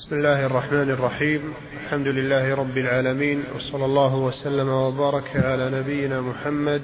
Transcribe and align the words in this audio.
بسم 0.00 0.16
الله 0.16 0.46
الرحمن 0.46 0.90
الرحيم. 0.90 1.40
الحمد 1.84 2.06
لله 2.08 2.54
رب 2.54 2.78
العالمين 2.78 3.42
وصلى 3.56 3.84
الله 3.84 4.16
وسلم 4.16 4.68
وبارك 4.68 5.36
على 5.36 5.70
نبينا 5.70 6.20
محمد 6.20 6.82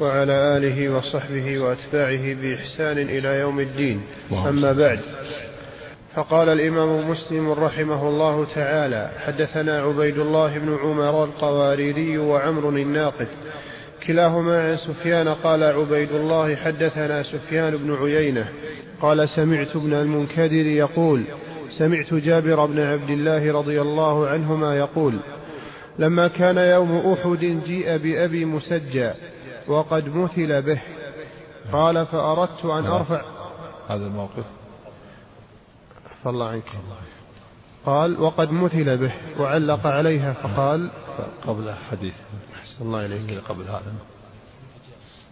وعلى 0.00 0.32
آله 0.56 0.88
وصحبه 0.88 1.58
وأتباعه 1.58 2.34
بإحسان 2.34 2.98
إلى 2.98 3.40
يوم 3.40 3.60
الدين. 3.60 4.00
أما 4.32 4.72
بعد 4.72 5.00
فقال 6.14 6.48
الإمام 6.48 7.10
مسلم 7.10 7.50
رحمه 7.52 8.08
الله 8.08 8.46
تعالى 8.54 9.10
حدثنا 9.26 9.80
عبيد 9.80 10.18
الله 10.18 10.58
بن 10.58 10.78
عمر 10.82 11.24
القواريري 11.24 12.18
وعمر 12.18 12.68
الناقد. 12.68 13.28
كلاهما 14.06 14.70
عن 14.70 14.76
سفيان 14.76 15.28
قال 15.28 15.62
عبيد 15.62 16.12
الله 16.12 16.56
حدثنا 16.56 17.22
سفيان 17.22 17.76
بن 17.76 17.96
عيينة. 18.02 18.48
قال 19.00 19.28
سمعت 19.28 19.76
ابن 19.76 19.92
المنكدر 19.92 20.66
يقول 20.66 21.24
سمعت 21.70 22.14
جابر 22.14 22.66
بن 22.66 22.80
عبد 22.80 23.10
الله 23.10 23.52
رضي 23.52 23.80
الله 23.80 24.28
عنهما 24.28 24.76
يقول 24.76 25.18
لما 25.98 26.28
كان 26.28 26.58
يوم 26.58 27.12
أحد 27.12 27.62
جيء 27.64 27.96
بأبي 27.96 28.44
مسجى 28.44 29.12
وقد 29.68 30.16
مثل 30.16 30.62
به 30.62 30.80
قال 31.72 32.06
فأردت 32.06 32.64
أن 32.64 32.86
أرفع 32.86 33.22
هذا 33.88 34.06
الموقف. 34.06 34.44
الله 36.26 36.48
عنك 36.48 36.72
قال 37.84 38.20
وقد 38.20 38.52
مثل 38.52 38.96
به 38.96 39.12
وعلق 39.38 39.86
عليها 39.86 40.32
فقال 40.32 40.90
قبل 41.46 41.74
حديث. 41.90 42.14
أحسن 42.54 42.84
الله 42.84 43.06
إليك 43.06 43.40
قبل 43.48 43.62
هذا. 43.62 43.94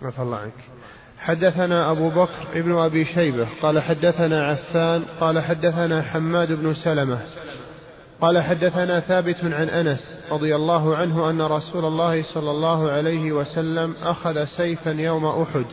عفى 0.02 0.22
الله 0.22 0.36
عنك 0.36 0.73
حدثنا 1.24 1.90
أبو 1.90 2.08
بكر 2.08 2.46
ابن 2.54 2.78
أبي 2.78 3.04
شيبة 3.04 3.46
قال 3.62 3.82
حدثنا 3.82 4.46
عفان 4.46 5.04
قال 5.20 5.40
حدثنا 5.40 6.02
حماد 6.02 6.52
بن 6.52 6.74
سلمة 6.74 7.18
قال 8.20 8.42
حدثنا 8.42 9.00
ثابت 9.00 9.44
عن 9.44 9.68
أنس 9.68 10.18
رضي 10.30 10.56
الله 10.56 10.96
عنه 10.96 11.30
أن 11.30 11.42
رسول 11.42 11.84
الله 11.84 12.22
صلى 12.22 12.50
الله 12.50 12.90
عليه 12.90 13.32
وسلم 13.32 13.94
أخذ 14.02 14.44
سيفا 14.44 14.90
يوم 14.90 15.26
أحد 15.26 15.64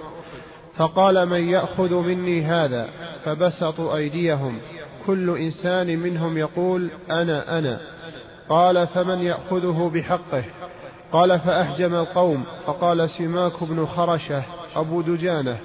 فقال 0.77 1.25
من 1.25 1.49
يأخذ 1.49 1.93
مني 1.93 2.43
هذا؟ 2.43 2.87
فبسطوا 3.25 3.95
أيديهم. 3.95 4.57
كل 5.07 5.37
إنسان 5.37 5.99
منهم 5.99 6.37
يقول 6.37 6.89
أنا 7.11 7.59
أنا. 7.59 7.79
قال 8.49 8.87
فمن 8.87 9.21
يأخذه 9.21 9.91
بحقه؟ 9.93 10.43
قال 11.11 11.39
فأحجم 11.39 11.95
القوم. 11.95 12.43
فقال 12.65 13.09
سماك 13.09 13.63
بن 13.63 13.85
خرشة 13.85 14.43
أبو 14.75 15.01
دجانة 15.01 15.59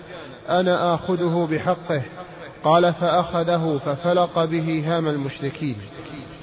أنا 0.48 0.94
آخذه 0.94 1.48
بحقه. 1.50 2.02
قال 2.64 2.94
فأخذه 2.94 3.80
ففلق 3.84 4.44
به 4.44 4.84
هام 4.86 5.08
المشركين. 5.08 5.76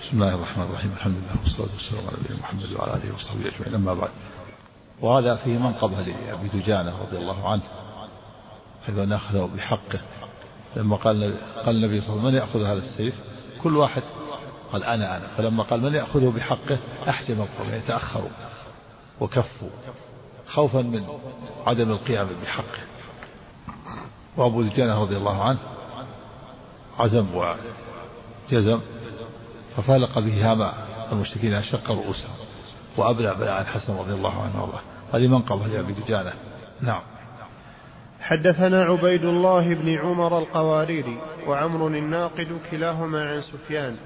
بسم 0.01 0.23
الله 0.23 0.35
الرحمن 0.35 0.63
الرحيم 0.63 0.91
الحمد 0.91 1.15
لله 1.15 1.41
والصلاة 1.43 1.69
والسلام 1.73 2.07
على 2.07 2.17
نبينا 2.23 2.39
محمد 2.39 2.71
وعلى 2.73 2.93
آله 2.93 3.15
وصحبه 3.15 3.47
أجمعين 3.47 3.75
أما 3.75 3.93
بعد. 3.93 4.09
وهذا 5.01 5.35
فيه 5.35 5.57
منقبة 5.57 6.01
لأبي 6.01 6.47
دجانة 6.47 6.97
رضي 7.01 7.17
الله 7.17 7.49
عنه 7.49 7.63
حيث 8.85 8.97
أن 8.97 9.13
أخذه 9.13 9.49
بحقه. 9.55 9.99
لما 10.75 10.95
قال 10.95 11.37
قال 11.65 11.75
النبي 11.75 12.01
صلى 12.01 12.09
الله 12.09 12.27
عليه 12.27 12.29
وسلم 12.29 12.31
من 12.31 12.35
يأخذ 12.35 12.59
هذا 12.59 12.79
السيف؟ 12.79 13.15
كل 13.63 13.77
واحد 13.77 14.03
قال 14.71 14.83
أنا 14.83 15.17
أنا. 15.17 15.27
فلما 15.27 15.63
قال 15.63 15.81
من 15.81 15.93
يأخذه 15.93 16.33
بحقه؟ 16.35 16.77
أحجم 17.09 17.41
القوم 17.41 17.73
يتأخروا 17.73 18.29
وكفوا. 19.19 19.69
خوفا 20.53 20.81
من 20.81 21.03
عدم 21.67 21.91
القيام 21.91 22.27
بحقه. 22.43 22.83
وأبو 24.37 24.61
دجانة 24.61 25.01
رضي 25.01 25.17
الله 25.17 25.43
عنه 25.43 25.59
عزم 26.99 27.27
وجزم 27.35 28.79
ففالق 29.77 30.19
به 30.19 30.51
هام 30.51 30.71
المشركين 31.11 31.63
شق 31.63 31.91
رؤوسهم. 31.91 32.35
وأبلى 32.97 33.35
بلاء 33.35 33.61
الحسن 33.61 33.95
رضي 33.97 34.13
الله 34.13 34.41
عنه 34.41 34.61
وأرضاه. 34.61 34.81
هذه 35.13 35.27
منقبة 35.27 35.67
لأبي 35.67 35.93
دجانة 35.93 36.33
نعم. 36.81 37.01
حدثنا 38.21 38.83
عبيد 38.83 39.25
الله 39.25 39.73
بن 39.73 39.97
عمر 39.97 40.37
القواريري 40.37 41.17
وعمر 41.47 41.87
الناقد 41.87 42.59
كلاهما 42.71 43.29
عن 43.29 43.41
سفيان. 43.41 43.97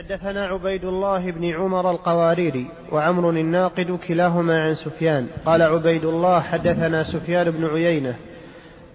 حدثنا 0.00 0.46
عبيد 0.46 0.84
الله 0.84 1.30
بن 1.30 1.44
عمر 1.54 1.90
القواريري 1.90 2.66
وعمر 2.92 3.30
الناقد 3.30 3.98
كلاهما 4.08 4.62
عن 4.62 4.74
سفيان. 4.74 5.28
قال 5.46 5.62
عبيد 5.62 6.04
الله 6.04 6.40
حدثنا 6.40 7.04
سفيان 7.04 7.50
بن 7.50 7.66
عيينة. 7.66 8.14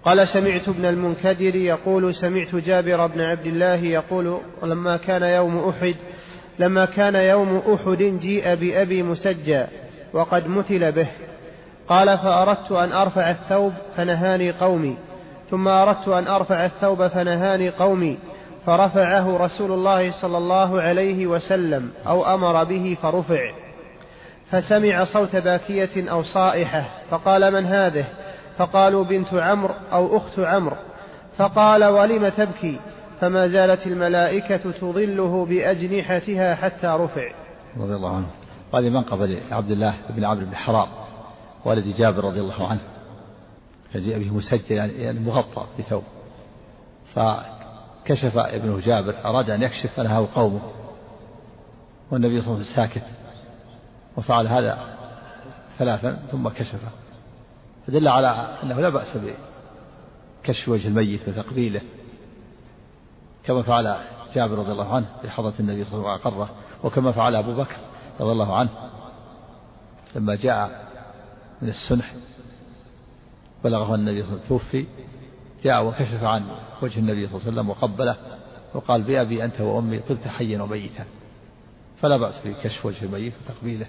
قال 0.04 0.28
سمعت 0.28 0.68
ابن 0.68 0.84
المنكدر 0.84 1.54
يقول 1.56 2.14
سمعت 2.14 2.54
جابر 2.54 3.06
بن 3.06 3.20
عبد 3.20 3.46
الله 3.46 3.74
يقول 3.74 4.38
لما 4.62 4.96
كان 4.96 5.22
يوم 5.22 5.68
أحد 5.68 5.94
لما 6.58 6.84
كان 6.84 7.14
يوم 7.14 7.62
أحد 7.74 8.02
جيء 8.20 8.54
بأبي 8.54 9.02
مسجى 9.02 9.64
وقد 10.12 10.48
مثل 10.48 10.92
به. 10.92 11.08
قال 11.88 12.18
فأردت 12.18 12.72
أن 12.72 12.92
أرفع 12.92 13.30
الثوب 13.30 13.72
فنهاني 13.96 14.50
قومي 14.52 14.96
ثم 15.50 15.68
أردت 15.68 16.08
أن 16.08 16.26
أرفع 16.26 16.64
الثوب 16.64 17.06
فنهاني 17.06 17.70
قومي 17.70 18.18
فرفعه 18.66 19.36
رسول 19.36 19.72
الله 19.72 20.22
صلى 20.22 20.38
الله 20.38 20.80
عليه 20.80 21.26
وسلم 21.26 21.90
أو 22.06 22.34
أمر 22.34 22.64
به 22.64 22.96
فرفع. 23.02 23.52
فسمع 24.50 25.04
صوت 25.04 25.36
باكية 25.36 26.10
أو 26.10 26.22
صائحة 26.22 26.84
فقال 27.10 27.52
من 27.52 27.64
هذه؟ 27.64 28.04
فقالوا 28.58 29.04
بنت 29.04 29.34
عمرو 29.34 29.74
أو 29.92 30.16
أخت 30.16 30.38
عمرو. 30.38 30.76
فقال 31.36 31.84
ولم 31.84 32.28
تبكي؟ 32.28 32.80
فما 33.20 33.48
زالت 33.48 33.86
الملائكة 33.86 34.70
تظله 34.70 35.46
بأجنحتها 35.46 36.54
حتى 36.54 36.86
رفع. 36.86 37.32
رضي 37.76 37.94
الله 37.94 38.16
عنه. 38.16 38.26
هذه 38.74 38.90
منقبة 38.90 39.26
لعبد 39.26 39.70
الله 39.70 39.94
بن 40.10 40.24
عمرو 40.24 40.46
بن 40.46 40.56
حرام 40.56 40.88
والد 41.64 41.96
جابر 41.98 42.24
رضي 42.24 42.40
الله 42.40 42.68
عنه. 42.68 42.80
فجاء 43.92 44.18
به 44.18 44.34
مسجل 44.34 44.76
يعني 44.76 45.20
مغطى 45.20 45.64
بثوب. 45.78 46.02
فكشف 48.06 48.38
ابنه 48.38 48.80
جابر 48.80 49.14
أراد 49.24 49.50
أن 49.50 49.62
يكشف 49.62 49.94
فنهاه 49.96 50.28
قومه. 50.34 50.60
والنبي 52.10 52.40
صلى 52.40 52.54
الله 52.54 52.58
عليه 52.58 52.72
وسلم 52.72 52.76
ساكت 52.76 53.06
وفعل 54.16 54.46
هذا 54.46 54.96
ثلاثا 55.78 56.22
ثم 56.30 56.48
كشف 56.48 56.80
فدل 57.86 58.08
على 58.08 58.58
أنه 58.62 58.80
لا 58.80 58.88
بأس 58.88 59.16
بكشف 59.16 60.68
وجه 60.68 60.88
الميت 60.88 61.28
وتقبيله. 61.28 61.80
كما 63.44 63.62
فعل 63.62 63.96
جابر 64.34 64.58
رضي 64.58 64.72
الله 64.72 64.94
عنه 64.94 65.06
في 65.22 65.30
حضرة 65.30 65.54
النبي 65.60 65.84
صلى 65.84 65.98
الله 65.98 66.10
عليه 66.10 66.20
وسلم 66.20 66.38
وأقره 66.38 66.54
وكما 66.84 67.12
فعل 67.12 67.36
أبو 67.36 67.54
بكر 67.54 67.76
رضي 68.20 68.32
الله 68.32 68.56
عنه 68.56 68.70
لما 70.14 70.34
جاء 70.34 70.86
من 71.62 71.68
السنح 71.68 72.14
بلغه 73.64 73.94
النبي 73.94 74.22
صلى 74.22 74.32
الله 74.32 74.44
عليه 74.44 74.54
وسلم 74.54 74.58
توفي. 74.58 74.86
جاء 75.66 75.86
وكشف 75.86 76.24
عن 76.24 76.44
وجه 76.82 76.98
النبي 76.98 77.26
صلى 77.26 77.36
الله 77.36 77.46
عليه 77.46 77.52
وسلم 77.52 77.70
وقبله 77.70 78.16
وقال 78.74 79.02
بأبي 79.02 79.44
أنت 79.44 79.60
وأمي 79.60 79.98
قلت 79.98 80.28
حيا 80.28 80.62
وميتا 80.62 81.04
فلا 82.00 82.16
بأس 82.16 82.46
بكشف 82.46 82.86
وجه 82.86 83.04
الميت 83.04 83.34
وتقبيله. 83.42 83.86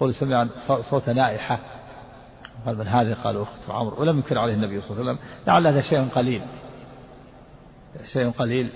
قل 0.00 0.14
سمع 0.14 0.48
صوت 0.90 1.10
نائحة. 1.10 1.58
قال 2.66 2.78
من 2.78 2.86
هذه؟ 2.86 3.14
قال 3.14 3.40
أخت 3.40 3.70
عمرو. 3.70 4.00
ولم 4.00 4.16
ينكر 4.16 4.38
عليه 4.38 4.54
النبي 4.54 4.80
صلى 4.80 4.90
الله 4.90 5.10
عليه 5.10 5.12
وسلم. 5.12 5.28
لعل 5.46 5.66
هذا 5.66 5.80
شيء 5.80 6.08
قليل. 6.08 6.42
شيء 8.12 8.30
قليل 8.30 8.70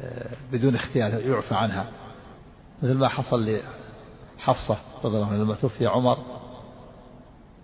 آه، 0.00 0.30
بدون 0.52 0.74
اختيار 0.74 1.20
يعفى 1.20 1.54
عنها. 1.54 1.86
مثل 2.82 2.94
ما 2.94 3.08
حصل 3.08 3.58
لحفصة 4.38 4.78
رضي 5.04 5.16
الله 5.16 5.26
عنها 5.26 5.44
لما 5.44 5.54
توفي 5.54 5.86
عمر 5.86 6.18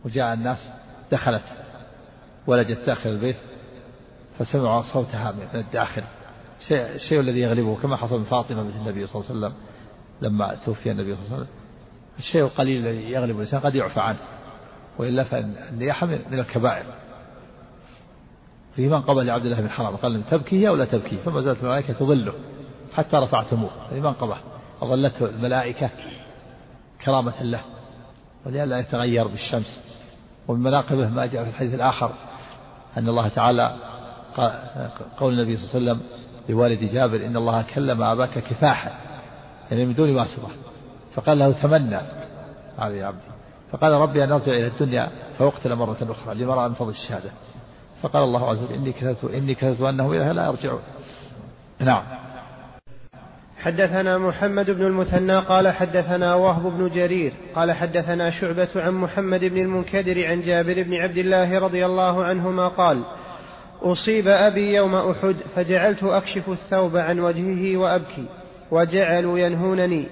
وجاء 0.04 0.34
الناس 0.34 0.72
دخلت 1.12 1.44
ولجت 2.46 2.78
داخل 2.86 3.10
البيت. 3.10 3.49
فسمعوا 4.40 4.82
صوتها 4.82 5.32
من 5.32 5.60
الداخل. 5.60 6.02
الشيء 6.70 7.20
الذي 7.20 7.40
يغلبه 7.40 7.76
كما 7.82 7.96
حصل 7.96 8.18
من 8.18 8.24
فاطمة 8.24 8.62
بنت 8.62 8.76
النبي 8.76 9.06
صلى 9.06 9.20
الله 9.20 9.30
عليه 9.30 9.38
وسلم 9.38 9.54
لما 10.20 10.54
توفي 10.64 10.90
النبي 10.90 11.14
صلى 11.14 11.24
الله 11.24 11.34
عليه 11.34 11.42
وسلم. 11.42 11.54
الشيء 12.18 12.44
القليل 12.44 12.86
الذي 12.86 13.10
يغلب 13.10 13.36
الإنسان 13.36 13.60
قد 13.60 13.74
يعفى 13.74 14.00
عنه 14.00 14.18
وإلا 14.98 15.24
فإن 15.24 15.54
النياحة 15.70 16.06
من 16.06 16.38
الكبائر. 16.38 16.84
في 18.76 18.88
من 18.88 19.02
قبل 19.02 19.30
عبد 19.30 19.44
الله 19.44 19.60
بن 19.60 19.70
حرام 19.70 19.96
قال 19.96 20.22
تبكي 20.30 20.68
أو 20.68 20.74
لا 20.74 20.84
تبكي 20.84 21.16
فما 21.16 21.40
زالت 21.40 21.62
الملائكة 21.62 21.92
تظله 21.92 22.32
حتى 22.94 23.16
رفعتموه. 23.16 23.70
هذه 23.90 24.00
منقبة 24.00 24.36
أظلته 24.82 25.26
الملائكة 25.26 25.90
كرامة 27.04 27.42
له 27.42 27.60
ولئلا 28.46 28.78
يتغير 28.78 29.26
بالشمس. 29.26 29.84
ومن 30.48 30.62
مناقبه 30.62 31.08
ما 31.08 31.26
جاء 31.26 31.44
في 31.44 31.50
الحديث 31.50 31.74
الآخر 31.74 32.12
أن 32.96 33.08
الله 33.08 33.28
تعالى 33.28 33.89
قول 35.18 35.34
النبي 35.34 35.56
صلى 35.56 35.78
الله 35.78 35.90
عليه 35.92 36.00
وسلم 36.00 36.00
لوالد 36.48 36.84
جابر 36.84 37.26
إن 37.26 37.36
الله 37.36 37.64
كلم 37.74 38.02
أباك 38.02 38.38
كفاحا 38.38 38.92
يعني 39.70 39.86
من 39.86 39.94
دون 39.94 40.16
واسطة 40.16 40.48
فقال 41.14 41.38
له 41.38 41.52
تمنى. 41.52 42.00
هذا 42.78 42.94
يا 42.96 43.06
عبدي. 43.06 43.20
فقال 43.72 43.92
ربي 43.92 44.24
أن 44.24 44.32
أرجع 44.32 44.52
إلى 44.52 44.66
الدنيا 44.66 45.10
فأقتل 45.38 45.74
مرة 45.74 45.96
أخرى 46.02 46.34
لمرأة 46.34 46.68
من 46.68 46.74
فضل 46.74 46.90
الشهادة. 46.90 47.30
فقال 48.02 48.22
الله 48.22 48.50
عز 48.50 48.62
وجل 48.62 48.74
إني 48.74 48.92
كتبت 48.92 49.24
إني 49.24 49.54
كتبت 49.54 49.80
أنه 49.80 50.12
إله 50.12 50.32
لا 50.32 50.46
يرجعون 50.46 50.80
نعم. 51.80 52.02
حدثنا 53.58 54.18
محمد 54.18 54.70
بن 54.70 54.86
المثنى 54.86 55.38
قال 55.38 55.68
حدثنا 55.68 56.34
وهب 56.34 56.62
بن 56.62 56.88
جرير 56.88 57.32
قال 57.54 57.72
حدثنا 57.72 58.30
شعبة 58.30 58.68
عن 58.76 58.92
محمد 58.92 59.44
بن 59.44 59.58
المنكدر 59.58 60.26
عن 60.26 60.42
جابر 60.42 60.82
بن 60.82 60.94
عبد 60.94 61.16
الله 61.16 61.58
رضي 61.58 61.86
الله 61.86 62.24
عنهما 62.24 62.68
قال 62.68 63.04
أصيب 63.82 64.28
أبي 64.28 64.74
يوم 64.74 64.94
أحد 64.94 65.36
فجعلت 65.54 66.02
أكشف 66.02 66.48
الثوب 66.48 66.96
عن 66.96 67.20
وجهه 67.20 67.76
وأبكي 67.76 68.24
وجعلوا 68.70 69.38
ينهونني 69.38 70.06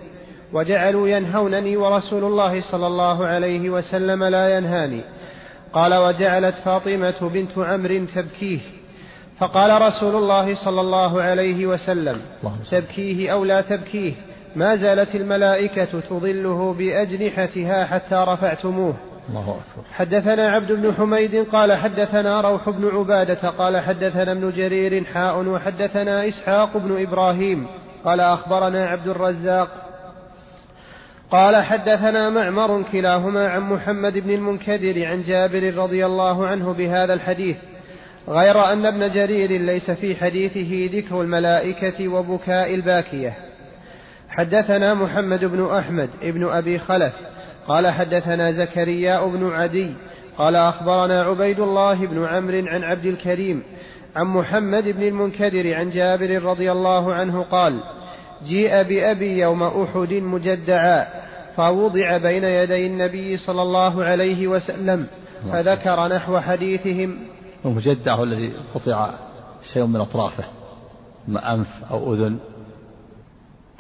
وجعلوا 0.53 1.09
ينهونني 1.09 1.77
ورسول 1.77 2.25
الله 2.25 2.61
صلى 2.71 2.87
الله 2.87 3.27
عليه 3.27 3.71
وسلم 3.71 4.25
لا 4.25 4.57
ينهاني. 4.57 5.01
قال 5.73 5.95
وجعلت 5.95 6.55
فاطمة 6.65 7.31
بنت 7.35 7.59
عمرو 7.59 8.05
تبكيه. 8.15 8.59
فقال 9.39 9.83
رسول 9.83 10.17
الله 10.17 10.65
صلى 10.65 10.81
الله 10.81 11.23
عليه 11.23 11.67
وسلم 11.67 12.21
تبكيه 12.71 13.33
أو 13.33 13.45
لا 13.45 13.61
تبكيه؟ 13.61 14.13
ما 14.57 14.77
زالت 14.77 15.15
الملائكة 15.15 16.01
تظله 16.11 16.75
بأجنحتها 16.79 17.85
حتى 17.85 18.25
رفعتموه. 18.29 18.95
الله 19.29 19.41
أكبر. 19.41 19.89
حدثنا 19.93 20.51
عبد 20.51 20.73
بن 20.73 20.95
حميد 20.95 21.47
قال 21.53 21.73
حدثنا 21.73 22.41
روح 22.41 22.71
بن 22.71 22.89
عبادة 22.89 23.51
قال 23.51 23.81
حدثنا 23.81 24.33
ابن 24.33 24.53
جرير 24.57 25.05
حاء 25.05 25.39
وحدثنا 25.39 26.29
إسحاق 26.29 26.77
بن 26.77 27.03
إبراهيم 27.03 27.67
قال 28.05 28.21
أخبرنا 28.21 28.89
عبد 28.89 29.09
الرزاق 29.09 29.69
قال 31.31 31.57
حدثنا 31.57 32.31
معمر 32.31 32.83
كلاهما 32.93 33.49
عن 33.49 33.61
محمد 33.61 34.19
بن 34.19 34.31
المنكدر 34.31 35.07
عن 35.07 35.23
جابر 35.23 35.75
رضي 35.75 36.07
الله 36.07 36.47
عنه 36.47 36.73
بهذا 36.73 37.15
الحديث 37.15 37.57
غير 38.29 38.73
أن 38.73 38.87
ابن 38.87 39.13
جرير 39.13 39.61
ليس 39.61 39.91
في 39.91 40.17
حديثه 40.17 40.99
ذكر 40.99 41.21
الملائكة 41.21 42.09
وبكاء 42.09 42.75
الباكية. 42.75 43.33
حدثنا 44.31 44.95
محمد 44.95 45.45
بن 45.45 45.67
أحمد 45.67 46.11
ابن 46.23 46.49
أبي 46.49 46.79
خلف 46.79 47.13
قال 47.69 47.87
حدثنا 47.87 48.53
زكريا 48.53 49.27
بن 49.27 49.51
عدي 49.51 49.95
قال 50.39 50.57
أخبرنا 50.57 51.23
عبيد 51.23 51.61
الله 51.61 52.07
بن 52.07 52.25
عمرو 52.25 52.67
عن 52.67 52.85
عبد 52.85 53.07
الكريم 53.07 53.63
عن 54.17 54.27
محمد 54.27 54.85
بن 54.85 55.03
المنكدر 55.03 55.75
عن 55.75 55.91
جابر 55.91 56.43
رضي 56.43 56.73
الله 56.73 57.13
عنه 57.13 57.43
قال 57.43 57.81
جيء 58.47 58.83
بأبي 58.83 59.39
يوم 59.39 59.63
أحد 59.63 60.13
مجدعا 60.13 61.07
فوضع 61.57 62.17
بين 62.17 62.45
يدي 62.45 62.87
النبي 62.87 63.37
صلى 63.37 63.63
الله 63.63 64.05
عليه 64.05 64.49
وسلم 64.49 65.07
فذكر 65.53 66.09
نحو 66.09 66.39
حديثهم. 66.39 67.19
المجدع 67.65 68.15
هو 68.15 68.25
الذي 68.25 68.53
قطع 68.75 69.11
شيء 69.73 69.87
من 69.87 70.01
أطرافه 70.01 70.45
إما 71.29 71.55
أنف 71.55 71.69
أو 71.91 72.15
أذن 72.15 72.39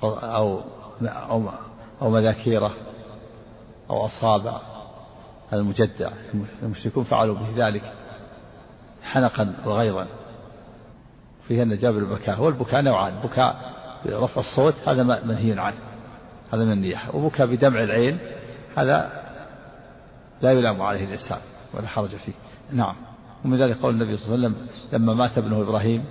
أو 0.02 0.60
أو 1.30 1.42
أو 2.02 2.10
مذاكيرة. 2.10 2.72
أو 3.90 4.06
أصابع 4.06 4.60
هذا 5.52 5.60
المجدع. 5.60 6.10
المشركون 6.62 7.04
فعلوا 7.04 7.34
به 7.34 7.68
ذلك 7.68 7.92
حنقا 9.02 9.54
وغيظا. 9.64 10.06
فيه 11.48 11.62
أن 11.62 11.74
جابر 11.74 11.98
البكاء 11.98 12.36
هو 12.36 12.48
البكاء 12.48 12.82
نوعان. 12.82 13.12
بكاء 13.24 13.74
برفع 14.04 14.40
الصوت 14.40 14.88
هذا 14.88 15.02
منهي 15.02 15.60
عنه. 15.60 15.78
هذا 16.52 16.64
من 16.64 16.72
النياحة 16.72 17.16
وبكاء 17.16 17.46
بدمع 17.46 17.82
العين 17.82 18.18
هذا 18.76 19.22
لا 20.42 20.52
يلام 20.52 20.82
عليه 20.82 21.04
الإنسان 21.04 21.38
ولا 21.74 21.86
حرج 21.86 22.08
فيه. 22.08 22.32
نعم. 22.72 22.94
ومن 23.44 23.62
ذلك 23.62 23.76
قول 23.76 23.94
النبي 23.94 24.16
صلى 24.16 24.34
الله 24.34 24.46
عليه 24.46 24.56
وسلم 24.56 24.68
لما 24.92 25.14
مات 25.14 25.38
ابنه 25.38 25.62
إبراهيم 25.62 26.04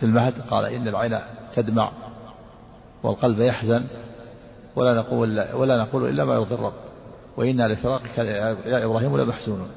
في 0.00 0.06
المهد 0.06 0.40
قال 0.50 0.64
إن 0.64 0.88
العين 0.88 1.18
تدمع 1.54 1.92
والقلب 3.02 3.40
يحزن 3.40 3.84
ولا 4.76 4.94
نقول 4.94 5.44
ولا 5.54 5.82
نقول 5.82 6.08
إلا 6.08 6.24
ما 6.24 6.34
يرضي 6.34 6.54
الرب. 6.54 6.72
وإنا 7.36 7.68
لفراقك 7.68 8.18
يا 8.18 8.84
إبراهيم 8.84 9.16
لمحزونون. 9.16 9.70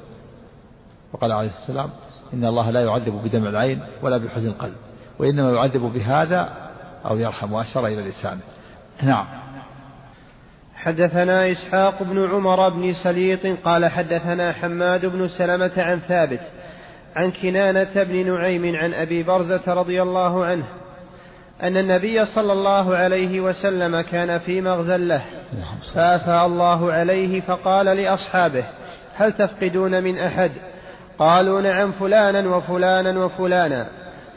وقال 1.13 1.31
عليه 1.31 1.49
والسلام 1.49 1.89
إن 2.33 2.45
الله 2.45 2.69
لا 2.69 2.83
يعذب 2.83 3.21
بدمع 3.23 3.49
العين 3.49 3.81
ولا 4.01 4.17
بحزن 4.17 4.47
القلب 4.47 4.75
وإنما 5.19 5.51
يعذب 5.51 5.81
بهذا 5.81 6.49
أو 7.05 7.17
يرحم 7.17 7.53
وأشار 7.53 7.87
إلى 7.87 8.01
لسانه. 8.01 8.41
نعم. 9.03 9.25
حدثنا 10.75 11.51
إسحاق 11.51 12.03
بن 12.03 12.29
عمر 12.31 12.69
بن 12.69 12.93
سليط 13.03 13.45
قال 13.65 13.85
حدثنا 13.85 14.51
حماد 14.51 15.05
بن 15.05 15.27
سلمة 15.27 15.71
عن 15.77 15.99
ثابت 15.99 16.41
عن 17.15 17.31
كنانة 17.31 18.03
بن 18.03 18.33
نعيم 18.33 18.75
عن 18.75 18.93
أبي 18.93 19.23
برزة 19.23 19.73
رضي 19.73 20.01
الله 20.01 20.45
عنه 20.45 20.63
أن 21.63 21.77
النبي 21.77 22.25
صلى 22.25 22.53
الله 22.53 22.95
عليه 22.95 23.39
وسلم 23.39 24.01
كان 24.01 24.39
في 24.39 24.61
مغزى 24.61 24.97
له. 24.97 25.21
فأفى 25.93 26.45
الله 26.45 26.91
عليه 26.93 27.41
فقال 27.41 27.85
لأصحابه 27.85 28.63
هل 29.15 29.31
تفقدون 29.33 30.03
من 30.03 30.17
أحد؟ 30.17 30.51
قالوا 31.19 31.61
نعم 31.61 31.91
فلانا 31.91 32.55
وفلانا 32.55 33.25
وفلانا. 33.25 33.85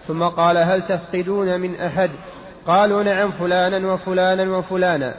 ثم 0.08 0.22
قال 0.22 0.56
هل 0.58 0.82
تفقدون 0.82 1.60
من 1.60 1.74
أحد؟ 1.74 2.10
قالوا 2.66 3.02
نعم 3.02 3.30
فلانا 3.30 3.92
وفلانا 3.92 4.56
وفلانا. 4.56 5.14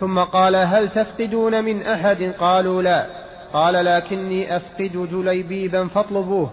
ثم 0.00 0.18
قال 0.18 0.56
هل 0.56 0.88
تفقدون 0.88 1.64
من 1.64 1.82
أحد؟ 1.82 2.32
قالوا 2.38 2.82
لا. 2.82 3.06
قال 3.52 3.84
لكني 3.84 4.56
أفقد 4.56 5.08
جليبيبا 5.12 5.88
فاطلبوه. 5.88 6.52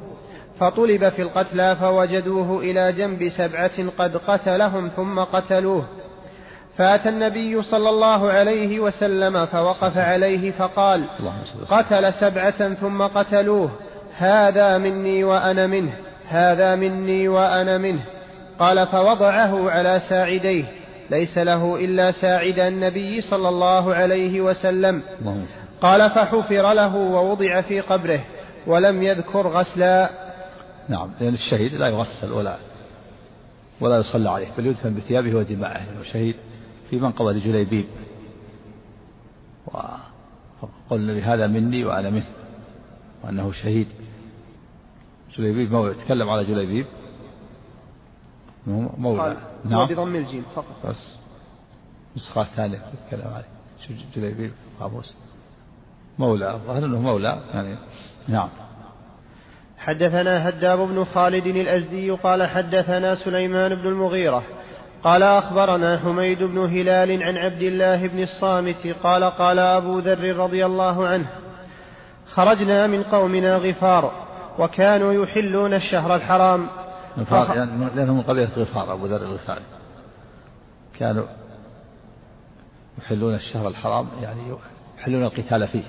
فطلب 0.59 1.09
في 1.09 1.21
القتلى 1.21 1.75
فوجدوه 1.75 2.59
إلى 2.59 2.91
جنب 2.91 3.29
سبعة 3.29 3.89
قد 3.97 4.17
قتلهم 4.17 4.87
ثم 4.95 5.19
قتلوه. 5.19 5.83
فأتى 6.77 7.09
النبي 7.09 7.61
صلى 7.61 7.89
الله 7.89 8.31
عليه 8.31 8.79
وسلم 8.79 9.45
فوقف 9.45 9.97
عليه 9.97 10.51
فقال 10.51 11.03
قتل 11.69 12.13
سبعة 12.13 12.73
ثم 12.73 13.01
قتلوه. 13.01 13.69
هذا 14.17 14.77
مني 14.77 15.23
وأنا 15.23 15.67
منه. 15.67 15.93
هذا 16.27 16.75
مني 16.75 17.27
وأنا 17.27 17.77
منه. 17.77 18.01
قال 18.59 18.87
فوضعه 18.87 19.71
على 19.71 20.01
ساعديه. 20.09 20.65
ليس 21.09 21.37
له 21.37 21.75
إلا 21.75 22.11
ساعد 22.11 22.59
النبي 22.59 23.21
صلى 23.21 23.49
الله 23.49 23.93
عليه 23.93 24.41
وسلم. 24.41 25.01
قال 25.81 26.09
فحفر 26.09 26.73
له 26.73 26.95
ووضع 26.95 27.61
في 27.61 27.79
قبره 27.79 28.19
ولم 28.67 29.03
يذكر 29.03 29.47
غسلا. 29.47 30.09
نعم 30.89 31.11
لأن 31.19 31.33
الشهيد 31.33 31.73
لا 31.73 31.87
يغسل 31.87 32.31
ولا 32.31 32.57
ولا 33.81 33.97
يصلى 33.97 34.29
عليه 34.29 34.47
بل 34.57 34.65
يدفن 34.65 34.95
بثيابه 34.95 35.35
ودمائه. 35.35 35.85
لأنه 35.85 36.03
شهيد 36.03 36.35
في 36.89 36.99
منقبة 36.99 37.31
لجليبيب 37.31 37.85
وقال 39.65 39.99
النبي 40.91 41.21
هذا 41.21 41.47
مني 41.47 41.85
وأنا 41.85 42.09
منه 42.09 42.29
وأنه 43.23 43.51
شهيد. 43.51 43.87
جليبيب 45.37 45.71
مولى 45.71 45.93
تكلم 45.93 46.29
على 46.29 46.45
جليبيب. 46.45 46.85
مولى. 48.67 49.37
نعم. 49.65 49.87
بضم 49.87 50.15
الجيم 50.15 50.43
فقط. 50.55 50.85
بس. 50.85 51.15
نسخة 52.17 52.43
ثانية 52.43 52.77
تتكلم 52.77 53.33
عليه. 53.33 53.47
شوف 53.87 53.97
جليبيب؟ 54.15 54.51
قاموس 54.79 55.13
مولى 56.19 56.53
الظاهر 56.53 56.85
أنه 56.85 56.99
مولى 56.99 57.43
يعني. 57.53 57.75
نعم. 58.27 58.49
حدثنا 59.89 60.49
هداب 60.49 60.79
بن 60.79 61.03
خالد 61.03 61.47
الأزدي 61.47 62.11
قال 62.11 62.43
حدثنا 62.43 63.15
سليمان 63.15 63.75
بن 63.75 63.87
المغيرة 63.87 64.43
قال 65.03 65.23
أخبرنا 65.23 65.99
حميد 65.99 66.43
بن 66.43 66.57
هلال 66.57 67.23
عن 67.23 67.37
عبد 67.37 67.61
الله 67.61 68.07
بن 68.07 68.23
الصامت 68.23 68.95
قال 69.03 69.23
قال 69.23 69.59
أبو 69.59 69.99
ذر 69.99 70.35
رضي 70.37 70.65
الله 70.65 71.07
عنه 71.07 71.25
خرجنا 72.33 72.87
من 72.87 73.03
قومنا 73.03 73.57
غفار 73.57 74.11
وكانوا 74.59 75.13
يحلون 75.13 75.73
الشهر 75.73 76.15
الحرام 76.15 76.67
غفار 77.19 77.57
يعني 77.57 77.71
لأنهم 77.95 78.17
من 78.17 78.23
قبيلة 78.23 78.49
غفار 78.57 78.93
أبو 78.93 79.05
ذر 79.05 79.23
الغفاري 79.23 79.63
كانوا 80.99 81.25
يحلون 82.97 83.35
الشهر 83.35 83.67
الحرام 83.67 84.07
يعني 84.21 84.41
يحلون 84.99 85.23
القتال 85.23 85.67
فيه. 85.67 85.83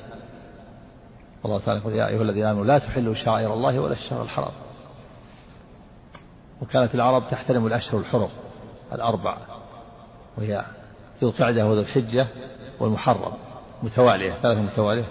الله 1.45 1.59
تعالى 1.59 1.81
يقول 1.81 1.95
يا 1.95 2.09
أيها 2.09 2.23
الذين 2.23 2.47
آمنوا 2.47 2.65
لا 2.65 2.79
تحلوا 2.79 3.15
شعائر 3.15 3.55
الله 3.55 3.79
ولا 3.81 3.93
الشهر 3.93 4.23
الحرام. 4.23 4.53
وكانت 6.63 6.95
العرب 6.95 7.29
تحترم 7.31 7.67
الأشهر 7.67 8.01
الحرم 8.01 8.29
الأربع 8.93 9.37
وهي 10.39 10.65
ذو 11.23 11.29
القعدة 11.29 11.67
وذو 11.67 11.81
الحجة 11.81 12.27
والمحرم 12.81 13.33
متوالية 13.83 14.33
ثلاثة 14.33 14.61
متوالية. 14.61 15.09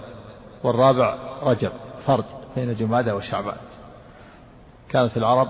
والرابع 0.64 1.18
رجب 1.42 1.72
فرد 2.06 2.24
بين 2.56 2.74
جمادى 2.74 3.12
وشعبان. 3.12 3.56
كانت 4.88 5.16
العرب 5.16 5.48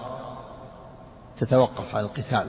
تتوقف 1.38 1.96
عن 1.96 2.04
القتال. 2.04 2.46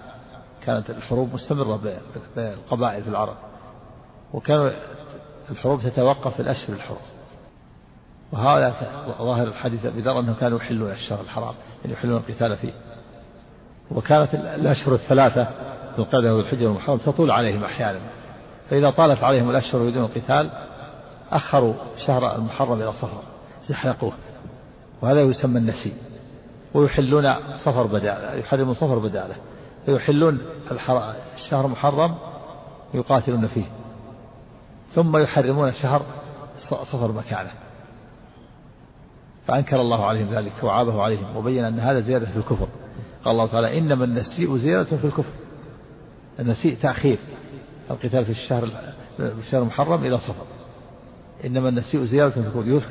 كانت 0.66 0.90
الحروب 0.90 1.34
مستمرة 1.34 1.76
بين 1.78 2.00
القبائل 2.38 3.04
في 3.04 3.10
العرب. 3.10 3.36
وكانوا 4.34 4.72
الحروب 5.50 5.82
تتوقف 5.82 6.34
في 6.34 6.40
الأشهر 6.40 6.76
الحرم. 6.76 6.98
وهذا 8.32 8.74
ظاهر 9.18 9.48
الحديث 9.48 9.86
أبي 9.86 10.02
ذر 10.02 10.20
أنهم 10.20 10.34
كانوا 10.34 10.58
يحلون 10.58 10.92
الشهر 10.92 11.22
الحرام 11.22 11.54
يعني 11.82 11.94
يحلون 11.94 12.18
القتال 12.18 12.58
فيه. 12.58 12.74
وكانت 13.92 14.36
الأشهر 14.36 14.94
الثلاثة 14.94 15.48
ذو 15.98 16.04
القعدة 16.04 16.36
والحجة 16.36 16.66
والمحرم 16.66 16.98
تطول 16.98 17.32
عليهم 17.32 17.64
أحيانا. 17.64 18.00
فإذا 18.70 18.90
طالت 18.90 19.24
عليهم 19.24 19.50
الأشهر 19.50 19.84
بدون 19.84 20.04
القتال 20.04 20.52
أخروا 21.32 21.74
شهر 22.08 22.36
المحرم 22.36 22.82
إلى 22.82 22.94
صفر 22.94 23.22
زحلقوه. 23.68 24.14
وهذا 25.02 25.22
يسمى 25.22 25.60
النسي. 25.60 25.94
ويحلون 26.74 27.36
صفر 27.66 27.84
بدالة 27.84 28.34
يحرمون 28.34 28.74
صفر 28.74 29.00
بدالة. 29.00 29.36
ويحلون 29.88 30.42
الشهر 31.36 31.66
المحرم 31.66 32.16
يقاتلون 32.94 33.48
فيه. 33.48 33.66
ثم 34.94 35.18
يحرمون 35.18 35.72
شهر 35.72 36.02
صفر 36.92 37.12
مكانه. 37.12 37.52
فأنكر 39.48 39.82
الله 39.82 40.06
عليهم 40.06 40.28
ذلك 40.28 40.64
وعابه 40.64 41.02
عليهم 41.02 41.38
وبين 41.38 41.66
أن 41.66 41.80
هذا 41.80 42.00
زيادة 42.00 42.26
في 42.26 42.38
الكفر. 42.38 42.68
قال 43.26 43.32
الله 43.32 43.48
تعالى 43.48 43.78
إنما 43.78 44.06
النسيء 44.06 44.58
زيادة 44.58 44.98
في 44.98 45.06
الكفر. 45.06 45.34
النسيء 46.40 46.78
تأخير. 46.82 47.18
القتال 47.92 48.26
في 48.26 48.32
الشهر 48.32 48.68
الشهر 49.20 49.62
المحرم 49.62 50.06
إلى 50.06 50.18
صفر. 50.18 50.46
إنما 51.46 51.70
النسيء 51.70 52.04
زيادة 52.04 52.30
في 52.30 52.38
الكفر. 52.38 52.90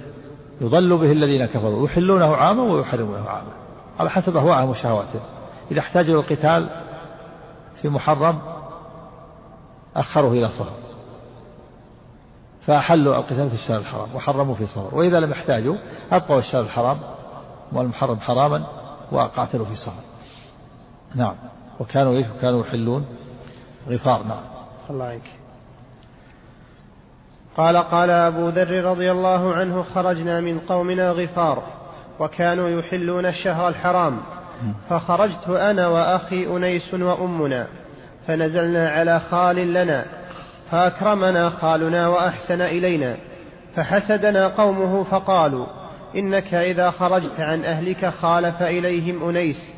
يضل 0.61 0.99
به 0.99 1.13
الذين 1.13 1.47
كفروا. 1.47 1.87
يحلونه 1.87 2.37
عاما 2.37 2.63
ويحرمونه 2.63 3.29
عاما. 3.29 3.53
على 3.99 4.11
حسب 4.11 4.37
أهواءهم 4.37 4.71
وشهواتهم. 4.71 5.23
إذا 5.71 5.81
احتاجوا 5.81 6.23
للقتال 6.23 6.71
في 7.83 7.89
محرم 7.89 8.39
أخروه 9.97 10.33
إلى 10.33 10.49
صفر. 10.49 10.90
فأحلوا 12.67 13.17
القتال 13.17 13.49
في 13.49 13.55
الشهر 13.55 13.79
الحرام 13.79 14.15
وحرموا 14.15 14.55
في 14.55 14.67
صفر 14.67 14.95
وإذا 14.95 15.21
لم 15.21 15.31
يحتاجوا 15.31 15.77
أبقوا 16.13 16.39
الشهر 16.39 16.61
الحرام 16.61 16.99
والمحرم 17.73 18.21
حراما 18.21 18.67
وقاتلوا 19.13 19.67
في 19.67 19.77
صفر 19.77 20.03
نعم. 21.15 21.35
وكانوا 21.81 22.17
إيش؟ 22.17 22.27
وكانوا 22.39 22.61
يحلون 22.61 23.07
غفار. 23.89 24.23
نعم. 24.23 24.41
الله 24.91 25.05
عنك. 25.05 25.31
قال 27.57 27.77
قال 27.77 28.11
أبو 28.11 28.49
ذر 28.49 28.85
رضي 28.85 29.11
الله 29.11 29.55
عنه 29.55 29.83
خرجنا 29.83 30.41
من 30.41 30.59
قومنا 30.59 31.11
غفار 31.11 31.63
وكانوا 32.21 32.69
يحلون 32.69 33.27
الشهر 33.27 33.69
الحرام. 33.69 34.21
فخرجت 34.91 35.49
أنا 35.49 35.89
وأخي 35.89 36.47
أنيس 36.47 36.95
وأمنا 36.95 37.67
فنزلنا 38.27 38.91
على 38.91 39.21
خال 39.21 39.57
لنا 39.57 40.05
فأكرمنا 40.71 41.51
خالنا 41.51 42.09
وأحسن 42.09 42.61
إلينا 42.61 43.17
فحسدنا 43.77 44.49
قومه 44.49 45.05
فقالوا 45.05 45.67
إنك 46.17 46.55
إذا 46.55 46.91
خرجت 46.91 47.41
عن 47.41 47.65
أهلك 47.65 48.07
خالف 48.07 48.63
إليهم 48.63 49.29
أنيس. 49.29 49.75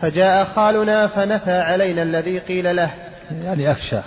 فجاء 0.00 0.44
خالنا 0.44 1.06
فنفى 1.06 1.52
علينا 1.52 2.02
الذي 2.02 2.38
قيل 2.38 2.76
له. 2.76 2.94
يعني 3.30 3.70
أفشى 3.70 4.00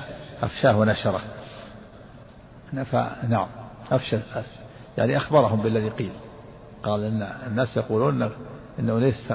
أفشاه 0.43 0.77
ونشره. 0.77 1.21
نفى 2.73 3.07
نعم 3.29 3.47
أفشى 3.91 4.17
يعني 4.97 5.17
أخبرهم 5.17 5.61
بالذي 5.61 5.89
قيل. 5.89 6.11
قال 6.83 7.03
إن 7.03 7.27
الناس 7.47 7.77
يقولون 7.77 8.21
إن 8.79 8.89
أنيس 8.89 9.33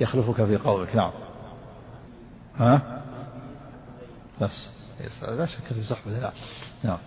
يخلفك 0.00 0.44
في 0.44 0.56
قومك. 0.56 0.96
نعم. 0.96 1.12
ها؟ 2.58 2.80
بس. 4.40 4.75
لا 5.22 5.46
شك 5.46 5.72
في 5.74 5.82
صحبة 5.82 6.10
نعم. 6.20 6.32
نعم 6.82 6.98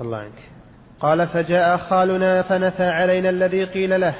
الله 0.00 0.18
عنك. 0.18 0.50
قال 1.00 1.26
فجاء 1.26 1.76
خالنا 1.76 2.42
فنفى 2.42 2.84
علينا 2.84 3.30
الذي 3.30 3.64
قيل 3.64 4.00
له 4.00 4.14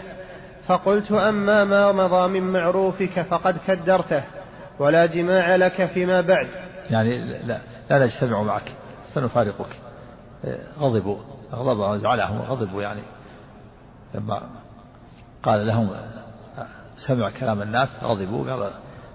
فقلت 0.66 1.12
أما 1.12 1.64
ما 1.64 1.92
مضى 1.92 2.40
من 2.40 2.52
معروفك 2.52 3.22
فقد 3.22 3.58
كدرته 3.66 4.22
ولا 4.78 5.06
جماع 5.06 5.56
لك 5.56 5.86
فيما 5.86 6.20
بعد. 6.20 6.48
يعني 6.90 7.38
لا, 7.42 7.60
لا 7.90 8.06
نجتمع 8.06 8.42
معك. 8.42 8.72
سنفارقك. 9.14 9.76
غضبوا. 10.78 11.18
غضبوا 11.52 11.88
وزعلهم 11.88 12.40
وغضبوا 12.40 12.82
يعني. 12.82 13.02
لما 14.14 14.42
قال 15.42 15.66
لهم 15.66 15.90
سمع 16.96 17.30
كلام 17.30 17.62
الناس 17.62 17.88
غضبوا 18.02 18.52
قال 18.52 18.70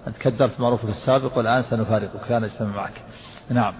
أنت 0.06 0.16
كدرت 0.16 0.60
معروفك 0.60 0.88
السابق 0.88 1.38
والآن 1.38 1.62
سنفارقك. 1.62 2.30
لا 2.30 2.38
نجتمع 2.38 2.76
معك. 2.76 3.02
نعم. 3.50 3.74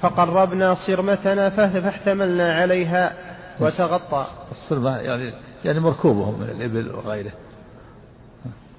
فقربنا 0.00 0.74
صرمتنا 0.86 1.50
فاحتملنا 1.50 2.54
عليها 2.54 3.12
وتغطى. 3.60 4.26
الصرمة 4.50 4.96
يعني 4.96 5.34
يعني 5.64 5.80
مركوبهم 5.80 6.40
من 6.40 6.48
الإبل 6.50 6.94
وغيره. 6.94 7.32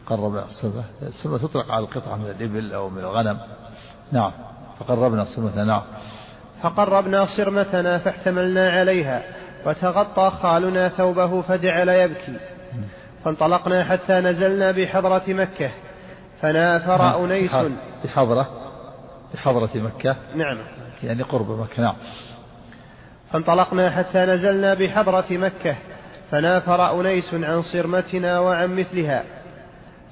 قربنا 0.05 0.45
الصرمة. 0.45 0.83
الصرمة 1.01 1.37
تطلق 1.37 1.71
على 1.71 1.85
القطعة 1.85 2.15
من 2.15 2.29
الإبل 2.29 2.73
أو 2.73 2.89
من 2.89 2.99
الغنم. 2.99 3.39
نعم. 4.11 4.31
فقربنا 4.79 5.23
صرمتنا 5.23 5.63
نعم. 5.63 5.81
فقربنا 6.61 7.25
صرمتنا 7.37 7.97
فاحتملنا 7.97 8.69
عليها 8.71 9.23
وتغطى 9.65 10.31
خالنا 10.41 10.89
ثوبه 10.89 11.41
فجعل 11.41 11.89
يبكي. 11.89 12.39
فانطلقنا 13.23 13.83
حتى 13.83 14.13
نزلنا 14.13 14.71
بحضرة 14.71 15.23
مكة. 15.27 15.71
فنافر 16.41 17.25
أنيس. 17.25 17.55
بحضرة. 18.05 18.49
بحضرة 19.33 19.69
مكة. 19.75 20.15
نعم. 20.35 20.57
يعني 21.03 21.23
قرب 21.23 21.59
مكة 21.59 21.81
نعم. 21.81 21.95
فانطلقنا 23.31 23.89
حتى 23.89 24.19
نزلنا 24.19 24.73
بحضرة 24.73 25.25
مكة 25.31 25.75
فنافر 26.31 27.01
أنيس 27.01 27.33
عن 27.33 27.61
صرمتنا 27.61 28.39
وعن 28.39 28.75
مثلها. 28.75 29.23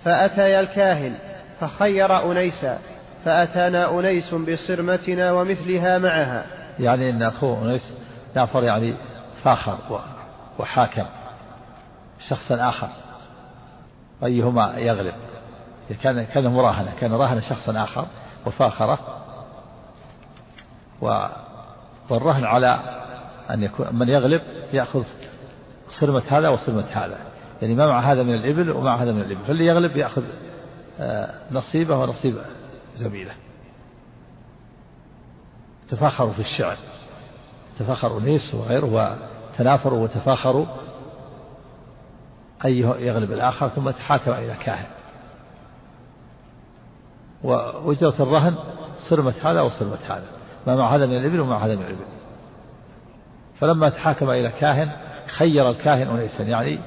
فأتيا 0.06 0.60
الكاهن 0.60 1.16
فخير 1.60 2.32
أنيسا 2.32 2.80
فأتانا 3.26 4.00
أنيس 4.00 4.34
بصرمتنا 4.34 5.32
ومثلها 5.32 5.98
معها. 5.98 6.46
يعني 6.80 7.10
أن 7.10 7.24
أخوه 7.24 7.66
أنيس 7.66 7.94
نافر 8.36 8.64
يعني 8.64 8.96
فاخر 9.44 9.78
وحاكم 10.60 11.06
شخصا 12.30 12.70
آخر. 12.70 12.88
أيهما 14.24 14.74
يغلب؟ 14.78 15.14
كان 15.96 16.24
كان 16.24 16.48
مراهنة 16.48 16.94
كان 17.00 17.14
راهن 17.14 17.42
شخصا 17.42 17.84
آخر 17.84 18.06
وفاخرة. 18.46 19.00
والرهن 22.10 22.44
على 22.44 22.80
أن 23.50 23.64
يكون 23.64 23.96
من 23.96 24.10
يغلب 24.10 24.42
يأخذ 24.74 25.04
صرمة 26.00 26.24
هذا 26.28 26.50
وصرمة 26.50 26.86
هذا. 26.92 27.18
يعني 27.62 27.76
ما 27.76 27.88
مع 27.88 28.12
هذا 28.12 28.24
من 28.24 28.34
الإبل 28.34 28.72
ومع 28.72 28.96
هذا 28.96 29.12
من 29.12 29.22
الإبل. 29.22 29.46
فاللي 29.46 29.66
يغلب 29.66 29.98
يأخذ 29.98 30.24
آه، 31.00 31.36
نصيبه 31.52 31.98
ونصيب 31.98 32.38
زميله. 32.96 33.34
تفاخروا 35.90 36.34
في 36.34 36.40
الشعر. 36.40 36.78
تفاخر 37.80 38.18
أنيس 38.18 38.54
وغيره 38.54 39.20
وتنافروا 39.54 40.04
وتفاخروا. 40.04 40.66
أي 42.66 42.80
يغلب 42.80 43.32
الآخر 43.32 43.70
ثم 43.70 43.90
تحاكم 43.90 44.32
إلى 44.32 44.56
كاهن. 44.66 44.99
وأجرة 47.44 48.16
الرهن 48.20 48.56
صرمة 49.10 49.34
هذا 49.44 49.62
وصرمة 49.62 50.00
هذا. 50.08 50.28
ما 50.68 50.76
مع 50.76 50.96
هذا 50.96 51.06
من 51.06 51.18
الإبل 51.18 51.40
ومع 51.40 51.66
هذا 51.66 51.76
من 51.76 51.82
الإبل. 51.82 52.06
فلما 53.60 53.90
تحاكم 53.90 54.30
إلى 54.30 54.50
كاهن 54.50 54.92
خير 55.28 55.70
الكاهن 55.70 56.08
أنيسا 56.08 56.44
يعني 56.44 56.80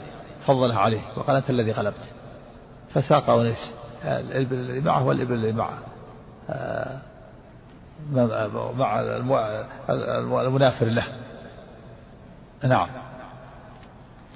فضله 0.46 0.74
عليه 0.74 1.00
وقال 1.16 1.36
أنت 1.36 1.50
الذي 1.50 1.72
غلبت. 1.72 2.12
فساق 2.94 3.30
أنيس 3.30 3.74
الإبل 4.04 4.56
الذي 4.56 4.80
معه 4.80 5.06
والإبل 5.06 5.34
الذي 5.34 5.52
معه. 5.52 5.78
آه، 6.50 6.98
مع 8.76 9.00
المنافر 10.42 10.86
له. 10.86 11.04
نعم. 12.64 12.88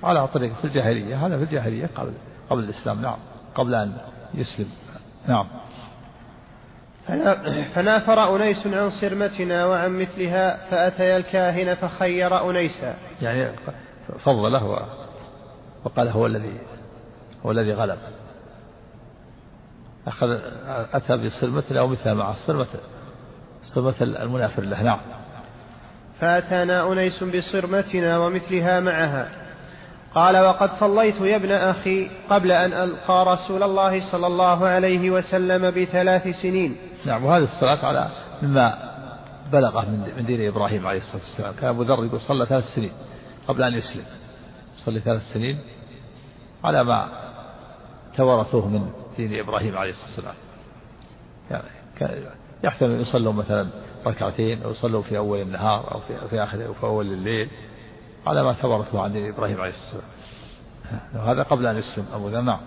على 0.02 0.28
طريق 0.28 0.52
في 0.54 0.64
الجاهلية 0.64 1.26
هذا 1.26 1.37
في 1.37 1.42
الجاهلية 1.42 1.90
قبل 1.94 2.12
قبل 2.50 2.64
الإسلام 2.64 3.02
نعم. 3.02 3.16
قبل 3.54 3.75
أن 3.75 3.92
يسلم. 4.35 4.68
نعم. 5.28 5.46
فنافر 7.75 8.36
أنيس 8.36 8.66
عن 8.66 8.90
صرمتنا 8.90 9.66
وعن 9.66 10.00
مثلها 10.00 10.70
فأتيا 10.70 11.16
الكاهن 11.16 11.75
فخير 11.75 12.50
أنيسا 12.50 12.94
يعني 13.22 13.48
فضله 14.25 14.86
وقال 15.84 16.08
هو 16.08 16.26
الذي 16.26 16.58
هو 17.46 17.50
الذي 17.50 17.72
غلب. 17.72 17.98
أخذ 20.06 20.38
أتى 20.92 21.16
بصرمة 21.16 21.64
أو 21.70 21.88
مثلها 21.88 22.14
مع 22.14 22.30
الصرمة 22.30 22.66
صرمة 23.75 23.94
المنافر 24.00 24.62
له. 24.62 24.82
نعم. 24.82 25.00
فأتانا 26.20 26.92
أنيس 26.92 27.25
بصرمتنا 27.25 28.18
ومثلها 28.18 28.80
معها. 28.80 29.46
قال 30.16 30.37
وقد 30.37 30.70
صليت 30.80 31.20
يا 31.20 31.37
ابن 31.37 31.50
أخي 31.52 32.11
قبل 32.30 32.52
أن 32.52 32.73
ألقى 32.73 33.25
رسول 33.26 33.62
الله 33.62 34.12
صلى 34.12 34.26
الله 34.26 34.66
عليه 34.66 35.11
وسلم 35.11 35.70
بثلاث 35.70 36.28
سنين. 36.42 36.76
نعم 37.04 37.25
وهذه 37.25 37.44
الصلاة 37.44 37.87
على 37.87 38.11
مما 38.42 38.75
بلغه 39.52 39.80
من 40.16 40.25
دين 40.26 40.49
إبراهيم 40.49 40.87
عليه 40.87 41.00
الصلاة 41.00 41.23
والسلام. 41.23 41.54
كان 41.54 41.68
أبو 41.68 41.82
ذر 41.82 42.04
يقول 42.04 42.20
صلى 42.20 42.46
ثلاث 42.46 42.64
سنين 42.64 42.92
قبل 43.49 43.62
أن 43.62 43.75
يسلم. 43.75 44.04
صلي 44.85 45.00
ثلاث 45.00 45.23
سنين 45.35 45.58
على 46.64 46.85
ما 46.85 47.08
توارثوه 48.16 48.68
من 48.68 48.90
دين 49.16 49.40
إبراهيم 49.40 49.78
عليه 49.78 49.90
الصلاة 49.90 50.08
والسلام. 50.08 50.35
يعني 51.50 51.68
يحتمل 52.64 53.00
يصلوا 53.00 53.32
مثلا 53.32 53.68
ركعتين 54.06 54.62
أو 54.62 54.70
يصلوا 54.70 55.02
في 55.02 55.18
أول 55.18 55.40
النهار 55.40 55.94
أو 55.94 56.00
في, 56.00 56.28
في 56.30 56.42
آخر 56.42 56.66
أو 56.66 56.75
في 56.75 56.85
أول 56.85 57.06
الليل. 57.06 57.50
على 58.26 58.42
ما 58.42 58.52
توارثوه 58.52 59.02
عن 59.02 59.28
إبراهيم 59.28 59.61
عليه 59.61 59.73
والسلام 59.73 60.02
هذا 61.26 61.42
قبل 61.42 61.66
أن 61.66 61.76
يسلم 61.76 62.04
أبو 62.14 62.28
ذر. 62.28 62.40
نعم. 62.40 62.61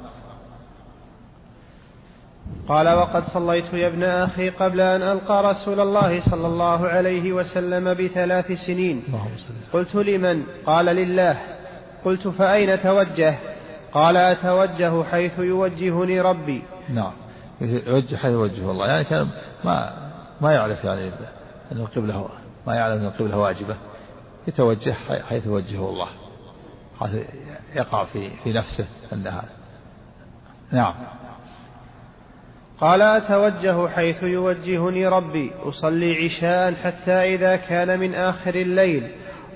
قال 2.67 2.89
وقد 2.89 3.23
صليت 3.23 3.73
يا 3.73 3.87
ابن 3.87 4.03
أخي 4.03 4.49
قبل 4.49 4.81
أن 4.81 5.01
ألقى 5.01 5.43
رسول 5.43 5.79
الله 5.79 6.31
صلى 6.31 6.47
الله 6.47 6.87
عليه 6.87 7.33
وسلم 7.33 7.93
بثلاث 7.93 8.51
سنين. 8.51 9.03
قلت 9.73 9.95
لمن؟ 9.95 10.43
قال 10.65 10.85
لله. 10.85 11.37
قلت 12.05 12.27
فأين 12.27 12.81
توجه؟ 12.81 13.35
قال 13.93 14.17
أتوجه 14.17 15.03
حيث 15.03 15.39
يوجهني 15.39 16.21
ربي. 16.21 16.63
نعم. 16.89 17.11
يوجه 17.61 18.15
حيث 18.15 18.31
يوجهه 18.31 18.71
الله. 18.71 18.87
يعني 18.87 19.03
كان 19.03 19.27
ما 19.63 19.93
ما 20.41 20.53
يعرف 20.53 20.83
يعني 20.83 21.11
أن 21.71 21.77
القبلة 21.77 22.29
ما 22.67 22.75
يعلم 22.75 22.99
أن 22.99 23.05
القبلة 23.05 23.37
واجبة. 23.37 23.75
يتوجه 24.49 24.93
حيث 25.29 25.45
يوجهه 25.45 25.89
الله 25.89 26.07
حيث 26.99 27.11
يقع 27.75 28.05
في 28.05 28.31
في 28.43 28.53
نفسه 28.53 28.87
أنها 29.13 29.43
نعم. 30.71 30.93
قال 32.79 33.01
أتوجه 33.01 33.87
حيث 33.87 34.23
يوجهني 34.23 35.07
ربي 35.07 35.51
أصلي 35.63 36.25
عشاء 36.25 36.73
حتى 36.73 37.11
إذا 37.11 37.55
كان 37.55 37.99
من 37.99 38.15
آخر 38.15 38.55
الليل. 38.55 39.11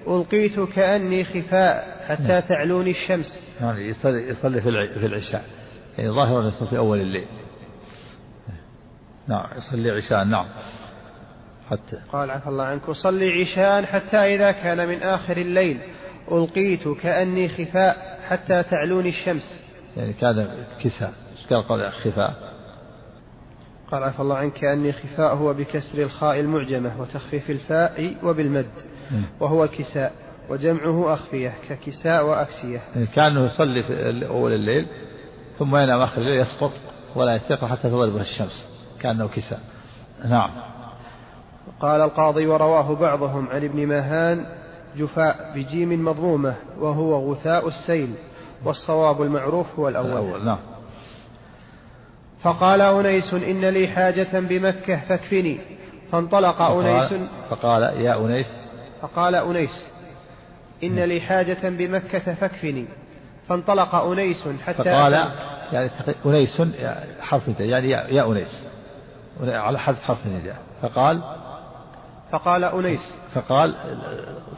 ألقيت 0.08 0.60
كأني 0.60 1.24
خفاء 1.24 2.06
حتى 2.08 2.24
نعم. 2.24 2.40
تعلوني 2.40 2.92
الشمس. 2.92 3.48
يعني 3.62 3.90
يصلي, 3.90 4.30
يصلي 4.30 4.62
في 4.62 5.06
العشاء. 5.06 5.46
يعني 5.98 6.10
ظاهرا 6.10 6.48
يصلي 6.48 6.68
في 6.70 6.78
أول 6.78 7.02
الليل. 7.02 7.28
نعم 9.28 9.46
يصلي 9.58 9.92
عشاء. 9.92 10.24
نعم. 10.24 10.48
حتى. 11.70 11.98
قال 12.12 12.32
عفى 12.32 12.48
الله 12.48 12.64
عنك 12.64 12.90
أصلي 12.90 13.42
عشاء 13.42 13.86
حتى 13.86 14.18
إذا 14.18 14.52
كان 14.52 14.88
من 14.88 15.04
آخر 15.04 15.38
الليل. 15.38 15.78
ألقيت 16.32 16.88
كأني 16.88 17.50
خفاء 17.50 18.20
حتى 18.28 18.64
تعلوني 18.64 19.10
الشمس. 19.10 19.60
يعني 19.98 20.14
كان 20.14 20.48
كساء. 20.84 21.14
قال 21.50 21.64
قال 21.64 21.92
خفاء؟ 21.92 22.54
قال 23.92 24.04
عفى 24.04 24.20
الله 24.20 24.38
عنك 24.38 24.54
كأني 24.54 24.94
خفاء 24.94 25.36
هو 25.36 25.54
بكسر 25.54 26.02
الخاء 26.04 26.40
المعجمة 26.40 27.02
وتخفيف 27.02 27.50
الفاء 27.50 28.16
وبالمد 28.24 28.70
وهو 29.40 29.68
كساء 29.68 30.12
وجمعه 30.50 31.14
أخفية 31.14 31.54
ككساء 31.70 32.26
وأكسية. 32.26 32.82
يعني 32.96 33.08
كأنه 33.16 33.46
يصلي 33.46 33.84
في 33.84 34.26
أول 34.28 34.54
الليل 34.54 34.88
ثم 35.60 35.76
ينام 35.76 36.02
آخر 36.02 36.22
الليل 36.22 36.42
يسقط 36.42 36.72
ولا 37.16 37.36
يستيقظ 37.36 37.72
حتى 37.72 37.90
تغرب 37.90 38.18
الشمس. 38.18 38.68
كأنه 39.02 39.28
كساء. 39.28 39.60
نعم. 40.26 40.50
قال 41.80 42.02
القاضي 42.02 42.48
ورواه 42.48 42.96
بعضهم 42.96 43.48
عن 43.50 43.64
ابن 43.64 43.88
مهان 43.88 44.46
جفاء 44.98 45.52
بجيم 45.56 46.06
مضمومة 46.06 46.56
وهو 46.80 47.32
غثاء 47.32 47.68
السيل 47.68 48.14
والصواب 48.66 49.22
المعروف 49.22 49.80
هو 49.80 49.90
الأول, 49.90 50.12
الأول 50.12 50.46
نعم. 50.46 50.60
فقال 52.42 52.82
أنيس 52.82 53.34
إن 53.34 53.66
لي 53.66 53.88
حاجة 53.88 54.40
بمكة 54.40 55.00
فاكفني. 55.00 55.60
فانطلق 56.12 56.58
فقال 56.58 56.86
أنيس 56.86 57.30
فقال 57.50 57.82
يا 57.84 58.26
أنيس. 58.26 58.48
فقال 59.02 59.36
أنيس 59.36 59.88
إن 60.84 61.00
لي 61.00 61.22
حاجة 61.22 61.70
بمكة 61.70 62.34
فاكفني. 62.34 62.86
فانطلق 63.50 63.96
أنيس 63.96 64.48
حتى 64.66 64.84
فقال 64.84 65.14
يعني 65.72 65.90
أنيس 66.26 66.62
حرف 67.22 67.50
نداء 67.50 67.68
يعني 67.68 67.90
يا 67.90 68.32
أنيس. 68.32 68.64
على 69.42 69.80
حذف 69.80 70.04
حرف 70.04 70.26
النداء 70.26 70.58
فقال 70.82 71.22
فقال 72.34 72.64
أنيس. 72.64 73.14
فقال 73.34 73.76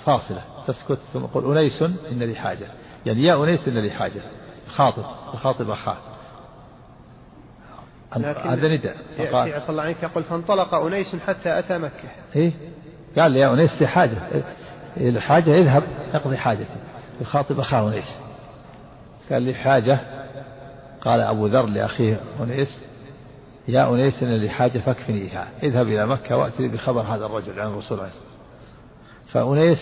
فاصلة 0.06 0.42
تسكت 0.68 1.00
ثم 1.14 1.20
قل 1.20 1.58
أنيس 1.58 1.82
إن 1.82 2.24
لي 2.24 2.36
حاجة. 2.36 2.68
يعني 3.06 3.24
يا 3.24 3.44
أنيس 3.44 3.68
إن 3.68 3.78
لي 3.78 3.92
حاجة. 3.92 4.22
خاطب 4.68 5.06
وخاطب 5.34 5.70
أخاه 5.70 5.98
هذا 8.14 8.68
نداء. 8.68 8.98
فقال 9.18 9.62
في 9.62 9.70
الله 9.70 9.84
عنك 9.84 10.04
يقول 10.04 10.24
فانطلق 10.24 10.74
أنيس 10.74 11.16
حتى 11.16 11.60
أتى 11.60 11.78
مكة. 11.78 12.10
إيه؟ 12.36 12.54
قال 13.18 13.32
لي 13.32 13.40
يا 13.40 13.54
أنيس 13.54 13.82
لي 13.82 13.88
حاجة. 13.88 14.18
الحاجة 14.98 15.54
اذهب 15.54 15.84
اقضي 16.14 16.38
حاجتي. 16.38 16.78
يخاطب 17.22 17.60
أخاه 17.60 17.88
أنيس. 17.88 18.20
قال 19.32 19.42
لي 19.42 19.54
حاجة؟ 19.54 20.00
قال 21.02 21.22
أبو 21.22 21.48
ذر 21.48 21.66
لأخيه 21.66 22.20
أنيس. 22.40 22.84
يا 23.68 23.90
أنيس 23.90 24.24
إن 24.24 24.36
لي 24.36 24.50
حاجة 24.50 24.80
فاكفنيها 24.80 25.48
اذهب 25.64 25.88
إلى 25.88 26.08
مكة 26.08 26.38
وأتي 26.38 26.68
بخبر 26.68 27.02
هذا 27.02 27.26
الرجل 27.26 27.60
عن 27.60 27.68
الرسول 27.68 28.00
عليه 28.00 28.10
الصلاة 28.10 28.36
فأنيس 29.28 29.80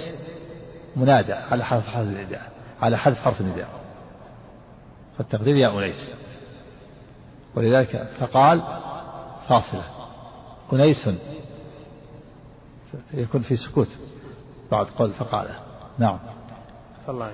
منادى 0.95 1.33
على 1.33 1.65
حرف 1.65 1.87
حرف 1.87 2.07
النداء 2.07 2.51
على 2.81 2.97
حذف 2.97 3.17
حرف 3.17 3.41
النداء. 3.41 3.69
فالتقدير 5.17 5.55
يا 5.55 5.79
أنيس. 5.79 6.09
ولذلك 7.55 8.07
فقال 8.19 8.63
فاصلة. 9.47 9.83
أنيس 10.73 11.09
يكون 13.13 13.41
في 13.41 13.55
سكوت 13.55 13.87
بعد 14.71 14.85
قول 14.85 15.11
فقال 15.11 15.47
نعم. 15.97 16.19
الله 17.09 17.33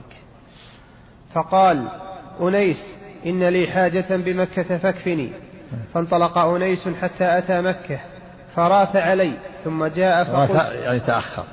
فقال 1.33 1.87
أنيس 2.41 2.97
إن 3.25 3.43
لي 3.43 3.67
حاجة 3.67 4.15
بمكة 4.15 4.77
فاكفني 4.77 5.31
فانطلق 5.93 6.37
أنيس 6.37 6.87
حتى 7.01 7.37
أتى 7.37 7.61
مكة 7.61 7.99
فراث 8.55 8.95
علي 8.95 9.33
ثم 9.63 9.85
جاء 9.85 10.23
فقلت 10.23 10.71
يعني 10.73 10.99
تأخر. 10.99 11.43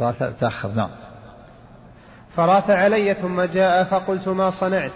راث 0.00 0.22
تأخر 0.40 0.68
نعم. 0.68 0.90
فراث 2.36 2.70
علي 2.70 3.14
ثم 3.14 3.42
جاء 3.42 3.84
فقلت 3.84 4.28
ما 4.28 4.50
صنعت؟ 4.50 4.90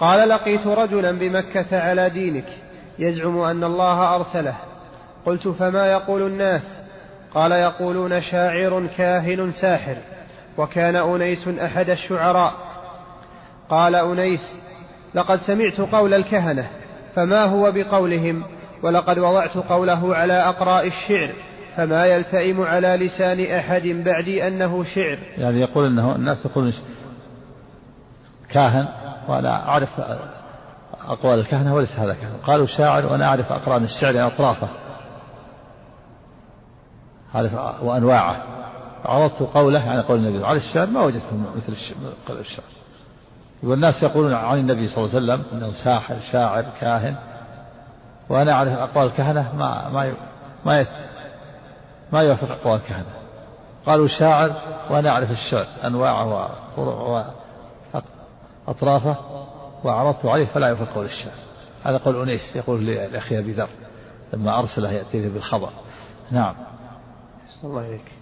قال 0.00 0.28
لقيت 0.28 0.66
رجلا 0.66 1.12
بمكة 1.12 1.80
على 1.80 2.10
دينك 2.10 2.48
يزعم 2.98 3.38
أن 3.38 3.64
الله 3.64 4.14
أرسله. 4.14 4.56
قلت 5.26 5.48
فما 5.48 5.86
يقول 5.92 6.22
الناس؟ 6.22 6.80
قال 7.34 7.52
يقولون 7.52 8.20
شاعر 8.20 8.86
كاهن 8.96 9.52
ساحر 9.52 9.96
وكان 10.58 10.96
أنيس 10.96 11.48
أحد 11.48 11.90
الشعراء. 11.90 12.52
قال 13.68 13.94
أنيس 13.94 14.56
لقد 15.14 15.38
سمعت 15.38 15.80
قول 15.80 16.14
الكهنة 16.14 16.66
فما 17.18 17.44
هو 17.44 17.72
بقولهم 17.72 18.42
ولقد 18.82 19.18
وضعت 19.18 19.56
قوله 19.56 20.16
على 20.16 20.32
أقراء 20.32 20.86
الشعر 20.86 21.32
فما 21.76 22.06
يلتئم 22.06 22.62
على 22.62 22.88
لسان 22.88 23.56
أحد 23.58 23.82
بعدي 23.82 24.46
أنه 24.48 24.84
شعر. 24.84 25.18
يعني 25.38 25.60
يقول 25.60 25.86
أنه 25.86 26.16
الناس 26.16 26.46
يقولون 26.46 26.72
كاهن. 28.50 28.88
وأنا 29.28 29.68
أعرف 29.68 29.88
أقوال 31.08 31.38
الكهنة 31.38 31.74
وليس 31.74 31.98
هذا 31.98 32.14
كهنة 32.14 32.36
قالوا 32.46 32.66
شاعر 32.66 33.06
وأنا 33.06 33.24
أعرف 33.28 33.52
أقران 33.52 33.84
الشعر 33.84 34.26
أطرافه. 34.26 34.68
أعرف 37.34 37.82
وأنواعه. 37.82 38.36
عرضت 39.04 39.42
قوله 39.42 39.86
يعني 39.86 40.02
قول 40.02 40.18
النبي 40.18 40.44
على 40.44 40.58
الشعر 40.58 40.86
ما 40.86 41.00
وجدت 41.00 41.32
مثل 41.56 42.40
الشعر. 42.40 42.64
والناس 43.62 44.02
يقولون 44.02 44.34
عن 44.34 44.58
النبي 44.58 44.88
صلى 44.88 45.04
الله 45.04 45.16
عليه 45.16 45.42
وسلم 45.42 45.58
إنه 45.58 45.72
ساحر 45.84 46.16
شاعر 46.32 46.64
كاهن. 46.80 47.16
وأنا 48.28 48.52
أعرف 48.52 48.72
أقوال 48.72 49.06
الكهنة 49.06 49.56
ما 49.56 49.88
ما 49.88 50.12
ما 50.66 50.86
ما 52.12 52.20
يوافق 52.20 52.50
أقوال 52.50 52.80
الكهنة. 52.80 53.12
قالوا 53.86 54.06
شاعر 54.06 54.52
وأنا 54.90 55.10
أعرف 55.10 55.30
الشعر 55.30 55.66
انواعه 55.84 56.50
أطرافه 58.68 59.16
وعرضت 59.84 60.26
عليه 60.26 60.46
فلا 60.46 60.68
يوافق 60.68 60.94
قول 60.94 61.04
الشاعر. 61.04 61.36
هذا 61.84 61.96
قول 61.96 62.22
أنيس 62.22 62.56
يقول 62.56 62.86
لأخي 62.86 63.38
أبي 63.38 63.52
ذر 63.52 63.68
لما 64.32 64.58
أرسله 64.58 64.92
يأتيه 64.92 65.28
بالخبر. 65.28 65.70
نعم. 66.30 66.54
الله 67.64 67.88
إليك. 67.88 68.17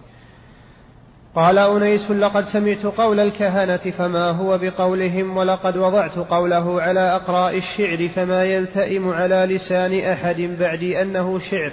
قال 1.37 1.57
أنيس 1.57 2.11
لقد 2.11 2.45
سمعت 2.45 2.85
قول 2.85 3.19
الكهنة 3.19 3.91
فما 3.97 4.31
هو 4.31 4.57
بقولهم؟ 4.57 5.37
ولقد 5.37 5.77
وضعت 5.77 6.17
قوله 6.17 6.81
على 6.81 6.99
أقراء 6.99 7.57
الشعر 7.57 8.07
فما 8.07 8.43
يلتئم 8.43 9.09
على 9.09 9.35
لسان 9.35 9.99
أحد 9.99 10.41
بعدي 10.59 11.01
أنه 11.01 11.39
شعر. 11.39 11.71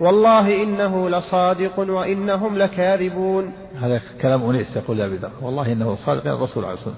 والله 0.00 0.62
إنه 0.62 1.10
لصادق 1.10 1.78
وإنهم 1.78 2.58
لكاذبون. 2.58 3.52
هذا 3.80 4.00
كلام 4.22 4.50
أنيس 4.50 4.76
يقول 4.76 5.00
أبي 5.00 5.16
ذر. 5.16 5.30
والله 5.42 5.72
إنه 5.72 5.94
صادق 5.94 6.26
الرسول 6.26 6.64
عليه 6.64 6.74
الصلاة 6.74 6.94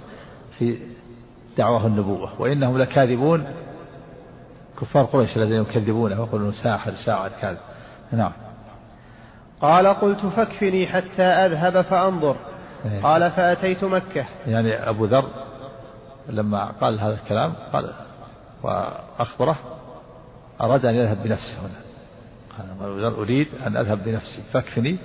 في 0.58 0.78
دعواه 1.58 1.86
النبوة. 1.86 2.40
وإنهم 2.40 2.78
لكاذبون. 2.78 3.44
كفار 4.80 5.04
قريش 5.04 5.36
الذين 5.36 5.60
يكذبونه 5.60 6.20
ويقولون 6.20 6.52
ساحر 6.52 6.92
شاعر 7.06 7.30
كاذب. 7.40 7.58
نعم. 8.12 8.32
قال 9.60 9.86
قلت 9.86 10.26
فاكفني 10.26 10.86
حتى 10.86 11.22
أذهب 11.22 11.82
فأنظر. 11.82 12.36
إيه. 12.84 13.02
قال 13.02 13.30
فأتيت 13.30 13.84
مكة. 13.84 14.26
يعني 14.46 14.88
أبو 14.88 15.04
ذر 15.04 15.28
لما 16.28 16.64
قال 16.64 17.00
هذا 17.00 17.14
الكلام 17.14 17.52
قال 17.72 17.92
وأخبره 18.62 19.56
أراد 20.60 20.86
أن 20.86 20.94
يذهب 20.94 21.22
بنفسه 21.22 21.60
هنا. 21.60 21.80
قال 22.58 22.70
أبو 22.70 22.98
ذر 22.98 23.22
أريد 23.22 23.48
أن 23.66 23.76
أذهب 23.76 24.04
بنفسي. 24.04 24.42
فاكفني. 24.52 24.98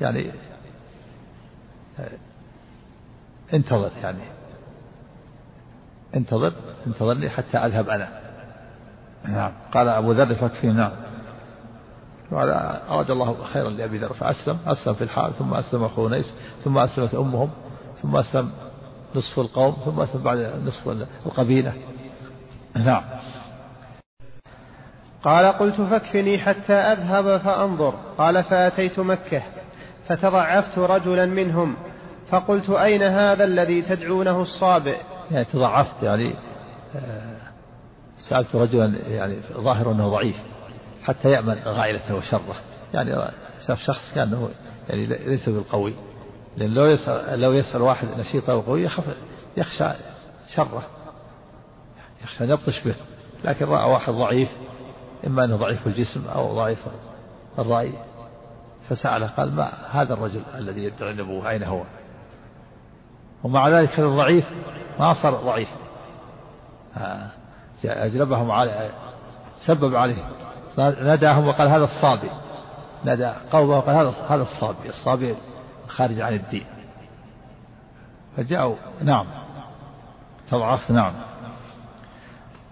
يعني 0.00 0.32
انتظر 3.54 3.90
يعني. 4.02 4.22
انتظر 6.14 6.52
انتظرني 6.86 7.30
حتى 7.30 7.58
أذهب 7.58 7.88
أنا. 7.88 8.08
نعم. 9.28 9.52
قال 9.72 9.88
أبو 9.88 10.12
ذر 10.12 10.34
فاكفني. 10.34 10.72
نعم. 10.72 10.92
وهذا 12.32 12.82
أراد 12.88 13.10
الله 13.10 13.44
خيرا 13.44 13.70
لأبي 13.70 13.98
ذر. 13.98 14.12
فأسلم 14.12 14.58
أسلم 14.66 14.94
في 14.94 15.04
الحال 15.04 15.32
ثم 15.38 15.54
أسلم 15.54 15.84
أخوه 15.84 16.10
نيس 16.10 16.34
ثم 16.64 16.78
أسلمت 16.78 17.14
أمهم 17.14 17.50
ثم 18.02 18.16
أسلم 18.16 18.50
نصف 19.14 19.38
القوم 19.38 19.76
ثم 19.84 20.00
أسلم 20.00 20.22
بعد 20.22 20.38
نصف 20.66 21.06
القبيلة. 21.26 21.72
نعم. 22.76 23.02
قال 25.22 25.46
قلت 25.46 25.80
فاكفني 25.80 26.38
حتى 26.38 26.72
أذهب 26.72 27.40
فأنظر. 27.40 27.94
قال 28.18 28.44
فأتيت 28.44 28.98
مكة 28.98 29.42
فتضعفت 30.08 30.78
رجلا 30.78 31.26
منهم 31.26 31.76
فقلت 32.30 32.70
أين 32.70 33.02
هذا 33.02 33.44
الذي 33.44 33.82
تدعونه 33.82 34.42
الصابئ؟ 34.42 34.96
يعني 35.30 35.44
تضعفت 35.44 36.02
يعني 36.02 36.34
آه، 36.96 37.36
سألت 38.28 38.56
رجلا 38.56 38.98
يعني 39.08 39.36
ظاهر 39.52 39.92
أنه 39.92 40.08
ضعيف. 40.08 40.36
حتى 41.10 41.30
يأمن 41.30 41.58
غائلته 41.64 42.14
وشره. 42.14 42.56
يعني 42.94 43.32
شاف 43.66 43.78
شخص 43.78 44.14
كان 44.14 44.48
يعني 44.88 45.06
ليس 45.06 45.48
بالقوي. 45.48 45.94
لأن 46.56 46.74
لو 46.74 46.86
يسأل 46.86 47.40
لو 47.40 47.52
يسأل 47.52 47.82
واحد 47.82 48.08
نشيط 48.18 48.50
أو 48.50 48.60
قوي 48.60 48.82
يخاف 48.82 49.04
يخشى 49.56 49.88
شره. 50.54 50.82
يخشى 52.22 52.44
أن 52.44 52.50
يبطش 52.50 52.84
به. 52.84 52.94
لكن 53.44 53.66
رأى 53.66 53.90
واحد 53.90 54.12
ضعيف 54.12 54.48
إما 55.26 55.44
أنه 55.44 55.56
ضعيف 55.56 55.86
الجسم 55.86 56.28
أو 56.28 56.54
ضعيف 56.54 56.78
الرأي 57.58 57.92
فسأله 58.88 59.26
قال 59.26 59.54
ما 59.54 59.72
هذا 59.90 60.14
الرجل 60.14 60.42
الذي 60.54 60.84
يدعي 60.84 61.10
النبوة؟ 61.10 61.50
أين 61.50 61.62
هو؟ 61.62 61.82
ومع 63.44 63.68
ذلك 63.68 64.00
الضعيف 64.00 64.44
ما 64.98 65.14
صار 65.22 65.34
ضعيف. 65.34 65.68
آه، 66.96 67.30
أجلبهم 67.84 68.50
على 68.50 68.90
سبب 69.66 69.94
عليه. 69.94 70.24
ناداهم 70.78 71.46
وقال 71.46 71.68
هذا 71.68 71.84
الصابي. 71.84 72.30
نادى 73.04 73.32
قومه 73.52 73.78
وقال 73.78 73.96
هذا 73.96 74.14
هذا 74.28 74.42
الصابي 74.42 74.88
الصابي 74.88 75.34
خارج 75.88 76.20
عن 76.20 76.32
الدين. 76.32 76.64
فجاءوا 78.36 78.76
نعم. 79.02 79.26
تضعف 80.50 80.90
نعم. 80.90 81.12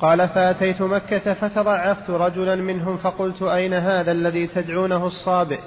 قال 0.01 0.29
فأتيت 0.29 0.83
مكة 0.83 1.35
فتضعفت 1.35 2.11
رجلا 2.11 2.57
منهم 2.57 2.97
فقلت 2.97 3.43
أين 3.43 3.75
هذا 3.75 4.13
الذي 4.13 4.47
تدعونه 4.47 5.07
الصابئ؟ 5.07 5.61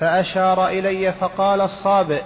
فأشار 0.00 0.68
إلي 0.68 1.12
فقال 1.12 1.60
الصابئ 1.60 2.22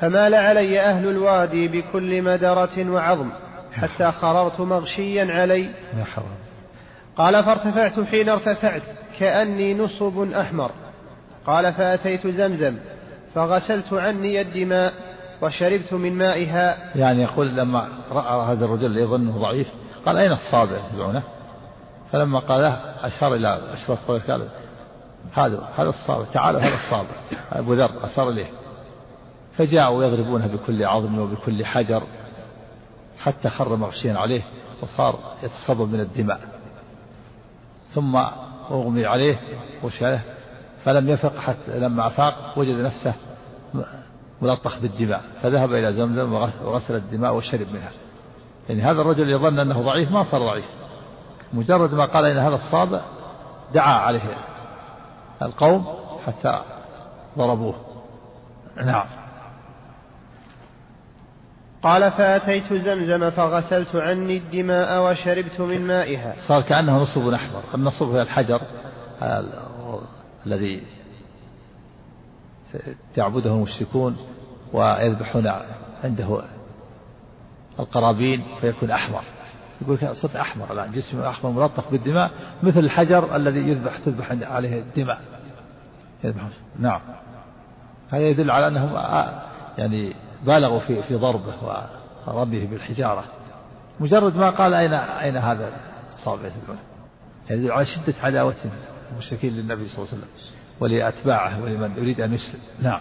فمال 0.00 0.34
علي 0.34 0.80
أهل 0.80 1.08
الوادي 1.08 1.68
بكل 1.68 2.22
مدرة 2.22 2.90
وعظم 2.90 3.30
حتى 3.72 4.12
خررت 4.12 4.60
مغشيا 4.60 5.40
علي. 5.40 5.70
قال 7.18 7.44
فارتفعت 7.44 8.00
حين 8.00 8.28
ارتفعت 8.28 8.82
كأني 9.18 9.74
نصب 9.74 10.32
أحمر. 10.32 10.70
قال 11.46 11.72
فأتيت 11.72 12.26
زمزم 12.26 12.76
فغسلت 13.34 13.92
عني 13.92 14.40
الدماء 14.40 14.92
وشربت 15.42 15.92
من 15.92 16.12
مائها. 16.18 16.76
يعني 16.94 17.22
يقول 17.22 17.56
لما 17.56 17.88
رأى 18.10 18.52
هذا 18.52 18.64
الرجل 18.64 18.96
يظنه 18.96 19.38
ضعيف 19.38 19.68
قال 20.06 20.16
أين 20.16 20.32
الصابع؟ 20.32 20.76
يتبعونه 20.92 21.22
فلما 22.12 22.38
قال 22.38 22.60
له 22.60 22.76
أشار 23.02 23.34
إلى 23.34 23.58
أشرف 23.72 24.10
قال 24.10 24.48
هذا 25.32 25.68
هذا 25.78 25.88
الصابع 25.88 26.24
تعالوا 26.32 26.60
هذا 26.60 26.74
الصابع. 26.74 27.10
أبو 27.52 27.74
ذر 27.74 27.90
أشار 28.04 28.28
إليه. 28.28 28.50
فجاءوا 29.56 30.04
يضربونه 30.04 30.46
بكل 30.46 30.84
عظم 30.84 31.18
وبكل 31.18 31.64
حجر 31.64 32.02
حتى 33.18 33.48
خر 33.48 33.76
مغشيا 33.76 34.18
عليه 34.18 34.42
وصار 34.82 35.18
يتصبب 35.42 35.92
من 35.92 36.00
الدماء. 36.00 36.57
ثم 37.94 38.16
أغمي 38.70 39.06
عليه 39.06 39.38
وشاله. 39.82 40.20
فلم 40.84 41.08
يفق 41.08 41.36
حتى 41.36 41.78
لما 41.78 42.06
أفاق 42.06 42.58
وجد 42.58 42.74
نفسه 42.74 43.14
ملطخ 44.42 44.80
بالدماء 44.80 45.22
فذهب 45.42 45.74
إلى 45.74 45.92
زمزم 45.92 46.32
وغسل 46.64 46.96
الدماء 46.96 47.36
وشرب 47.36 47.66
منها. 47.72 47.90
يعني 48.68 48.82
هذا 48.82 49.00
الرجل 49.00 49.30
يظن 49.30 49.58
أنه 49.58 49.82
ضعيف 49.82 50.12
ما 50.12 50.24
صار 50.24 50.40
ضعيف. 50.40 50.64
مجرد 51.52 51.94
ما 51.94 52.06
قال 52.06 52.24
إن 52.24 52.38
هذا 52.38 52.54
الصابع 52.54 53.00
دعا 53.74 53.94
عليه 53.94 54.36
القوم 55.42 55.86
حتى 56.26 56.62
ضربوه. 57.38 57.74
نعم. 58.76 59.06
قال 61.88 62.12
فأتيت 62.12 62.72
زمزم 62.72 63.30
فغسلت 63.30 63.96
عني 63.96 64.36
الدماء 64.36 65.10
وشربت 65.10 65.60
من 65.60 65.86
مائها. 65.86 66.34
صار 66.48 66.62
كأنه 66.62 66.98
نصب 66.98 67.28
أحمر. 67.28 67.62
النصب 67.74 68.06
هو 68.06 68.22
الحجر 68.22 68.60
الذي 70.46 70.82
تعبده 73.14 73.50
المشركون 73.50 74.16
ويذبحون 74.72 75.52
عنده 76.04 76.42
القرابين 77.80 78.44
فيكون 78.60 78.90
أحمر. 78.90 79.22
يقول 79.82 80.16
صرت 80.16 80.36
أحمر 80.36 80.72
الآن 80.72 80.92
جسمه 80.92 81.28
أحمر 81.28 81.50
ملطخ 81.50 81.90
بالدماء 81.90 82.30
مثل 82.62 82.78
الحجر 82.78 83.36
الذي 83.36 83.60
يذبح 83.60 83.98
تذبح 83.98 84.32
عليه 84.42 84.80
الدماء. 84.80 85.20
يذبح 86.24 86.42
نعم. 86.78 87.00
هذا 88.10 88.22
يدل 88.22 88.50
على 88.50 88.68
أنهم 88.68 88.94
يعني 89.78 90.14
بالغوا 90.46 90.80
في 90.80 91.02
في 91.02 91.14
ضربه 91.14 91.54
وربه 92.26 92.68
بالحجارة. 92.70 93.24
مجرد 94.00 94.36
ما 94.36 94.50
قال 94.50 94.74
أين 94.74 94.92
أين 94.92 95.36
هذا 95.36 95.72
الصابع؟ 96.10 96.46
يدل 96.46 96.76
يعني 97.50 97.70
على 97.70 97.86
شدة 97.86 98.14
عداوة 98.22 98.54
المشركين 99.12 99.52
للنبي 99.52 99.88
صلى 99.88 99.98
الله 99.98 100.08
عليه 100.08 100.18
وسلم 100.18 100.28
ولأتباعه 100.80 101.62
ولمن 101.62 101.96
يريد 101.96 102.20
أن 102.20 102.32
يسلم. 102.32 102.60
نعم. 102.82 103.00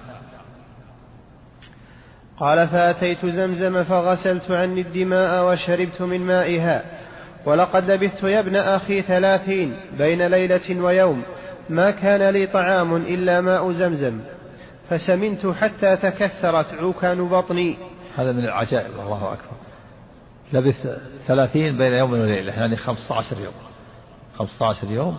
قال 2.39 2.67
فأتيت 2.67 3.26
زمزم 3.26 3.84
فغسلت 3.84 4.52
عني 4.52 4.82
الدماء 4.82 5.52
وشربت 5.52 6.02
من 6.02 6.21
مائها 6.21 6.84
ولقد 7.45 7.91
لبثت 7.91 8.23
يا 8.23 8.39
ابن 8.39 8.56
أخي 8.56 9.02
ثلاثين 9.02 9.76
بين 9.97 10.28
ليلة 10.28 10.82
ويوم 10.82 11.21
ما 11.69 11.91
كان 11.91 12.30
لي 12.30 12.47
طعام 12.47 12.95
إلا 12.95 13.41
ماء 13.41 13.71
زمزم. 13.71 14.19
فسمنت 14.89 15.47
حتى 15.47 15.97
تكسرت 15.97 16.73
عكان 16.73 17.28
بطني. 17.28 17.78
هذا 18.15 18.32
من 18.32 18.43
العجائب 18.43 18.91
الله 18.91 19.34
أكبر. 19.34 19.58
لبث 20.54 21.00
ثلاثين 21.28 21.78
بين 21.78 21.93
يوم 21.93 22.12
وليلة 22.12 22.54
يعني 22.54 22.76
خمسة 22.76 23.15
عشر 23.15 23.41
يوم. 23.41 23.54
خمسة 24.38 24.65
عشر 24.65 24.91
يوم 24.91 25.17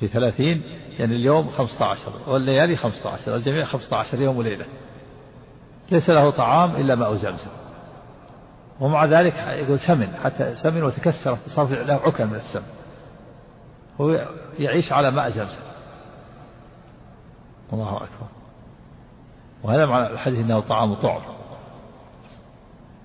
في 0.00 0.08
ثلاثين 0.08 0.62
يعني 0.98 1.16
اليوم 1.16 1.48
خمسة 1.48 1.84
عشر 1.84 2.12
والليالي 2.26 2.76
خمسة 2.76 3.10
عشر 3.10 3.36
الجميع 3.36 3.64
خمسة 3.64 3.96
عشر 3.96 4.20
يوم 4.20 4.36
وليلة. 4.36 4.64
ليس 5.90 6.10
له 6.10 6.30
طعام 6.30 6.76
إلا 6.76 6.94
ماء 6.94 7.14
زمزم 7.14 7.50
ومع 8.80 9.04
ذلك 9.04 9.34
يقول 9.36 9.78
سمن 9.80 10.08
حتى 10.24 10.54
سمن 10.54 10.82
وتكسر 10.82 11.38
صار 11.46 11.68
له 11.68 11.94
عكا 11.94 12.24
من 12.24 12.34
السمن. 12.34 12.72
هو 14.00 14.28
يعيش 14.58 14.92
على 14.92 15.10
ماء 15.10 15.30
زمزم. 15.30 15.60
الله 17.72 17.96
أكبر. 17.96 18.28
وهذا 19.62 19.86
مع 19.86 20.06
الحديث 20.06 20.38
أنه 20.38 20.60
طعام 20.60 20.94
طعم. 20.94 21.20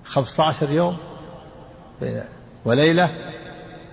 خمسة 0.04 0.44
عشر 0.44 0.70
يوم 0.70 0.98
وليلة 2.64 3.10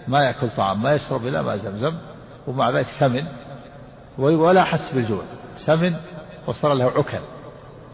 ما 0.07 0.19
يأكل 0.19 0.49
طعام 0.49 0.83
ما 0.83 0.93
يشرب 0.93 1.27
إلا 1.27 1.41
ماء 1.41 1.57
زمزم 1.57 1.97
ومع 2.47 2.69
ذلك 2.69 2.87
سمن 2.99 3.27
ولا 4.17 4.63
حس 4.63 4.93
بالجوع. 4.93 5.23
سمن 5.65 5.95
وصار 6.47 6.73
له 6.73 6.85
عكا 6.85 7.19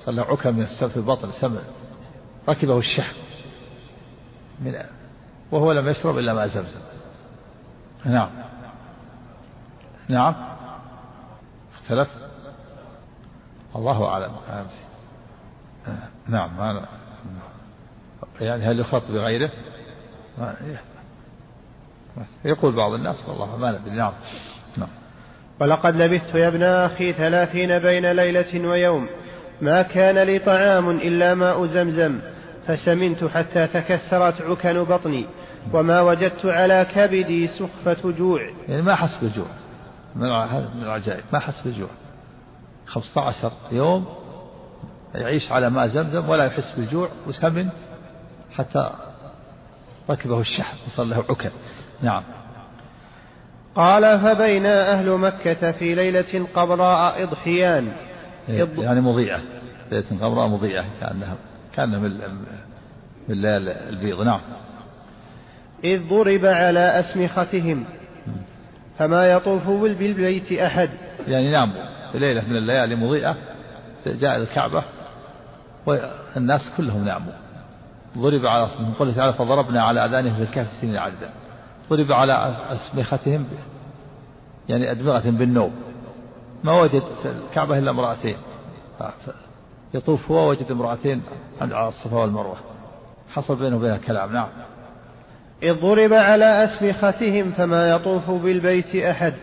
صار 0.06 0.14
له 0.14 0.24
عكا 0.24 0.52
من 0.52 0.62
السم 0.62 0.90
في 0.90 0.98
البطن 0.98 1.32
سمن. 1.32 1.64
ركبه 2.50 2.78
الشحم. 2.78 3.16
من 4.60 4.76
وهو 5.52 5.72
لم 5.72 5.88
يشرب 5.88 6.18
إلا 6.18 6.34
ماء 6.34 6.48
زمزم. 6.48 6.80
نعم. 8.06 8.30
نعم. 10.10 10.36
اختلف. 11.82 12.27
الله 13.78 14.10
أعلم. 14.10 14.32
نعم 16.28 16.58
ما 16.58 16.86
يعني 18.42 18.66
هل 18.66 18.80
يخاط 18.80 19.12
بغيره؟ 19.12 19.52
يقول 22.46 22.76
بعض 22.76 22.92
الناس 22.92 23.30
والله 23.30 23.58
ما 23.58 23.72
ندري. 23.72 23.96
نعم. 23.96 24.14
نعم. 24.78 24.90
ولقد 25.60 25.96
لبثت 25.96 26.36
يا 26.36 26.48
ابن 26.48 26.64
أخي 26.64 27.14
ثلاثين 27.14 27.80
بين 27.80 28.12
ليلة 28.12 28.68
ويوم. 28.68 29.08
ما 29.62 29.82
كان 29.82 30.18
لي 30.18 30.40
طعام 30.40 30.90
إلا 30.90 31.36
ماء 31.36 31.66
زمزم 31.66 32.20
فسمنت 32.68 33.24
حتى 33.24 33.68
تكسرت 33.68 34.42
عكن 34.42 34.84
بطني 34.84 35.26
وما 35.74 36.02
وجدت 36.02 36.46
على 36.46 36.88
كبدي 36.96 37.48
سخفة 37.48 38.12
جوع. 38.12 38.42
يعني 38.68 38.82
ما 38.82 38.96
حس 38.96 39.18
بالجوع 39.22 39.48
من 40.16 40.26
العجائب 40.84 41.24
ما 41.34 41.40
حس 41.40 41.68
بالجوع 42.96 43.02
15 43.14 43.52
يوم 43.72 44.06
يعيش 45.16 45.52
على 45.52 45.70
ماء 45.70 45.88
زمزم 45.88 46.30
ولا 46.30 46.46
يحس 46.46 46.74
بالجوع 46.78 47.10
وسمن 47.28 47.70
حتى 48.56 48.90
ركبه 50.10 50.40
الشحم 50.40 50.78
وصار 50.88 51.06
له 51.06 51.24
عكن 51.30 51.50
نعم. 52.02 52.24
قال 53.76 54.20
فبينا 54.20 54.92
أهل 54.92 55.10
مكة 55.10 55.72
في 55.72 55.96
ليلة 55.96 56.48
قبراء 56.56 57.24
إضحيان. 57.24 57.92
إيه، 58.50 58.68
يعني 58.78 59.02
مضيئة. 59.02 59.42
ليلة 59.92 60.06
قبراء 60.22 60.48
مضيئة 60.48 60.86
كأنها 61.00 61.36
كأنها 61.74 62.00
من 62.00 62.22
الليل 63.30 63.70
البيض. 63.70 64.22
نعم. 64.22 64.42
إذ 65.84 66.10
ضرب 66.10 66.46
على 66.46 66.80
أسمختهم 66.80 67.86
فما 68.98 69.32
يطوف 69.32 69.70
بالبيت 69.70 70.52
أحد. 70.52 70.90
يعني 71.28 71.52
ناموا. 71.52 71.97
في 72.12 72.20
ليلة 72.20 72.42
من 72.42 72.56
الليالي 72.56 72.96
مضيئة 72.96 73.36
جاء 74.06 74.36
الكعبة 74.36 74.84
والناس 75.86 76.62
كلهم 76.78 77.06
ناموا. 77.06 77.34
ضرب 78.18 78.46
على 78.46 78.64
أسمختهم 78.64 78.94
قال 79.00 79.16
تعالى 79.16 79.34
فضربنا 79.34 79.84
على 79.84 80.06
أذانهم 80.06 80.36
في 80.36 80.42
الكهف 80.42 80.68
سنين 80.82 80.98
عددا. 80.98 81.30
ضرب 81.90 82.12
على 82.12 82.56
أسمختهم 82.70 83.46
يعني 84.70 84.92
أدمغة 84.92 85.30
بالنوم. 85.30 85.76
ما 86.64 86.82
وجد 86.82 87.04
في 87.24 87.30
الكعبة 87.30 87.78
إلا 87.78 87.92
امرأتين. 87.92 88.38
يطوف 89.94 90.32
هو 90.32 90.50
وجد 90.50 90.72
امرأتين 90.72 91.22
عند 91.62 91.74
الصفا 91.74 92.18
والمروة. 92.18 92.58
حصل 93.30 93.56
بينه 93.56 93.76
وبينها 93.76 93.98
كلام. 93.98 94.34
نعم. 94.34 94.50
إذ 95.64 95.82
ضرب 95.82 96.14
على 96.14 96.64
أسمختهم 96.64 97.52
فما 97.52 97.90
يطوف 97.90 98.30
بالبيت 98.30 98.96
أحد. 98.96 99.34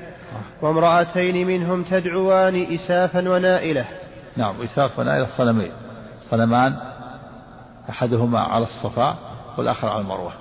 وامرأتين 0.63 1.47
منهم 1.47 1.83
تدعوان 1.83 2.67
إسافا 2.75 3.31
ونائلة. 3.31 3.87
نعم 4.37 4.63
إساف 4.63 4.99
ونائلة 4.99 5.27
صنمين 5.39 5.73
صنمان 6.31 6.77
أحدهما 7.91 8.41
على 8.41 8.65
الصفا 8.65 9.17
والآخر 9.59 9.89
على 9.89 10.01
المروة. 10.01 10.33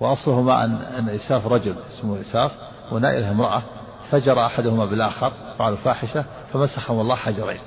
وأصلهما 0.00 0.64
أن 0.64 0.74
أن 0.98 1.08
إساف 1.08 1.46
رجل 1.46 1.74
اسمه 1.88 2.20
إساف 2.20 2.52
ونائلة 2.92 3.30
امرأة. 3.30 3.62
فجر 4.10 4.46
أحدهما 4.46 4.84
بالآخر 4.84 5.32
فعلوا 5.58 5.76
فاحشة 5.76 6.24
فمسخهم 6.52 7.00
الله 7.00 7.16
حجرين. 7.16 7.60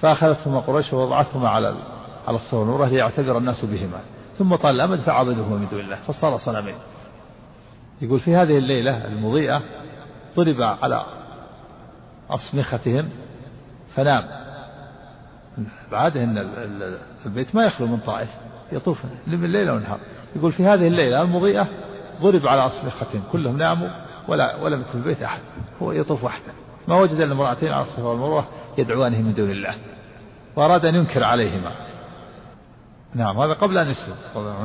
فأخذتهما 0.00 0.60
قريش 0.60 0.92
ووضعتهما 0.92 1.48
على 1.48 1.74
على 2.28 2.36
الصفا 2.36 2.56
والمروة 2.56 2.88
ليعتبر 2.88 3.38
الناس 3.38 3.64
بهما. 3.64 4.00
ثم 4.38 4.56
طال 4.56 4.74
الأمد 4.74 4.98
فعبدوه 4.98 5.48
من 5.48 5.68
دون 5.68 5.80
الله 5.80 5.96
فصار 5.96 6.38
صنمين 6.38 6.74
يقول 8.02 8.20
في 8.20 8.36
هذه 8.36 8.58
الليلة 8.58 9.06
المضيئة 9.06 9.62
ضرب 10.36 10.62
على 10.62 11.04
أصمختهم 12.30 13.08
فنام. 13.94 14.24
بعد 15.92 16.16
أن 16.16 16.38
البيت 17.26 17.54
ما 17.54 17.64
يخلو 17.64 17.86
من 17.86 17.98
طائف 17.98 18.28
يطوف 18.72 19.04
من 19.26 19.52
ليلة 19.52 19.72
ونهار 19.72 19.98
يقول 20.36 20.52
في 20.52 20.66
هذه 20.66 20.86
الليلة 20.86 21.22
المضيئة 21.22 21.68
ضرب 22.22 22.46
على 22.46 22.66
أصمختهم 22.66 23.22
كلهم 23.32 23.58
ناموا 23.58 23.88
ولا 24.28 24.56
ولم 24.56 24.80
يكن 24.80 24.90
في 24.90 24.94
البيت 24.94 25.22
أحد. 25.22 25.40
هو 25.82 25.92
يطوف 25.92 26.24
وحده. 26.24 26.52
ما 26.88 27.00
وجد 27.00 27.20
إلا 27.20 27.32
امرأتين 27.32 27.68
على 27.68 27.82
الصفا 27.82 28.04
والمروة 28.04 28.44
يدعوانه 28.78 29.22
من 29.22 29.34
دون 29.34 29.50
الله. 29.50 29.74
وأراد 30.56 30.84
أن 30.84 30.94
ينكر 30.94 31.24
عليهما. 31.24 31.72
نعم 33.14 33.38
هذا 33.38 33.52
قبل 33.52 33.78
أن 33.78 33.88
يسلم 33.88 34.16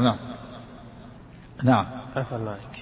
نعم. 0.03 0.15
نعم. 1.63 1.85
عفى 2.15 2.35
الله 2.35 2.51
عنك. 2.51 2.80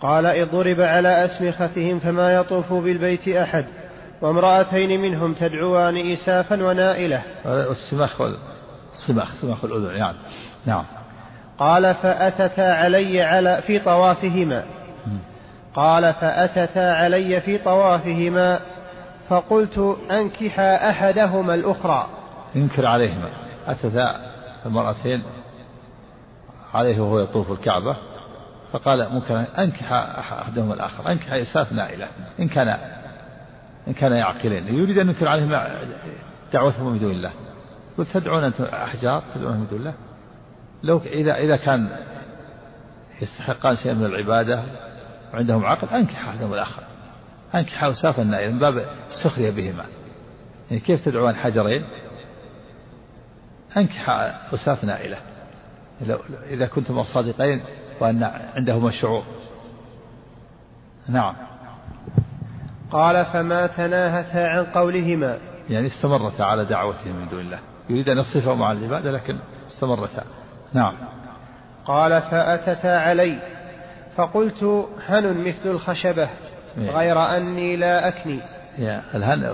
قال 0.00 0.26
إذ 0.26 0.50
ضرب 0.50 0.80
على 0.80 1.24
أسمختهم 1.24 1.98
فما 1.98 2.34
يطوف 2.34 2.72
بالبيت 2.72 3.28
أحد 3.28 3.64
وامرأتين 4.22 5.00
منهم 5.00 5.34
تدعوان 5.34 6.12
إسافا 6.12 6.64
ونائلة. 6.64 7.22
السماخ 7.46 8.20
والصماخ 8.20 9.32
سماخ 9.40 9.64
الأذن 9.64 9.96
يعني. 9.96 10.16
نعم. 10.66 10.84
قال 11.58 11.94
فأتتا 11.94 12.60
علي 12.60 13.22
على 13.22 13.62
في 13.66 13.78
طوافهما. 13.78 14.64
قال 15.74 16.14
فأتتا 16.14 16.92
علي 16.92 17.40
في 17.40 17.58
طوافهما 17.58 18.60
فقلت 19.28 19.98
أنكحا 20.10 20.90
أحدهما 20.90 21.54
الأخرى. 21.54 22.06
ينكر 22.54 22.86
عليهما. 22.86 23.28
أتتا 23.66 24.20
المرأتين 24.66 25.22
عليه 26.74 27.00
وهو 27.00 27.18
يطوف 27.18 27.52
الكعبة 27.52 27.96
فقال 28.72 29.08
ممكن 29.12 29.34
أنكح 29.34 29.92
أحدهما 29.92 30.74
الآخر 30.74 31.10
أنكح 31.12 31.32
إساف 31.32 31.72
نائلة 31.72 32.08
إن 32.40 32.48
كان 32.48 32.68
إن 33.88 33.92
كان 33.92 34.12
يعقلين 34.12 34.66
يريد 34.66 34.98
أن 34.98 35.08
ينكر 35.08 35.28
عليهم 35.28 35.58
دعوتهم 36.52 36.92
من 36.92 36.98
دون 36.98 37.10
الله. 37.10 37.32
قلت 37.98 38.08
تدعون 38.10 38.44
أنتم 38.44 38.64
أحجار؟ 38.64 39.22
تدعون 39.34 39.56
من 39.56 39.66
دون 39.70 39.78
الله. 39.78 39.94
لو 40.82 40.98
إذا 40.98 41.34
إذا 41.34 41.56
كان 41.56 41.88
يستحقان 43.22 43.76
شيئا 43.76 43.94
من 43.94 44.04
العبادة 44.06 44.62
وعندهم 45.32 45.64
عقل 45.64 45.88
أنكح 45.88 46.28
أحدهم 46.28 46.54
الآخر. 46.54 46.82
أنكح 47.54 47.84
أسافا 47.84 48.22
نائلة 48.22 48.52
من 48.52 48.58
باب 48.58 48.86
السخرية 49.08 49.50
بهما. 49.50 49.84
يعني 50.70 50.82
كيف 50.82 51.04
تدعون 51.04 51.36
حجرين؟ 51.36 51.84
أنكح 53.76 54.10
أساف 54.54 54.84
نائلة. 54.84 55.16
إذا 56.50 56.66
كنتم 56.66 57.02
صادقين 57.02 57.62
وأن 58.00 58.22
عندهما 58.54 58.90
شعور 58.90 59.22
نعم. 61.08 61.36
قال 62.90 63.24
فما 63.24 63.66
تناهتا 63.66 64.38
عن 64.38 64.64
قولهما. 64.64 65.38
يعني 65.70 65.86
استمرتا 65.86 66.42
على 66.42 66.64
دعوتهم 66.64 67.16
من 67.16 67.28
دون 67.28 67.40
الله. 67.40 67.58
يريد 67.90 68.08
أن 68.08 68.18
يصفهم 68.18 68.58
مع 68.58 68.72
العبادة 68.72 69.10
لكن 69.10 69.38
استمرتا 69.68 70.24
نعم. 70.72 70.94
قال 71.84 72.22
فأتتا 72.22 72.98
علي. 73.00 73.42
فقلت 74.16 74.88
هن 75.08 75.44
مثل 75.48 75.70
الخشبة 75.70 76.28
إيه. 76.78 76.90
غير 76.90 77.36
أني 77.36 77.76
لا 77.76 78.08
أكني. 78.08 78.40
الهن 79.14 79.44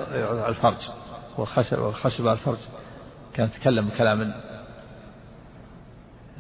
الفرج. 0.48 0.88
والخشب 1.38 1.78
والخشبة 1.78 2.32
الفرج. 2.32 2.58
كان 3.34 3.46
يتكلم 3.46 3.88
كلاما 3.98 4.40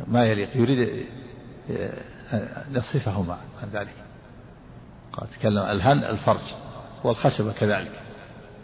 ما 0.06 0.24
يليق. 0.24 0.56
يريد 0.56 1.06
يصفهما 2.70 3.38
عن 3.62 3.68
ذلك. 3.72 3.94
قال 5.12 5.28
تكلم 5.28 5.62
الهن 5.62 6.04
الفرج 6.04 6.54
والخشبة 7.04 7.52
كذلك. 7.52 8.00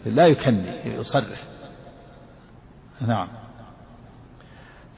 لا 0.05 0.27
يكني 0.27 0.95
يصرح. 0.95 1.43
نعم. 3.01 3.27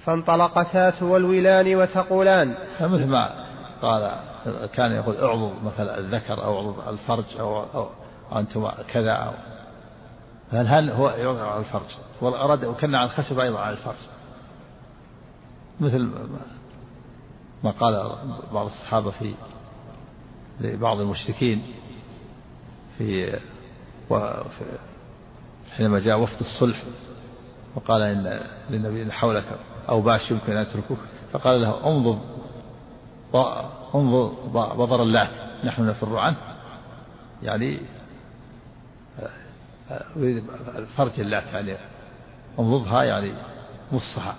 فانطلقتا 0.03 1.03
والولان 1.03 1.75
وتقولان. 1.75 2.55
مثل 2.81 3.07
ما 3.07 3.45
قال 3.81 4.19
كان 4.73 4.91
يقول 4.91 5.15
اعضض 5.17 5.63
مثلا 5.63 5.97
الذكر 5.97 6.43
أو 6.43 6.55
اعضض 6.57 6.87
الفرج 6.87 7.25
أو, 7.39 7.63
أو 7.63 7.89
أنتم 8.35 8.69
كذا 8.69 9.11
أو. 9.11 9.31
فالهن 10.51 10.89
هو 10.89 11.09
يوقع 11.09 11.51
على 11.51 11.59
الفرج. 11.59 11.95
والأراد 12.21 12.65
وكان 12.65 12.95
على 12.95 13.05
الخشب 13.05 13.39
أيضا 13.39 13.59
على 13.59 13.73
الفرج. 13.73 13.95
مثل 15.79 16.09
ما 17.63 17.71
قال 17.71 18.15
بعض 18.53 18.65
الصحابة 18.65 19.11
في 19.11 19.33
لبعض 20.61 20.99
المشركين 20.99 21.63
في 22.97 23.39
حينما 25.71 25.99
جاء 25.99 26.19
وفد 26.19 26.39
الصلح 26.39 26.83
وقال 27.75 28.01
إن 28.01 28.41
للنبي 28.69 29.03
إن 29.03 29.11
حولك 29.11 29.45
أو 29.89 30.01
باش 30.01 30.31
يمكن 30.31 30.55
أن 30.55 30.61
يتركوك 30.61 30.97
فقال 31.31 31.61
له 31.61 31.87
انظر 31.87 32.19
انظر 33.95 34.27
بضر 34.75 35.03
اللات 35.03 35.65
نحن 35.65 35.87
نفر 35.87 36.17
عنه. 36.17 36.37
يعني 37.43 37.79
فرج 40.97 41.19
اللات 41.19 41.43
يعني 41.53 41.75
انضضها 42.59 43.03
يعني 43.03 43.33
مصها 43.91 44.35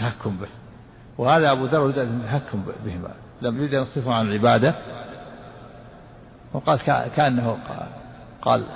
التهكم 0.00 0.36
به. 0.36 0.48
وهذا 1.18 1.52
أبو 1.52 1.64
ذر 1.64 1.80
يريد 1.80 1.98
أن 1.98 2.20
يتهكم 2.20 2.64
بهما. 2.84 3.14
لم 3.42 3.56
يريد 3.56 3.74
أن 3.74 3.82
يصفهم 3.82 4.12
عن 4.12 4.26
العبادة. 4.26 4.74
وقال 6.52 6.78
كأنه 7.16 7.58
قال 8.42 8.66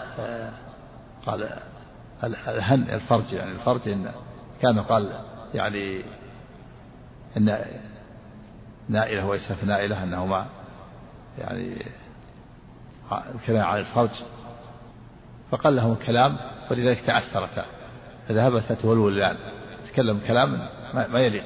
قال 1.27 1.49
الهن 2.25 2.83
الفرج 2.83 3.33
يعني 3.33 3.51
الفرج 3.51 3.89
إن 3.89 4.11
كان 4.63 4.81
قال 4.81 5.21
يعني 5.55 6.05
إن 7.37 7.59
نائلة 8.89 9.27
وإساف 9.27 9.65
نائلة 9.65 10.03
أنهما 10.03 10.47
يعني 11.39 11.87
الكلام 13.35 13.67
على 13.67 13.81
الفرج. 13.81 14.11
فقال 15.51 15.77
لهم 15.77 15.95
كلام 15.95 16.37
ولذلك 16.71 17.01
تأثرتا. 17.01 17.65
فذهبت 18.29 18.73
تولولان 18.73 19.37
تكلم 19.93 20.21
كلام 20.27 20.69
ما 20.95 21.19
يليق. 21.19 21.45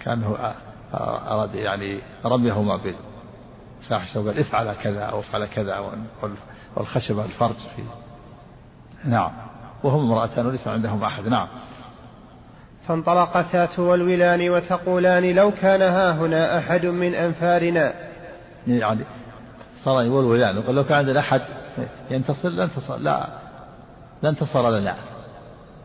كأنه 0.00 0.54
أراد 0.94 1.54
يعني 1.54 2.00
رميهما 2.24 2.76
بالفاحشة 2.76 4.20
وقال 4.20 4.38
افعل 4.38 4.74
كذا 4.74 5.02
أو 5.02 5.20
افعل 5.20 5.46
كذا 5.46 6.00
والخشبة 6.76 7.24
الفرج 7.24 7.56
في 7.76 7.82
نعم. 9.04 9.30
وهم 9.82 10.12
امرأتان 10.12 10.46
وليس 10.46 10.68
عندهم 10.68 11.04
أحد. 11.04 11.28
نعم. 11.28 11.48
فانطلقتا 12.86 13.66
تولولان 13.66 14.50
وتقولان 14.50 15.34
لو 15.34 15.50
كان 15.50 15.82
ها 15.82 16.12
هنا 16.12 16.58
أحد 16.58 16.86
من 16.86 17.14
أنفارنا. 17.14 17.94
يعني 18.66 19.04
صار 19.84 20.02
يولولان. 20.02 20.58
وقال 20.58 20.74
لو 20.74 20.84
كان 20.84 20.98
عندنا 20.98 21.20
أحد 21.20 21.40
ينتصر 22.10 22.48
لانتصر 22.48 22.96
لا 22.96 23.28
لا 24.22 24.28
انتصر 24.28 24.70
لنا. 24.70 24.96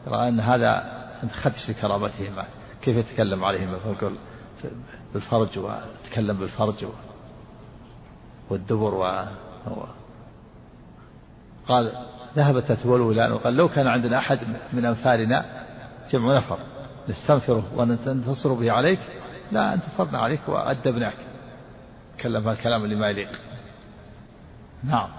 رأى 0.08 0.30
أن 0.30 0.40
هذا 0.40 0.93
خدش 1.30 1.70
لكرامتهم. 1.70 2.44
كيف 2.82 2.98
يتكلم 2.98 3.44
عليهم؟ 3.44 3.76
يقول 3.86 4.16
بالفرج 5.14 5.60
وتكلم 5.60 6.38
بالفرج 6.38 6.86
والدبر 8.50 8.94
و 8.96 9.26
قال 11.68 11.92
ذهبت 12.36 12.72
تتولولان 12.72 13.32
وقال 13.32 13.54
لو 13.54 13.68
كان 13.70 13.88
عندنا 13.88 14.18
أحد 14.18 14.40
من 14.74 14.86
أنفارنا 14.86 15.66
جمع 16.12 16.38
نفر 16.38 16.58
نستنفره 17.10 17.64
وننتصر 17.78 18.54
به 18.54 18.72
عليك. 18.72 19.00
لا 19.52 19.74
انتصرنا 19.74 20.20
عليك 20.20 20.50
وأدبناك. 20.50 21.18
تكلم 22.18 22.50
الكلام 22.50 22.84
اللي 22.84 22.96
ما 22.96 23.10
يليق. 23.10 23.30
نعم. 24.84 25.10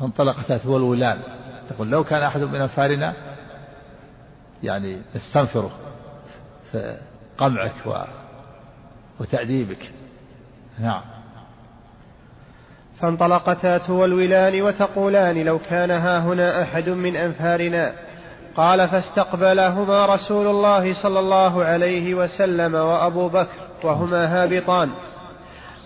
فانطلقت 0.00 0.52
تتولولان 0.52 1.22
تقول 1.70 1.90
لو 1.90 2.04
كان 2.04 2.22
أحد 2.22 2.40
من 2.40 2.60
أنفارنا 2.60 3.31
يعني 4.62 5.02
نستنفره 5.16 5.70
في 6.72 6.96
قمعك 7.38 7.86
و 7.86 7.94
وتأديبك. 9.20 9.90
نعم. 10.80 11.02
فانطلقتا 13.00 13.78
تولولان 13.78 14.62
وتقولان 14.62 15.44
لو 15.44 15.58
كان 15.58 15.90
ها 15.90 16.18
هنا 16.18 16.62
أحد 16.62 16.88
من 16.88 17.16
أنفارنا. 17.16 17.92
قال 18.56 18.88
فاستقبلهما 18.88 20.06
رسول 20.06 20.46
الله 20.46 21.02
صلى 21.02 21.20
الله 21.20 21.64
عليه 21.64 22.14
وسلم 22.14 22.74
وأبو 22.74 23.28
بكر 23.28 23.58
وهما 23.84 24.26
هابطان. 24.26 24.90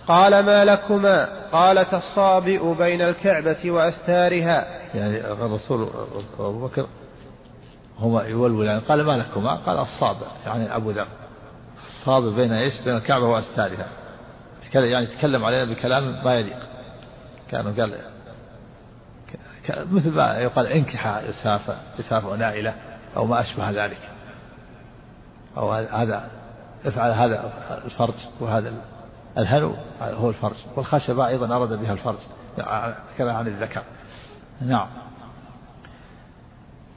قال 0.08 0.46
ما 0.46 0.64
لكما؟ 0.64 1.28
قالت 1.52 1.94
الصابئ 1.94 2.74
بين 2.74 3.02
الكعبة 3.02 3.70
وأستارها. 3.70 4.66
يعني 4.94 5.20
الرسول 5.20 5.88
أبو 6.38 6.66
بكر 6.66 6.86
هما 8.00 8.22
يولولان 8.22 8.80
قال 8.80 9.04
ما 9.04 9.12
لكما؟ 9.12 9.54
قال 9.56 9.78
الصابئ 9.78 10.26
يعني 10.46 10.76
أبو 10.76 10.90
ذر. 10.90 11.06
الصابئ 11.86 12.36
بين 12.36 12.52
إيش؟ 12.52 12.80
بين 12.80 12.96
الكعبة 12.96 13.26
وأستارها. 13.26 13.86
يعني 14.74 15.06
تكلم 15.06 15.44
علينا 15.44 15.72
بكلام 15.72 16.24
ما 16.24 16.34
يليق. 16.34 16.58
كانوا 17.50 17.72
قال 17.72 17.98
مثل 19.92 20.10
ما 20.10 20.38
يقال 20.38 20.66
انكح 20.66 21.06
إسافة 21.06 21.76
إسافة 22.00 22.28
ونائلة 22.28 22.74
أو 23.16 23.26
ما 23.26 23.40
أشبه 23.40 23.70
ذلك. 23.70 24.10
أو 25.56 25.72
هذا 25.72 26.30
افعل 26.86 27.10
هذا 27.10 27.52
الفرج 27.84 28.14
وهذا 28.40 28.72
الهنو 29.38 29.74
هو 30.00 30.28
الفرج. 30.28 30.56
والخشبة 30.76 31.26
أيضا 31.26 31.56
أراد 31.56 31.72
بها 31.80 31.92
الفرج 31.92 32.18
كما 33.18 33.32
عن 33.32 33.46
الذكر. 33.46 33.82
نعم. 34.60 34.88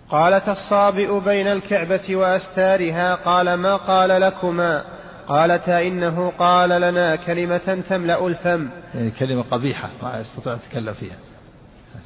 قالت 0.09 0.49
الصابئ 0.49 1.19
بين 1.19 1.47
الكعبة 1.47 2.15
وأستارها 2.15 3.15
قال 3.15 3.53
ما 3.53 3.75
قال 3.75 4.09
لكما؟ 4.21 4.83
قالتا 5.27 5.87
إنه 5.87 6.33
قال 6.39 6.69
لنا 6.69 7.15
كلمة 7.15 7.83
تملأ 7.89 8.27
الفم. 8.27 8.69
يعني 8.95 9.11
كلمة 9.11 9.41
قبيحة 9.41 9.89
ما 10.03 10.19
يستطيع 10.19 10.53
أن 10.53 10.59
يتكلم 10.65 10.93
فيها. 10.93 11.15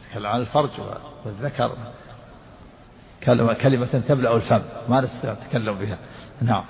يتكلم 0.08 0.26
عن 0.26 0.40
الفرج 0.40 0.70
والذكر. 1.26 1.72
كلمة, 3.24 3.86
تملأ 4.08 4.36
الفم 4.36 4.62
ما 4.90 5.02
نستطيع 5.02 5.32
أن 5.32 5.38
نتكلم 5.46 5.74
بها. 5.74 5.98
نعم. 6.42 6.64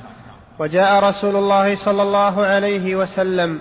وجاء 0.59 1.03
رسول 1.03 1.35
الله 1.35 1.85
صلى 1.85 2.01
الله 2.01 2.45
عليه 2.45 2.95
وسلم 2.95 3.59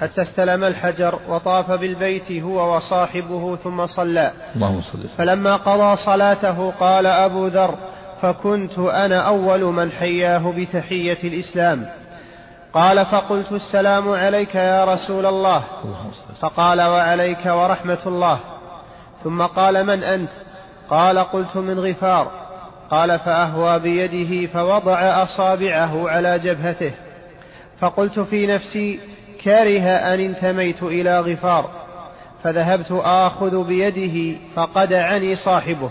حتى 0.00 0.22
استلم 0.22 0.64
الحجر 0.64 1.18
وطاف 1.28 1.70
بالبيت 1.70 2.32
هو 2.32 2.76
وصاحبه 2.76 3.56
ثم 3.64 3.86
صلى. 3.86 4.30
اللهم 4.56 4.80
صل 4.80 5.08
فلما 5.18 5.56
قضى 5.56 5.96
صلاته 5.96 6.72
قال 6.80 7.06
أبو 7.06 7.46
ذر 7.46 7.74
فكنت 8.22 8.78
أنا 8.78 9.20
أول 9.20 9.64
من 9.64 9.92
حياه 9.92 10.52
بتحية 10.56 11.18
الإسلام. 11.24 11.86
قال 12.72 13.06
فقلت 13.06 13.52
السلام 13.52 14.08
عليك 14.08 14.54
يا 14.54 14.84
رسول 14.84 15.26
الله. 15.26 15.64
فقال 16.40 16.82
وعليك 16.82 17.46
ورحمة 17.46 17.98
الله. 18.06 18.38
ثم 19.24 19.42
قال 19.42 19.86
من 19.86 20.02
أنت؟ 20.02 20.30
قال 20.90 21.18
قلت 21.18 21.56
من 21.56 21.80
غفار. 21.80 22.39
قال 22.90 23.18
فأهوى 23.18 23.78
بيده 23.78 24.52
فوضع 24.52 25.22
أصابعه 25.22 26.10
على 26.10 26.38
جبهته. 26.38 26.92
فقلت 27.78 28.18
في 28.18 28.46
نفسي 28.46 29.00
كره 29.44 29.88
أن 29.88 30.20
انتميت 30.20 30.82
إلى 30.82 31.20
غفار. 31.20 31.70
فذهبت 32.42 32.90
آخذ 32.90 33.66
بيده 33.66 34.38
فقدعني 34.54 35.36
صاحبه. 35.36 35.90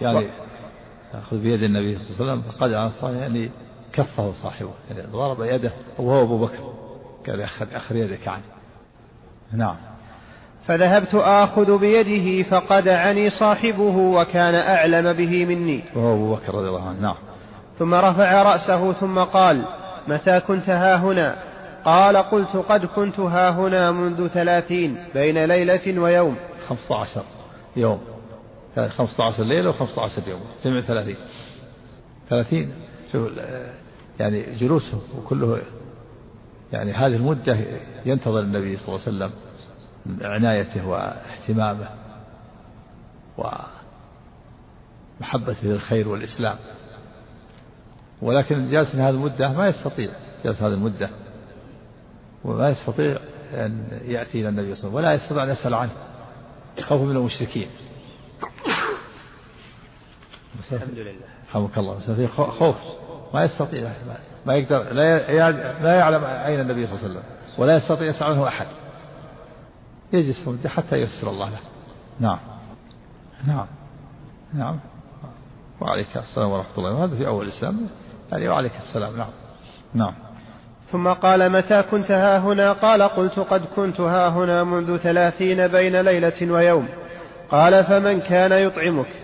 يعني 0.00 0.28
يأخذ 1.14 1.38
بيد 1.38 1.62
النبي 1.62 1.98
صلى 1.98 2.20
الله 2.20 2.32
عليه 2.32 2.42
وسلم 2.42 2.58
فقدع 2.58 2.88
صاحبه 2.88 3.20
يعني 3.20 3.50
كفه 3.92 4.32
صاحبه. 4.32 4.70
يعني 4.90 5.02
ضرب 5.12 5.42
يده 5.42 5.72
وهو 5.98 6.22
أبو 6.22 6.38
بكر. 6.38 6.72
قال 7.26 7.40
أخذ 7.40 7.74
أخر 7.74 7.96
يدك 7.96 8.28
عني 8.28 8.42
نعم. 9.52 9.76
فذهبت 10.66 11.14
آخذ 11.14 11.78
بيده 11.78 12.48
فقدعني 12.48 13.30
صاحبه 13.30 13.96
وكان 13.96 14.54
أعلم 14.54 15.12
به 15.12 15.44
مني. 15.44 15.82
وهو 15.96 16.14
أبو 16.14 16.34
بكر 16.34 16.54
رضي 16.54 16.68
الله 16.68 16.88
عنه. 16.88 17.00
نعم. 17.00 17.16
ثم 17.78 17.94
رفع 17.94 18.42
رأسه 18.42 18.92
ثم 18.92 19.18
قال 19.18 19.62
متى 20.08 20.40
كنت 20.40 20.68
ها 20.70 20.96
هنا؟ 20.96 21.36
قال 21.84 22.16
قلت 22.16 22.56
قد 22.56 22.86
كنت 22.86 23.20
ها 23.20 23.50
هنا 23.50 23.92
منذ 23.92 24.28
ثلاثين 24.28 24.96
بين 25.14 25.44
ليلة 25.44 26.00
ويوم. 26.00 26.36
خمسة 26.68 26.96
عشر 27.00 27.22
يوم. 27.76 28.00
خمسة 28.76 29.24
عشر 29.24 29.44
ليلة 29.44 29.68
وخمسة 29.68 30.02
عشر 30.02 30.22
يوم. 30.26 30.40
جمع 30.64 30.80
ثلاثين. 30.80 31.16
ثلاثين. 32.30 32.72
شوف 33.12 33.30
يعني 34.20 34.44
جلوسه 34.60 35.00
وكله 35.18 35.58
يعني 36.72 36.92
هذه 36.92 37.16
المدة 37.16 37.56
ينتظر 38.06 38.40
النبي 38.40 38.76
صلى 38.76 38.88
الله 38.88 39.00
عليه 39.06 39.16
وسلم. 39.16 39.30
عنايته 40.20 40.88
واهتمامه 40.88 41.88
ومحبته 45.20 45.66
للخير 45.68 46.08
والإسلام. 46.08 46.56
ولكن 48.22 48.70
جالس 48.70 48.94
هذه 48.94 49.10
المدة 49.10 49.48
ما 49.48 49.68
يستطيع 49.68 50.10
جالس 50.44 50.62
هذه 50.62 50.72
المدة 50.72 51.10
وما 52.44 52.68
يستطيع 52.68 53.16
أن 53.54 54.00
يأتي 54.04 54.40
إلى 54.40 54.48
النبي 54.48 54.74
صلى 54.74 54.88
الله 54.88 55.00
عليه 55.00 55.16
وسلم 55.16 55.16
ولا 55.16 55.24
يستطيع 55.24 55.44
أن 55.44 55.48
يسأل 55.48 55.74
عنه 55.74 55.92
خوفا 56.80 57.04
من 57.04 57.16
المشركين. 57.16 57.68
الحمد 60.72 60.98
لله. 60.98 61.14
رحمك 61.50 61.78
الله. 61.78 62.26
خوف. 62.26 62.76
ما 63.34 63.42
يستطيع 63.44 63.92
ما 64.46 64.54
يقدر 64.54 64.92
لا 65.82 65.94
يعلم 65.94 66.24
أين 66.24 66.60
النبي 66.60 66.86
صلى 66.86 66.96
الله 66.96 67.08
عليه 67.08 67.18
وسلم 67.18 67.22
ولا 67.58 67.76
يستطيع 67.76 68.08
يسأل 68.08 68.26
عنه 68.26 68.48
أحد. 68.48 68.66
يجلس 70.12 70.48
مدة 70.48 70.68
حتى 70.68 70.96
ييسر 70.96 71.30
الله 71.30 71.50
له. 71.50 71.60
نعم. 72.20 72.38
نعم. 73.46 73.66
نعم. 74.54 74.80
وعليك 75.80 76.16
السلام 76.16 76.50
ورحمة 76.50 76.78
الله. 76.78 76.94
وهذا 76.94 77.16
في 77.16 77.26
أول 77.26 77.46
الإسلام. 77.46 77.86
يعني 78.32 78.48
وعليك 78.48 78.72
السلام. 78.76 79.16
نعم. 79.16 79.30
نعم. 79.94 80.14
ثم 80.92 81.08
قال 81.08 81.52
متى 81.52 81.82
كنت 81.82 82.10
ها 82.10 82.38
هنا؟ 82.38 82.72
قال 82.72 83.02
قلت 83.02 83.38
قد 83.38 83.64
كنت 83.76 84.00
ها 84.00 84.28
هنا 84.28 84.64
منذ 84.64 84.96
ثلاثين 84.96 85.68
بين 85.68 86.00
ليلة 86.00 86.52
ويوم. 86.52 86.88
قال 87.50 87.84
فمن 87.84 88.20
كان 88.20 88.52
يطعمك؟ 88.52 89.21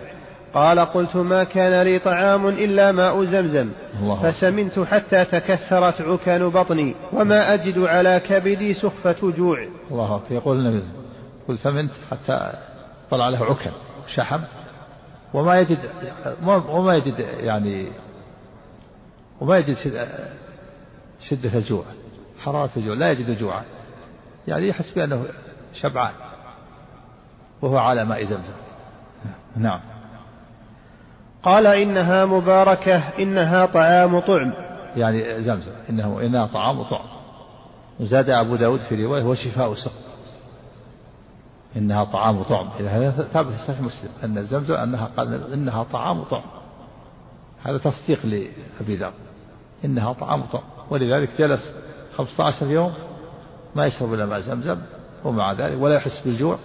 قال 0.53 0.79
قلت 0.79 1.15
ما 1.15 1.43
كان 1.43 1.81
لي 1.81 1.99
طعام 1.99 2.47
إلا 2.47 2.91
ماء 2.91 3.23
زمزم 3.23 3.69
الله 4.01 4.31
فسمنت 4.31 4.79
حتى 4.79 5.25
تكسرت 5.25 6.01
عكان 6.01 6.49
بطني 6.49 6.95
وما 7.13 7.53
أجد 7.53 7.79
على 7.79 8.21
كبدي 8.27 8.73
سخفة 8.73 9.31
جوع. 9.31 9.67
الله 9.91 10.15
أكبر. 10.15 10.35
يقول 10.35 10.57
النبي 10.57 10.83
قل 11.47 11.57
سمنت 11.57 11.91
حتى 12.11 12.53
طلع 13.11 13.29
له 13.29 13.45
عكن 13.45 13.71
شحم 14.15 14.39
وما 15.33 15.55
يجد 15.55 15.79
وما 16.47 16.95
يجد 16.95 17.19
يعني 17.19 17.91
وما 19.41 19.57
يجد 19.57 19.75
شدة 21.29 21.53
الجوع 21.57 21.83
حرارة 22.39 22.69
الجوع 22.77 22.95
لا 22.95 23.09
يجد 23.09 23.39
جوعا 23.39 23.63
يعني 24.47 24.67
يحس 24.67 24.91
بأنه 24.95 25.25
شبعان 25.73 26.13
وهو 27.61 27.77
على 27.77 28.05
ماء 28.05 28.23
زمزم. 28.23 28.53
نعم. 29.57 29.79
قال 31.43 31.67
إنها 31.67 32.25
مباركة 32.25 32.97
إنها 33.19 33.65
طعام 33.65 34.19
طعم. 34.19 34.53
يعني 34.95 35.41
زمزم 35.41 35.71
إنه 35.89 36.21
إنها 36.21 36.47
طعام 36.47 36.83
طعم 36.83 37.05
وزاد 37.99 38.29
أبو 38.29 38.55
داود 38.55 38.79
في 38.79 39.05
رواية 39.05 39.23
هو 39.23 39.35
شفاء 39.35 39.73
سقم 39.73 40.09
إنها 41.75 42.03
طعام 42.03 42.43
طعم 42.43 42.67
هذا 42.67 43.11
ثابت 43.33 43.51
في 43.51 43.67
صحيح 43.67 43.81
مسلم 43.81 44.11
أن 44.23 44.43
زمزم 44.43 44.73
أنها 44.73 45.09
قال 45.17 45.53
إنها 45.53 45.83
طعام 45.83 46.23
طعم 46.23 46.43
هذا 47.63 47.77
تصديق 47.77 48.25
لأبي 48.25 48.95
ذر 48.95 49.13
إنها 49.85 50.13
طعام 50.13 50.41
طعم 50.41 50.63
ولذلك 50.89 51.29
جلس 51.37 51.73
15 52.17 52.71
يوم 52.71 52.93
ما 53.75 53.85
يشرب 53.85 54.13
إلا 54.13 54.25
ماء 54.25 54.39
زمزم 54.39 54.77
ومع 55.23 55.53
ذلك 55.53 55.81
ولا 55.81 55.95
يحس 55.95 56.21
بالجوع 56.25 56.57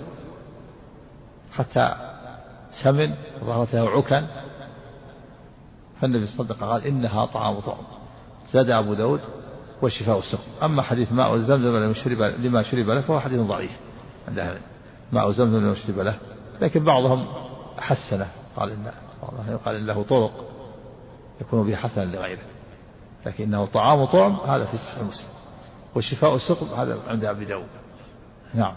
حتى 1.53 1.95
سمن 2.83 3.14
ظهرت 3.45 3.75
له 3.75 3.91
عكن. 3.91 4.27
فالنبي 6.01 6.24
وسلم 6.24 6.47
قال 6.61 6.84
إنها 6.84 7.26
طعام 7.26 7.61
طعم 7.61 7.84
زاد 8.53 8.70
أبو 8.70 8.95
داود 8.95 9.20
وشفاء 9.82 10.18
السقم. 10.18 10.64
أما 10.64 10.82
حديث 10.82 11.12
ماء 11.12 11.38
زمزم 11.38 11.76
لما 11.76 11.95
شرب 11.95 12.22
لما 12.22 12.62
شرب 12.62 12.86
له 12.88 13.01
فهو 13.01 13.20
حديث 13.20 13.40
ضعيف 13.40 13.70
عند 14.28 14.38
أهل 14.38 14.59
ماء 15.12 15.30
زمزم 15.30 15.57
لما 15.57 15.74
شرب 15.74 15.99
له 15.99 16.18
لكن 16.61 16.84
بعضهم 16.84 17.26
حسنه. 17.78 18.26
قال 18.57 18.70
إن 18.70 18.90
قال 19.64 19.76
إن 19.76 19.86
له 19.86 20.03
طرق 20.03 20.32
يكون 21.40 21.66
به 21.66 21.76
حسنا 21.76 22.05
لغيره. 22.05 22.42
لكنه 23.26 23.64
طعام 23.64 24.05
طعم 24.05 24.32
هذا 24.32 24.64
في 24.64 24.76
صحيح 24.76 24.99
مسلم. 24.99 25.28
وشفاء 25.95 26.34
السقم 26.34 26.66
هذا 26.66 26.99
عند 27.09 27.24
أبي 27.24 27.45
داود. 27.45 27.66
نعم. 28.55 28.74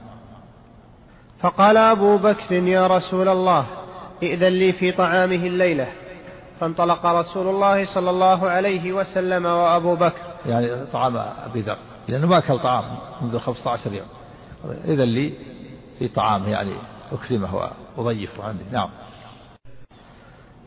فقال 1.39 1.77
أبو 1.77 2.17
بكر 2.17 2.53
يا 2.53 2.87
رسول 2.87 3.27
الله 3.27 3.65
ائذن 4.23 4.47
لي 4.47 4.73
في 4.73 4.91
طعامه 4.91 5.35
الليلة. 5.47 5.87
فانطلق 6.59 7.05
رسول 7.05 7.47
الله 7.47 7.93
صلى 7.93 8.09
الله 8.09 8.49
عليه 8.49 8.93
وسلم 8.93 9.45
وأبو 9.45 9.95
بكر. 9.95 10.21
يعني 10.45 10.85
طعام 10.93 11.17
أبي 11.17 11.61
ذر. 11.61 11.77
لأنه 12.07 12.27
ما 12.27 12.37
أكل 12.37 12.59
طعام 12.59 12.83
منذ 13.21 13.37
15 13.37 13.93
يوم. 13.93 14.07
إذا 14.85 15.05
لي 15.05 15.33
في 15.99 16.07
طعام 16.07 16.49
يعني 16.49 16.73
أكرمه 17.11 17.69
وأضيفه 17.97 18.43
عندي. 18.43 18.63
نعم. 18.71 18.89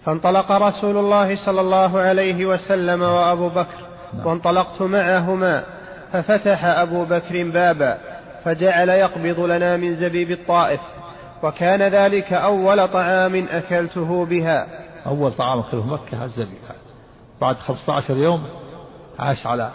فانطلق 0.05 0.53
رسول 0.53 0.97
الله 0.97 1.47
صلى 1.47 1.61
الله 1.61 2.01
عليه 2.01 2.47
وسلم 2.47 3.03
وأبو 3.03 3.49
بكر. 3.49 3.79
نعم. 4.15 4.27
وانطلقت 4.27 4.83
معهما 4.83 5.65
ففتح 6.13 6.65
أبو 6.65 7.05
بكر 7.05 7.51
بابا 7.51 7.99
فجعل 8.45 8.89
يقبض 8.89 9.41
لنا 9.41 9.77
من 9.77 9.95
زبيب 9.95 10.31
الطائف. 10.31 10.81
وكان 11.43 11.83
ذلك 11.83 12.33
أول 12.33 12.89
طعام 12.89 13.47
أكلته 13.51 14.27
بها. 14.27 14.67
أول 15.07 15.33
طعام 15.33 15.59
أكله 15.59 15.87
مكة 15.87 16.25
الزبيب 16.25 16.59
بعد 17.41 17.57
15 17.57 18.17
يوم 18.17 18.47
عاش 19.19 19.47
على 19.47 19.73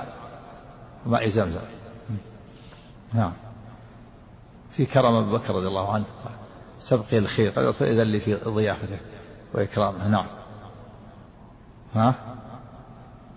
ماء 1.06 1.30
زمزم. 1.30 1.62
نعم. 3.14 3.32
في 4.72 4.86
كرم 4.86 5.16
أبي 5.16 5.32
بكر 5.32 5.56
رضي 5.56 5.68
الله 5.68 5.94
عنه. 5.94 6.06
سبقي 6.90 7.18
الخير. 7.18 7.52
قال 7.52 7.68
إذا 7.68 8.02
اللي 8.02 8.20
في 8.20 8.36
ضيافته 8.36 8.98
وإكرامه. 9.54 10.08
نعم. 10.08 10.28
ها؟ 11.94 12.16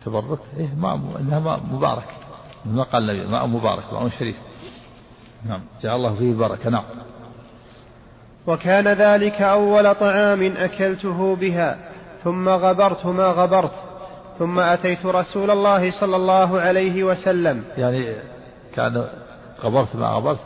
تبرك؟ 0.04 0.38
إيه 0.56 0.74
ماء 0.74 0.94
إنها 1.20 1.38
ماء 1.38 1.60
مبارك. 1.70 2.16
ما 2.64 2.82
قال 2.82 3.10
النبي 3.10 3.30
ماء 3.30 3.46
مبارك 3.46 3.92
ماء 3.92 4.08
شريف. 4.08 4.36
نعم. 5.46 5.62
جعل 5.82 5.96
الله 5.96 6.14
فيه 6.14 6.34
بركة 6.34 6.70
نعم. 6.70 6.84
وكان 8.48 8.88
ذلك 8.88 9.42
أول 9.42 9.94
طعام 9.94 10.42
أكلته 10.56 11.36
بها 11.36 11.78
ثم 12.24 12.48
غبرت 12.48 13.06
ما 13.06 13.26
غبرت 13.26 13.72
ثم 14.38 14.58
أتيت 14.58 15.06
رسول 15.06 15.50
الله 15.50 16.00
صلى 16.00 16.16
الله 16.16 16.60
عليه 16.60 17.04
وسلم. 17.04 17.64
يعني 17.76 18.16
كان 18.74 19.08
غبرت 19.64 19.96
ما 19.96 20.06
غبرت 20.06 20.40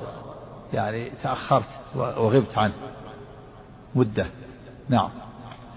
يعني 0.72 1.10
تأخرت 1.22 1.68
وغبت 1.96 2.58
عنه 2.58 2.72
مدة. 3.94 4.26
نعم. 4.88 5.10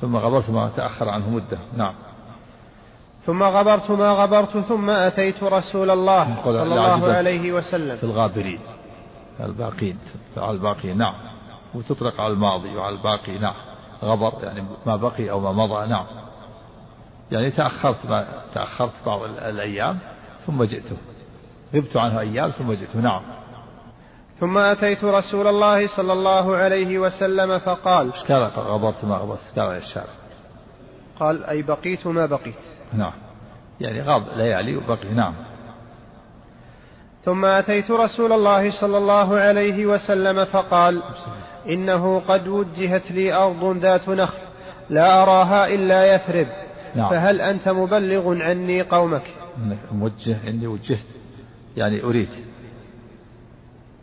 ثم 0.02 0.16
غبرت 0.16 0.50
ما 0.50 0.70
تأخر 0.76 1.10
عنه 1.10 1.30
مدة. 1.30 1.60
نعم. 1.78 1.94
ثم 3.26 3.44
غبرت 3.44 3.92
ما 3.92 4.10
غبرت 4.10 4.58
ثم 4.58 4.90
أتيت 4.90 5.44
رسول 5.44 5.90
الله 5.90 6.44
صلى 6.44 6.64
الله 6.64 7.08
عليه 7.08 7.52
وسلم. 7.52 7.98
في 7.98 8.04
الغابرين 8.04 8.60
الباقين 9.40 9.98
الباقين. 10.38 10.98
نعم. 10.98 11.35
وتطلق 11.76 12.22
على 12.22 12.34
الماضي 12.34 12.76
وعلى 12.76 12.96
الباقي 12.96 13.38
نعم. 13.38 13.56
غبر 14.04 14.44
يعني 14.44 14.64
ما 14.86 14.96
بقي 14.96 15.32
أو 15.32 15.40
ما 15.40 15.52
مضى 15.52 15.88
نعم. 15.88 16.06
يعني 17.32 17.52
تأخرت 17.52 18.06
ما 18.06 18.26
تأخرت 18.54 18.94
بعض 19.06 19.24
الأيام 19.24 20.00
ثم 20.46 20.64
جئته. 20.64 20.98
غبت 21.76 21.98
عنه 21.98 22.20
أيام 22.20 22.50
ثم 22.50 22.74
جئته 22.74 23.00
نعم. 23.00 23.22
ثم 24.40 24.58
أتيت 24.58 25.04
رسول 25.04 25.48
الله 25.48 25.88
صلى 25.98 26.14
الله 26.14 26.56
عليه 26.56 27.00
وسلم 27.00 27.60
فقال 27.60 28.12
قال؟ 28.12 28.52
غبرت 28.58 29.06
ما 29.06 29.16
غبرت. 29.16 29.60
قال 29.60 29.78
الشارع؟ 29.78 30.14
قال 31.20 31.44
أي 31.44 31.62
بقيت 31.62 32.08
ما 32.08 32.26
بقيت. 32.26 32.60
نعم. 32.94 33.14
يعني 33.82 34.02
غاب 34.02 34.28
ليالي 34.36 34.76
وبقي 34.78 35.14
نعم. 35.14 35.34
ثم 37.26 37.46
أتيت 37.46 37.92
رسول 37.92 38.34
الله 38.34 38.82
صلى 38.82 38.98
الله 38.98 39.40
عليه 39.40 39.86
وسلم 39.86 40.46
فقال 40.46 41.02
إنه 41.70 42.20
قد 42.20 42.48
وجهت 42.48 43.12
لي 43.12 43.34
أرض 43.34 43.78
ذات 43.78 44.10
نخل 44.10 44.38
لا 44.90 45.24
أراها 45.24 45.68
إلا 45.68 46.16
يثرب. 46.16 46.48
نعم. 46.96 47.10
فهل 47.10 47.42
أنت 47.42 47.70
مبلغ 47.70 48.42
عني 48.42 48.82
قومك؟ 48.82 49.24
موجه 49.92 50.38
إني 50.48 50.68
وجهت 50.68 51.06
يعني 51.78 52.04
أريد. 52.04 52.30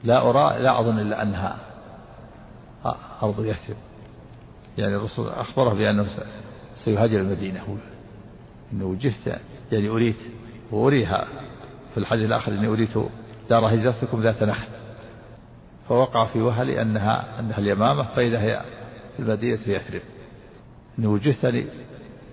لا 0.05 0.31
أرى 0.31 0.63
لا 0.63 0.81
أظن 0.81 0.99
إلا 0.99 1.23
أنها 1.23 1.57
أرض 3.23 3.45
يثرب. 3.45 3.77
يعني 4.79 4.97
الرسول 4.97 5.29
أخبره 5.29 5.75
بأنه 5.75 6.07
سيهاجر 6.85 7.19
المدينة 7.19 7.79
إنه 8.73 8.85
وجهت 8.85 9.41
يعني 9.73 9.89
أريد 9.89 10.17
وأريها 10.71 11.27
في 11.95 12.01
الحديث 12.01 12.27
الآخر 12.27 12.53
إني 12.53 12.69
أريت 12.69 12.99
دار 13.51 13.75
هجرتكم 13.75 14.23
ذات 14.23 14.43
نخل. 14.43 14.69
فوقع 15.89 16.25
في 16.25 16.41
وهلي 16.41 16.83
أنها 16.83 17.41
أنها 17.41 17.59
اليمامة 17.59 18.03
فإذا 18.03 18.41
هي 18.43 18.61
في 19.17 19.23
المدينة 19.23 19.61
يثرب 19.67 20.01
إني 20.99 21.07
وجهتني 21.07 21.67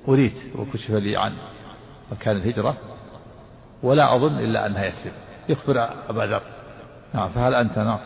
أريد 0.08 0.34
وكشف 0.56 0.92
لي 0.92 1.18
عن 1.18 1.34
مكان 2.12 2.36
الهجرة 2.36 2.78
ولا 3.84 4.16
أظن 4.16 4.38
إلا 4.38 4.66
أنها 4.66 4.86
يثرب. 4.86 5.14
يخبر 5.50 5.90
أبا 6.10 6.22
ذر. 6.22 6.42
نعم 7.14 7.30
فهل 7.30 7.56
أنت؟ 7.56 7.78
نعم. 7.78 8.00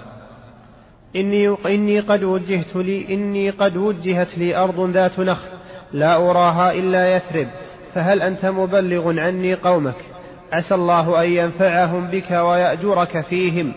إني 1.16 1.56
إني 1.66 2.00
قد 2.00 2.24
وجهت 2.24 2.76
لي 2.76 3.14
إني 3.14 3.50
قد 3.50 3.78
وجهت 3.78 4.38
لي 4.38 4.56
أرض 4.56 4.90
ذات 4.90 5.20
نخل 5.20 5.50
لا 5.94 6.16
أراها 6.16 6.74
إلا 6.74 7.16
يثرب. 7.16 7.48
فهل 7.94 8.22
أنت 8.22 8.46
مبلغ 8.46 9.20
عني 9.20 9.54
قومك؟ 9.54 9.96
عسى 10.52 10.76
الله 10.76 11.24
أن 11.24 11.30
ينفعهم 11.30 12.08
بك 12.08 12.32
ويأجرك 12.32 13.22
فيهم. 13.22 13.74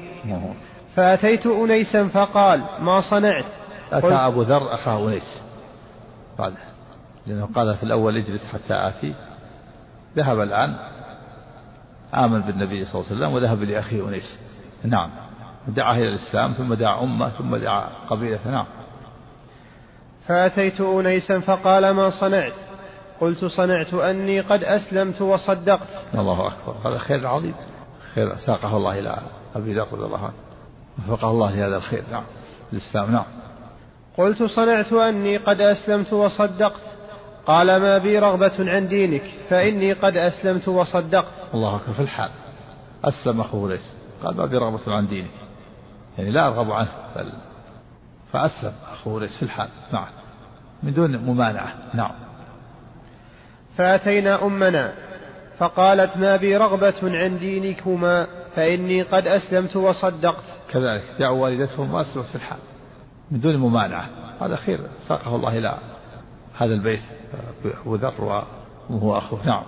فأتيت 0.96 1.46
أنيسا 1.46 2.08
فقال 2.08 2.62
ما 2.80 3.00
صنعت؟ 3.10 3.44
أتى 3.92 4.14
أبو 4.14 4.42
ذر 4.42 4.74
أخاه 4.74 5.08
أنيس. 5.08 5.42
قال 6.38 6.54
لأنه 7.26 7.48
قال 7.54 7.74
في 7.74 7.82
الأول 7.82 8.16
اجلس 8.16 8.46
حتى 8.46 8.74
آتي. 8.74 9.14
ذهب 10.16 10.40
الآن 10.40 10.76
آمن 12.14 12.40
بالنبي 12.40 12.84
صلى 12.84 13.00
الله 13.00 13.10
عليه 13.10 13.16
وسلم 13.16 13.34
وذهب 13.34 13.62
لأخيه 13.62 14.08
أنيس. 14.08 14.38
نعم. 14.84 15.10
دعاه 15.68 15.94
إلى 15.94 16.08
الإسلام 16.08 16.52
ثم 16.52 16.74
دعا 16.74 17.02
أمة 17.02 17.28
ثم 17.28 17.56
دعا 17.56 17.84
قبيلة. 18.10 18.38
نعم. 18.46 18.66
فأتيت 20.26 20.80
أنيسا 20.80 21.40
فقال 21.40 21.90
ما 21.90 22.10
صنعت؟ 22.10 22.52
قلت 23.20 23.44
صنعت 23.44 23.94
أني 23.94 24.40
قد 24.40 24.64
أسلمت 24.64 25.22
وصدقت. 25.22 25.88
الله 26.14 26.46
أكبر. 26.46 26.90
هذا 26.90 26.98
خير 26.98 27.26
عظيم. 27.26 27.54
خير 28.14 28.36
ساقه 28.36 28.76
الله 28.76 28.98
إلى 28.98 29.16
أبي 29.56 29.74
ذر 29.74 29.86
رضي 29.92 30.04
الله 30.04 30.24
عنه. 30.24 30.45
وفقه 30.98 31.30
الله 31.30 31.56
لهذا 31.56 31.76
الخير. 31.76 32.02
نعم. 32.12 32.24
الإسلام 32.72 33.12
نعم. 33.12 33.24
قلت 34.18 34.42
صنعت 34.42 34.92
أني 34.92 35.36
قد 35.36 35.60
أسلمت 35.60 36.12
وصدقت. 36.12 36.82
قال 37.46 37.66
ما 37.66 37.98
بي 37.98 38.18
رغبة 38.18 38.70
عن 38.70 38.88
دينك 38.88 39.22
فإني 39.48 39.92
قد 39.92 40.16
أسلمت 40.16 40.68
وصدقت. 40.68 41.32
الله 41.54 41.76
أكبر 41.76 41.92
في 41.92 42.02
الحال. 42.02 42.30
أسلم 43.04 43.40
أخوه 43.40 43.68
ليس. 43.68 43.92
قال 44.24 44.36
ما 44.36 44.46
بي 44.46 44.56
رغبة 44.56 44.94
عن 44.94 45.08
دينك. 45.08 45.30
يعني 46.18 46.30
لا 46.30 46.46
أرغب 46.46 46.72
عنه 46.72 46.88
بل 47.16 47.32
فأسلم 48.32 48.72
أخوه 48.92 49.20
ليس 49.20 49.36
في 49.36 49.42
الحال. 49.42 49.68
نعم. 49.92 50.06
من 50.82 50.94
دون 50.94 51.16
ممانعة. 51.16 51.74
نعم. 51.94 52.12
فأتينا 53.76 54.46
أمنا 54.46 54.92
فقالت 55.58 56.16
ما 56.16 56.36
بي 56.36 56.56
رغبة 56.56 56.94
عن 57.02 57.38
دينكما. 57.38 58.26
فإني 58.56 59.02
قد 59.02 59.26
أسلمت 59.26 59.76
وصدقت. 59.76 60.44
كذلك 60.70 61.04
جاءوا 61.18 61.42
والدتهم 61.42 61.94
وأسلمت 61.94 62.26
في 62.26 62.34
الحال 62.34 62.58
من 63.30 63.40
دون 63.40 63.56
ممانعة. 63.56 64.08
هذا 64.40 64.56
خير. 64.56 64.80
ساقه 65.08 65.36
الله 65.36 65.58
إلى 65.58 65.74
هذا 66.58 66.74
البيت 66.74 67.00
أبو 67.84 67.94
ذر 67.94 68.44
وهو 68.90 69.18
أخوه 69.18 69.46
نعم. 69.46 69.62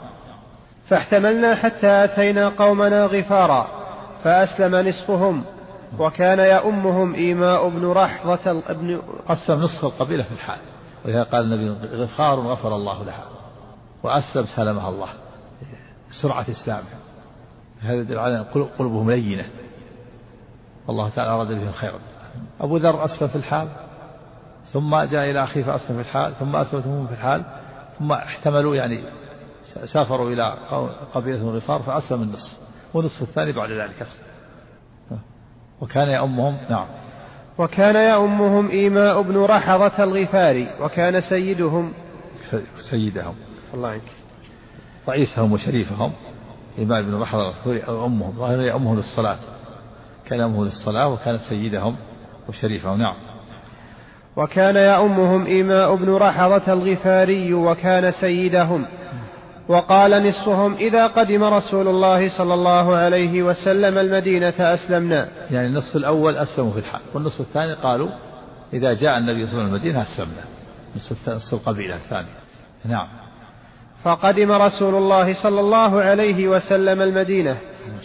فاحتملنا 0.89 1.55
حتى 1.55 2.05
أتينا 2.05 2.49
قومنا 2.49 3.07
غفارا 3.07 3.69
فأسلم 4.25 4.89
نصفهم 4.89 5.45
وكان 5.99 6.39
يؤمهم 6.39 7.15
إيماء 7.15 7.69
بن 7.69 7.87
رحضة 7.87 8.63
ابن 8.67 9.01
قسم 9.29 9.55
نصف 9.55 9.85
القبيلة 9.85 10.23
في 10.23 10.33
الحال. 10.33 10.59
ولهذا 11.05 11.23
قال 11.23 11.43
النبي 11.53 11.87
غفار 11.97 12.41
غفر 12.41 12.77
الله 12.77 13.05
لها 13.05 13.25
وأسلم 14.03 14.47
سلمها 14.57 14.89
الله 14.89 15.09
سرعة 16.23 16.47
إسلامها 16.51 17.08
هذا 17.81 17.95
يدل 17.95 18.19
على 18.19 18.39
قلوبهم 18.79 19.11
لينة. 19.11 19.47
والله 20.87 21.09
تعالى 21.09 21.31
أراد 21.31 21.49
بهم 21.49 21.73
خيرا. 21.73 21.99
أبو 22.61 22.77
ذر 22.77 23.05
أسلم 23.05 23.29
في 23.29 23.37
الحال 23.37 23.69
ثم 24.73 24.97
جاء 24.97 25.31
إلى 25.31 25.43
أخيه 25.43 25.63
فأسلم 25.63 25.97
في 25.97 26.09
الحال 26.09 26.35
ثم 26.35 26.57
أسلمتهم 26.57 27.07
في 27.07 27.13
الحال 27.13 27.43
ثم 27.99 28.13
احتملوا 28.13 28.77
يعني 28.77 29.05
سافروا 29.93 30.31
إلى 30.31 30.57
قبيلة 31.15 31.51
غفار 31.51 31.83
فأسلم 31.83 32.23
النصف 32.23 32.53
والنصف 32.95 33.23
الثاني 33.23 33.53
بعد 33.53 33.71
ذلك 33.71 34.03
أسلم. 34.03 34.29
وكان 35.81 36.09
يأمهم 36.09 36.59
نعم. 36.71 36.87
وكان 37.59 37.95
يأمهم 37.97 38.71
إيماء 38.71 39.23
بن 39.23 39.37
رحضة 39.37 40.05
الغفاري 40.05 40.69
وكان 40.81 41.21
سيدهم. 41.21 41.93
سيدهم. 42.91 43.35
الله 43.75 43.89
عنك. 43.89 44.03
رئيسهم 45.09 45.53
وشريفهم. 45.53 46.13
إيماء 46.79 47.03
بن 47.03 47.15
رحضة 47.15 47.43
الغفاري 47.43 47.83
أمهم 47.83 48.33
ظاهر 48.39 48.61
يأمهم 48.61 48.97
للصلاة. 48.97 49.37
كان 50.27 50.39
يأمهم 50.41 50.65
للصلاة 50.65 51.09
وكان 51.09 51.39
سيدهم 51.39 51.97
وشريفهم. 52.49 52.99
نعم. 52.99 53.15
وكان 54.37 54.77
يأمهم 54.77 55.47
إيماء 55.47 55.97
بن 55.97 56.15
رحضة 56.15 56.73
الغفاري 56.73 57.55
وكان 57.55 58.13
سيدهم. 58.13 58.87
وقال 59.69 60.29
نصفهم 60.29 60.75
إذا 60.75 61.07
قدم 61.07 61.45
رسول 61.45 61.89
الله 61.89 62.39
صلى 62.39 62.55
الله 62.55 62.97
عليه 62.97 63.43
وسلم 63.43 63.99
المدينة 63.99 64.55
أسلمنا. 64.59 65.29
يعني 65.51 65.67
النصف 65.67 65.97
الأول 65.97 66.37
أسلموا 66.37 66.73
في 66.73 66.79
الحال 66.79 67.01
والنصف 67.15 67.41
الثاني 67.41 67.75
قالوا 67.75 68.09
إذا 68.73 68.95
جاء 68.95 69.19
النبي 69.19 69.47
صلى 69.47 69.53
الله 69.53 69.65
عليه 69.65 69.73
وسلم 69.73 69.75
المدينة 69.75 70.03
أسلمنا. 70.03 70.45
نصف 71.37 71.55
القبيلة 71.55 71.97
الثانية. 71.97 72.39
نعم. 72.85 73.09
فقدم 74.05 74.53
رسول 74.53 74.95
الله 74.95 75.43
صلى 75.43 75.61
الله 75.61 76.01
عليه 76.01 76.49
وسلم 76.49 77.03
المدينة 77.03 77.59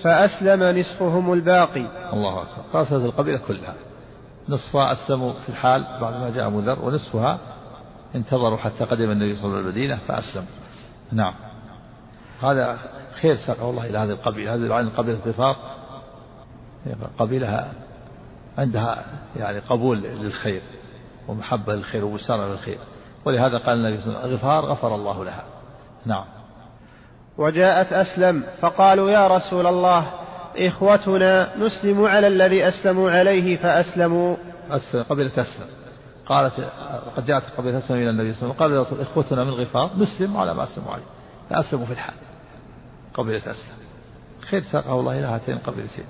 فأسلم 0.03 0.79
نصفهم 0.79 1.33
الباقي. 1.33 1.85
الله 2.13 2.41
أكبر. 2.41 2.63
فأسلمت 2.73 3.05
القبيلة 3.05 3.37
كلها. 3.37 3.73
نصفها 4.49 4.91
أسلموا 4.91 5.33
في 5.33 5.49
الحال 5.49 5.85
بعد 6.01 6.13
ما 6.13 6.29
جاء 6.29 6.47
أبو 6.47 6.59
ذر 6.59 6.85
ونصفها 6.85 7.39
انتظروا 8.15 8.57
حتى 8.57 8.83
قدم 8.83 9.11
النبي 9.11 9.35
صلى 9.35 9.45
الله 9.45 9.57
عليه 9.57 9.67
وسلم 9.67 9.67
المدينة 9.67 9.99
فأسلموا 10.07 10.47
نعم. 11.11 11.33
هذا 12.43 12.77
خير 13.21 13.35
ساقه 13.35 13.69
الله 13.69 13.85
إلى 13.85 13.97
هذه 13.97 14.09
القبيلة. 14.09 14.55
هذه 14.55 14.73
عن 14.73 14.89
قبيلة 14.89 15.19
غفار 15.27 15.55
قبيلة 17.19 17.71
عندها 18.57 19.05
يعني 19.35 19.59
قبول 19.59 20.01
للخير 20.01 20.61
ومحبة 21.27 21.75
للخير 21.75 22.05
وبشارة 22.05 22.51
للخير. 22.51 22.77
ولهذا 23.25 23.57
قال 23.57 23.75
النبي 23.75 24.01
صلى 24.01 24.07
الله 24.07 24.19
عليه 24.19 24.33
وسلم 24.33 24.37
غفار 24.37 24.65
غفر 24.65 24.95
الله 24.95 25.25
لها. 25.25 25.43
نعم. 26.05 26.25
وجاءت 27.37 27.93
أسلم 27.93 28.43
فقالوا 28.61 29.11
يا 29.11 29.27
رسول 29.27 29.67
الله 29.67 30.11
إخوتنا 30.57 31.55
نسلم 31.57 32.05
على 32.05 32.27
الذي 32.27 32.67
أسلموا 32.67 33.11
عليه 33.11 33.57
فأسلموا. 33.57 34.35
أسلم 34.69 35.03
قبيلة 35.03 35.31
أسلم 35.31 35.67
قالت 36.25 36.53
قد 37.17 37.25
جاءت 37.25 37.43
قبيلة 37.57 37.77
أسلم 37.77 37.97
إلى 37.97 38.09
النبي 38.09 38.33
صلى 38.33 38.51
الله 38.51 38.63
عليه 38.63 38.79
وسلم 38.79 38.87
قال 38.87 38.99
يا 38.99 39.11
إخوتنا 39.11 39.43
من 39.43 39.49
غفار 39.49 39.91
نسلم 39.97 40.37
على 40.37 40.53
ما 40.53 40.63
أسلموا 40.63 40.91
عليه 40.91 41.03
فأسلموا 41.49 41.85
في 41.85 41.91
الحال 41.91 42.15
قبيلة 43.13 43.51
أسلم 43.51 43.77
خير 44.49 44.61
ساقه 44.61 44.99
الله 44.99 45.19
إلى 45.19 45.27
هاتين 45.27 45.55
القبيلتين 45.55 46.05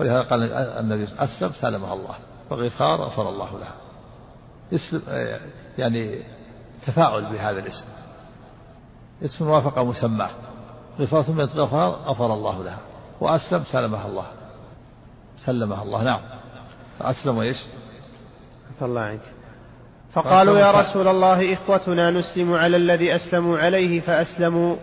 ولهذا 0.00 0.22
قال 0.22 0.52
النبي 0.52 1.06
أسلم 1.18 1.52
سالمها 1.60 1.94
الله 1.94 2.14
وغفار 2.50 3.02
غفر 3.02 3.28
الله 3.28 3.58
لها 3.58 3.74
اسم 4.72 5.02
يعني 5.78 6.22
تفاعل 6.86 7.22
بهذا 7.32 7.58
الاسم. 7.58 7.84
اسم 9.24 9.48
وافق 9.48 9.78
مسماه 9.78 10.30
غفار 11.00 11.22
ثم 11.22 11.40
غفار 11.40 11.90
غفر 11.90 12.34
الله 12.34 12.64
لها. 12.64 12.78
وأسلم 13.20 13.62
سلمها 13.72 14.06
الله. 14.06 14.26
سلمها 15.46 15.82
الله. 15.82 16.02
نعم. 16.02 16.20
أسلم 17.00 17.38
وإيش؟ 17.38 17.56
الله 18.82 19.00
عنك. 19.00 19.20
فقالوا 20.12 20.58
يا 20.58 20.70
رسول 20.70 21.08
الله 21.08 21.54
إخوتنا 21.54 22.10
نسلم 22.10 22.54
على 22.54 22.76
الذي 22.76 23.16
أسلموا 23.16 23.58
عليه 23.58 24.00
فأسلموا. 24.00 24.76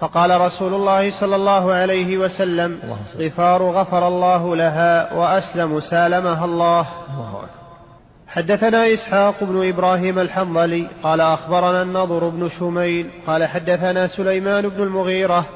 فقال 0.00 0.40
رسول 0.40 0.74
الله 0.74 1.20
صلى 1.20 1.36
الله 1.36 1.72
عليه 1.72 2.18
وسلم 2.18 2.78
غفار 3.16 3.62
غفر 3.62 4.08
الله 4.08 4.56
لها 4.56 5.14
وأسلم 5.14 5.80
سالمها 5.80 6.44
الله. 6.44 6.86
حدثنا 8.34 8.94
إسحاق 8.94 9.44
بن 9.44 9.68
إبراهيم 9.68 10.18
الحنظلي 10.18 10.88
قال 11.02 11.20
أخبرنا 11.20 11.82
النضر 11.82 12.28
بن 12.28 12.50
شميل 12.58 13.10
قال 13.26 13.44
حدثنا 13.44 14.06
سليمان 14.06 14.68
بن 14.68 14.82
المغيرة 14.82 15.46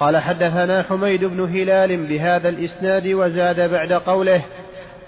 قال 0.00 0.16
حدثنا 0.16 0.82
حميد 0.82 1.24
بن 1.24 1.40
هلال 1.40 2.06
بهذا 2.06 2.48
الإسناد 2.48 3.06
وزاد 3.06 3.70
بعد 3.70 3.92
قوله 3.92 4.44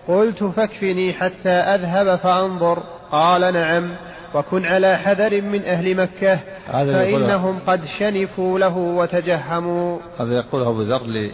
قلت 0.08 0.44
فاكفني 0.44 1.12
حتى 1.12 1.48
أذهب 1.48 2.18
فأنظر 2.18 2.82
قال 3.12 3.54
نعم 3.54 3.90
وكن 4.34 4.66
على 4.66 4.98
حذر 4.98 5.40
من 5.40 5.62
أهل 5.62 5.96
مكة 5.96 6.40
فإنهم 6.72 7.58
قد 7.66 7.80
شنفوا 7.98 8.58
له 8.58 8.76
وتجهموا. 8.76 9.98
هذا 10.20 10.32
يقوله 10.32 10.68
أبو 10.68 10.82
ذر 10.82 11.02
لي 11.02 11.32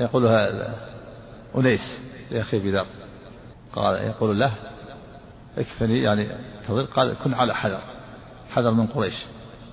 يقولها 0.00 0.48
أنيس 1.56 2.00
لأخي 2.30 2.56
أبي 2.56 2.72
ذر. 2.72 2.86
قال 3.72 3.94
يقول 4.04 4.40
له 4.40 4.50
اكفني 5.58 6.02
يعني 6.02 6.28
تظل 6.68 6.86
قال 6.86 7.16
كن 7.24 7.34
على 7.34 7.54
حذر 7.54 7.80
حذر 8.50 8.70
من 8.70 8.86
قريش 8.86 9.24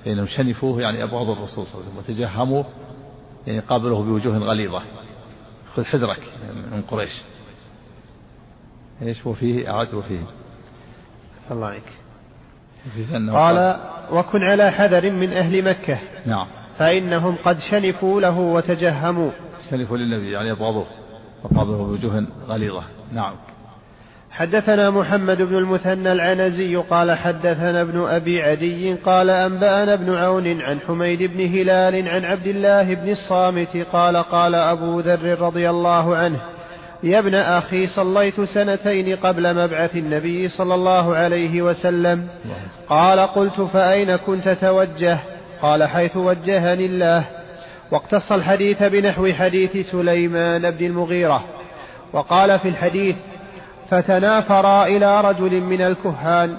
فإنهم 0.05 0.27
شنفوه 0.27 0.81
يعني 0.81 1.03
أبغضوا 1.03 1.35
الرسول 1.35 1.65
صلى 1.67 1.81
الله 1.81 1.85
عليه 1.85 1.99
وسلم 1.99 2.15
وتجهموا 2.15 2.63
يعني 3.47 3.59
قابلوه 3.59 4.03
بوجوه 4.03 4.37
غليظة. 4.37 4.81
خذ 5.75 5.83
حذرك 5.83 6.33
من 6.71 6.81
قريش. 6.81 7.21
إيش 9.01 9.25
وفيه؟ 9.25 9.71
أعد 9.73 9.93
وفيه. 9.93 10.19
الله 11.51 11.67
عليك. 11.67 11.93
قال 13.33 13.79
وكن 14.11 14.43
على 14.43 14.71
حذر 14.71 15.11
من 15.11 15.33
أهل 15.33 15.69
مكة. 15.69 15.99
نعم. 16.25 16.47
فإنهم 16.77 17.35
قد 17.45 17.57
شنفوا 17.71 18.21
له 18.21 18.39
وتجهموا. 18.39 19.31
شنفوا 19.69 19.97
للنبي 19.97 20.31
يعني 20.31 20.51
أبغضوه 20.51 20.87
وقابلوه 21.43 21.87
بوجوه 21.87 22.27
غليظة. 22.47 22.83
نعم. 23.13 23.35
حدثنا 24.31 24.89
محمد 24.89 25.41
بن 25.41 25.57
المثنى 25.57 26.11
العنزي 26.11 26.75
قال 26.75 27.11
حدثنا 27.11 27.81
ابن 27.81 28.05
أبي 28.07 28.41
عدي 28.41 28.93
قال 28.93 29.29
أنبأنا 29.29 29.93
ابن 29.93 30.15
عون 30.15 30.61
عن 30.61 30.79
حميد 30.87 31.23
بن 31.23 31.45
هلال 31.45 32.09
عن 32.09 32.25
عبد 32.25 32.47
الله 32.47 32.93
بن 32.93 33.09
الصامت 33.09 33.77
قال 33.91 34.17
قال 34.17 34.55
أبو 34.55 34.99
ذر 34.99 35.41
رضي 35.41 35.69
الله 35.69 36.15
عنه 36.15 36.39
يا 37.03 37.19
ابن 37.19 37.35
أخي 37.35 37.87
صليت 37.87 38.41
سنتين 38.41 39.15
قبل 39.15 39.55
مبعث 39.55 39.95
النبي 39.95 40.49
صلى 40.49 40.75
الله 40.75 41.15
عليه 41.15 41.61
وسلم. 41.61 42.27
قال 42.89 43.19
قلت 43.19 43.61
فأين 43.61 44.15
كنت 44.15 44.49
توجه؟ 44.49 45.17
قال 45.61 45.83
حيث 45.83 46.17
وجهني 46.17 46.85
الله. 46.85 47.25
واقتص 47.91 48.31
الحديث 48.31 48.83
بنحو 48.83 49.31
حديث 49.33 49.91
سليمان 49.91 50.71
بن 50.71 50.85
المغيرة. 50.85 51.43
وقال 52.13 52.59
في 52.59 52.69
الحديث 52.69 53.15
فتنافرا 53.91 54.85
إلى 54.85 55.21
رجل 55.21 55.61
من 55.61 55.81
الكهان. 55.81 56.57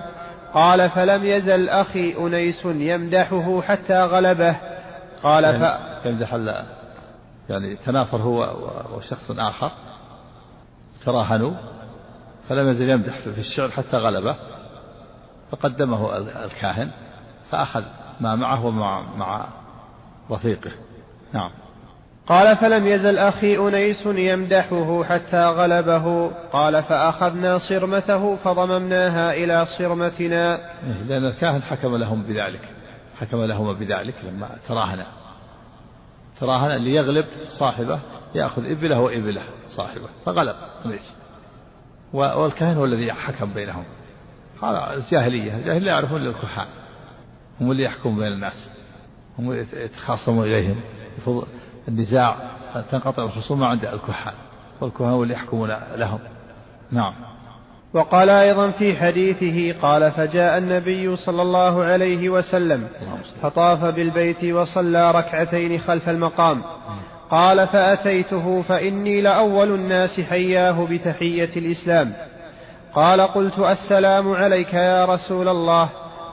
قال 0.55 0.91
فلم 0.91 1.25
يزل 1.25 1.69
أخي 1.69 2.17
أنيس 2.19 2.65
يمدحه 2.65 3.61
حتى 3.63 4.05
غلبه. 4.05 4.57
قال 5.23 5.45
يعني 5.45 5.59
ف... 5.59 6.07
يمدح 6.07 6.35
يعني 7.49 7.77
تنافر 7.77 8.17
هو 8.17 8.57
وشخص 8.97 9.31
آخر 9.31 9.71
تراهنوا 11.05 11.53
فلم 12.49 12.69
يزل 12.69 12.91
يمدح 12.91 13.19
في 13.19 13.39
الشعر 13.39 13.71
حتى 13.71 13.97
غلبه 13.97 14.37
فقدمه 15.51 16.17
الكاهن 16.17 16.91
فأخذ 17.51 17.83
ما 18.21 18.37
معه 18.37 18.67
ومع 18.67 19.03
مع 19.17 19.47
رفيقه. 20.31 20.71
نعم. 21.33 21.51
قال 22.33 22.57
فلم 22.57 22.87
يزل 22.87 23.19
أخي 23.19 23.57
أنيس 23.57 24.07
يمدحه 24.07 25.05
حتى 25.05 25.45
غلبه. 25.45 26.31
قال 26.53 26.83
فأخذنا 26.83 27.59
صرمته 27.59 28.37
فضممناها 28.37 29.35
إلى 29.35 29.67
صرمتنا. 29.79 30.55
إيه، 30.55 31.03
لأن 31.09 31.25
الكاهن 31.25 31.63
حكم 31.63 31.97
لهم 31.97 32.23
بذلك. 32.23 32.61
حكم 33.21 33.45
لهم 33.45 33.73
بذلك 33.73 34.15
لما 34.25 34.49
تراهن 34.69 35.05
تراهن 36.41 36.77
ليغلب 36.77 37.27
صاحبه 37.59 38.01
يأخذ 38.35 38.71
إبله 38.71 39.01
وإبله 39.01 39.43
صاحبه 39.77 40.09
فغلب 40.27 40.57
ليس 40.85 41.15
والكاهن 42.13 42.77
هو 42.77 42.85
الذي 42.85 43.13
حكم 43.13 43.53
بينهم. 43.53 43.85
هذا 44.63 44.95
الجاهلية 44.95 45.57
الجاهلية 45.57 45.91
يعرفون 45.91 46.27
الكهان 46.27 46.67
هم 47.61 47.71
اللي 47.71 47.83
يحكمون 47.83 48.17
بين 48.17 48.33
الناس. 48.33 48.71
هم 49.39 49.53
يتخاصمون 49.73 50.47
إليهم 50.47 50.77
النزاع 51.89 52.37
تنقطع 52.91 53.23
الخصومة 53.23 53.67
عند 53.67 53.85
الكهان 53.85 54.35
والكهان 54.81 55.11
هو 55.11 55.23
اللي 55.23 55.35
يحكمون 55.35 55.77
لهم. 55.97 56.19
نعم. 56.91 57.15
وقال 57.95 58.31
أيضا 58.31 58.71
في 58.71 58.97
حديثه 58.97 59.81
قال 59.83 60.11
فجاء 60.11 60.59
النبي 60.59 61.17
صلى 61.17 61.43
الله 61.43 61.85
عليه 61.85 62.29
وسلم 62.31 62.89
فطاف 63.43 63.85
بالبيت 63.85 64.45
وصلى 64.45 65.11
ركعتين 65.11 65.81
خلف 65.81 66.09
المقام. 66.09 66.63
قال 67.31 67.67
فأتيته 67.67 68.63
فإني 68.63 69.21
لأول 69.21 69.75
الناس 69.75 70.21
حياه 70.21 70.87
بتحية 70.91 71.57
الإسلام. 71.57 72.13
قال 72.95 73.21
قلت 73.21 73.59
السلام 73.59 74.33
عليك 74.33 74.75
يا 74.75 75.05
رسول 75.05 75.49
الله. 75.49 75.89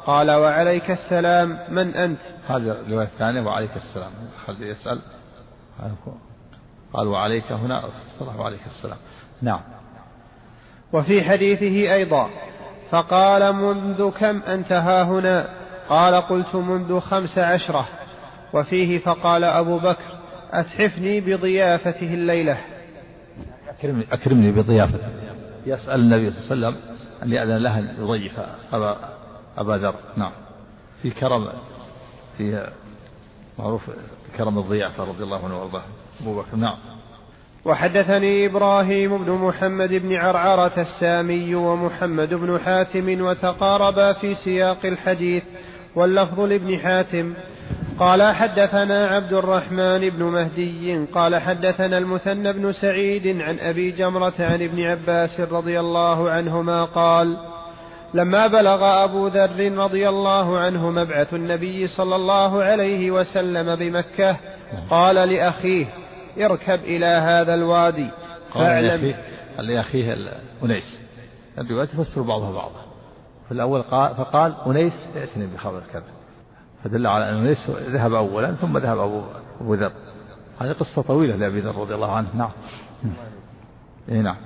قال 0.06 0.32
وعليك 0.32 0.92
السلام 0.92 1.58
من 1.70 1.96
أنت؟ 1.96 2.20
هذا 2.50 2.82
الرواية 2.82 3.06
الثانية 3.06 3.42
وعليك 3.42 3.76
السلام. 3.76 4.12
خلي 4.46 4.70
يسأل. 4.70 5.00
قال 6.94 7.08
وعليك 7.08 7.52
هنا. 7.52 7.90
وعليك 8.38 8.60
السلام. 8.68 8.98
نعم. 9.42 9.60
وفي 10.94 11.24
حديثه 11.24 11.94
أيضا 11.94 12.30
فقال 12.92 13.56
منذ 13.56 14.12
كم 14.12 14.42
أنت 14.42 14.72
ها 14.72 15.04
هنا؟ 15.04 15.50
قال 15.90 16.16
قلت 16.16 16.56
منذ 16.56 17.00
خمس 17.00 17.38
عشرة. 17.38 17.88
وفيه 18.54 19.00
فقال 19.00 19.44
أبو 19.44 19.78
بكر 19.78 20.20
أتحفني 20.52 21.22
بضيافته 21.22 22.14
الليلة. 22.14 22.58
أكرمني, 23.70 24.06
أكرمني 24.12 24.52
بضيافته 24.52 25.10
يسأل 25.66 26.00
النبي 26.00 26.32
صلى 26.32 26.54
الله 26.54 26.68
عليه 26.68 26.78
وسلم 26.78 27.00
أن 27.24 27.32
يأذن 27.34 27.58
له 27.58 27.80
أن 27.80 27.96
يضيف 28.00 28.40
أبا, 28.74 28.98
أبا 29.58 29.74
ذر. 29.74 29.96
نعم. 30.18 30.32
في 31.02 31.10
كرم 31.10 31.50
في 32.38 32.70
معروف 33.60 33.90
كرم 34.40 34.60
الضيافة 34.60 35.04
رضي 35.04 35.24
الله 35.24 35.46
عنه 35.46 35.62
وأرضاه. 35.62 35.84
أبو 36.22 36.42
بكر. 36.42 36.56
نعم. 36.56 36.78
وحدثني 37.66 38.46
إبراهيم 38.46 39.18
بن 39.18 39.32
محمد 39.32 39.94
بن 39.94 40.16
عرعرة 40.16 40.72
السامي 40.78 41.56
ومحمد 41.56 42.34
بن 42.34 42.60
حاتم 42.60 43.22
وتقاربا 43.22 44.14
في 44.14 44.36
سياق 44.36 44.86
الحديث 44.86 45.44
واللفظ 45.96 46.40
لابن 46.40 46.80
حاتم. 46.80 47.34
قال 48.00 48.36
حدثنا 48.36 49.08
عبد 49.08 49.34
الرحمن 49.34 50.10
بن 50.10 50.24
مهدي 50.24 51.06
قال 51.06 51.36
حدثنا 51.36 51.98
المثنى 51.98 52.54
بن 52.54 52.74
سعيد 52.74 53.42
عن 53.42 53.60
أبي 53.60 53.92
جمرة 53.92 54.34
عن 54.40 54.62
ابن 54.62 54.82
عباس 54.82 55.40
رضي 55.40 55.80
الله 55.80 56.30
عنهما 56.30 56.86
قال 56.86 57.38
لما 58.14 58.48
بلغ 58.48 59.04
أبو 59.04 59.28
ذر 59.28 59.78
رضي 59.78 60.10
الله 60.10 60.60
عنه 60.60 60.90
مبعث 60.90 61.34
النبي 61.34 61.88
صلى 61.88 62.16
الله 62.16 62.64
عليه 62.64 63.12
وسلم 63.12 63.76
بمكة 63.76 64.38
قال 64.90 65.16
لأخيه 65.16 65.86
اركب 66.38 66.80
إلى 66.84 67.06
هذا 67.06 67.54
الوادي. 67.54 68.12
فاعلم 68.54 69.16
قال 69.58 69.66
لأخيه 69.66 70.18
أنيس. 70.64 71.00
الرواية 71.58 71.86
تفسر 71.86 72.22
بعضها 72.22 72.52
بعضا. 72.52 72.82
في 73.48 73.52
الأول 73.52 73.82
قال 73.82 74.16
فقال 74.16 74.56
أنيس 74.68 74.94
ائتني 75.16 75.48
بخبر 75.54 75.82
كذا 75.94 76.04
فدل 76.84 77.08
على 77.08 77.30
أن 77.30 77.36
أنيس 77.36 77.70
ذهب 77.70 78.14
أولا 78.14 78.52
ثم 78.52 78.78
ذهب 78.78 79.00
أبو 79.00 79.22
أبو 79.62 79.74
ذر. 79.74 79.92
هذه 80.62 80.72
قصة 80.72 81.02
طويلة 81.02 81.36
لأبي 81.36 81.60
ذر 81.60 81.76
رضي 81.76 81.96
الله 81.96 82.12
عنه. 82.12 82.28
نعم. 82.36 82.52
إيه 84.10 84.22
نعم. 84.22 84.38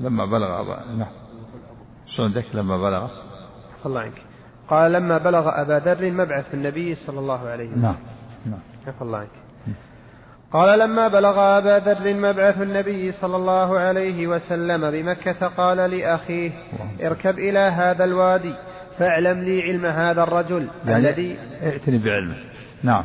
لما 0.00 0.24
بلغ 0.24 0.60
أبا 0.60 0.84
نعم. 0.98 1.25
شو 2.16 2.22
عندك 2.22 2.44
لما 2.54 2.76
بلغ؟ 2.76 3.08
الله 3.86 4.00
عنك. 4.00 4.22
قال 4.68 4.92
لما 4.92 5.18
بلغ 5.18 5.60
أبا 5.60 5.78
ذر 5.78 6.10
مبعث 6.10 6.54
النبي 6.54 6.94
صلى 6.94 7.18
الله 7.18 7.48
عليه 7.48 7.68
وسلم. 7.68 7.82
نعم 7.82 7.96
نعم. 8.46 8.94
الله 9.02 9.18
عنك. 9.18 9.28
قال 10.52 10.78
لما 10.78 11.08
بلغ 11.08 11.58
أبا 11.58 11.78
ذر 11.78 12.14
مبعث 12.14 12.62
النبي 12.62 13.12
صلى 13.12 13.36
الله 13.36 13.78
عليه 13.78 14.26
وسلم 14.26 14.90
بمكة 14.90 15.46
قال 15.46 15.76
لأخيه 15.76 16.50
اركب 17.02 17.38
إلى 17.38 17.58
هذا 17.58 18.04
الوادي 18.04 18.54
فاعلم 18.98 19.44
لي 19.44 19.62
علم 19.62 19.86
هذا 19.86 20.22
الرجل 20.22 20.68
يعني 20.86 21.08
الذي 21.10 21.38
ائتني 21.62 21.98
بعلمه. 21.98 22.36
نعم. 22.82 23.04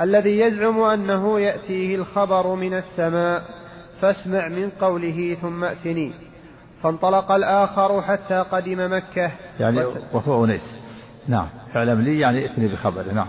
الذي 0.00 0.40
يزعم 0.40 0.80
أنه 0.80 1.40
يأتيه 1.40 1.96
الخبر 1.96 2.54
من 2.54 2.74
السماء 2.74 3.42
فاسمع 4.00 4.48
من 4.48 4.70
قوله 4.70 5.36
ثم 5.42 5.64
ائتني 5.64 6.12
فانطلق 6.84 7.32
الآخر 7.32 8.02
حتى 8.02 8.44
قدم 8.52 8.96
مكة. 8.96 9.30
يعني 9.60 9.84
وهو 10.12 10.44
أنيس. 10.44 10.76
نعم. 11.28 11.48
اعلم 11.76 12.00
لي 12.00 12.20
يعني 12.20 12.48
ائتني 12.48 12.68
بخبره. 12.68 13.12
نعم. 13.12 13.26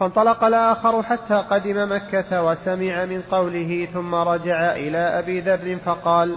فانطلق 0.00 0.44
الآخر 0.44 1.02
حتى 1.02 1.34
قدم 1.34 1.92
مكة 1.92 2.44
وسمع 2.44 3.04
من 3.04 3.22
قوله 3.30 3.88
ثم 3.94 4.14
رجع 4.14 4.72
إلى 4.72 4.98
أبي 4.98 5.40
ذر 5.40 5.76
فقال 5.84 6.36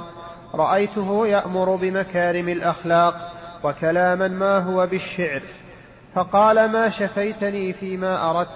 رأيته 0.55 1.27
يأمر 1.27 1.75
بمكارم 1.75 2.49
الأخلاق 2.49 3.31
وكلاما 3.63 4.27
ما 4.27 4.59
هو 4.59 4.87
بالشعر. 4.87 5.41
فقال 6.15 6.71
ما 6.71 6.89
شفيتني 6.89 7.73
فيما 7.73 8.31
أردت. 8.31 8.49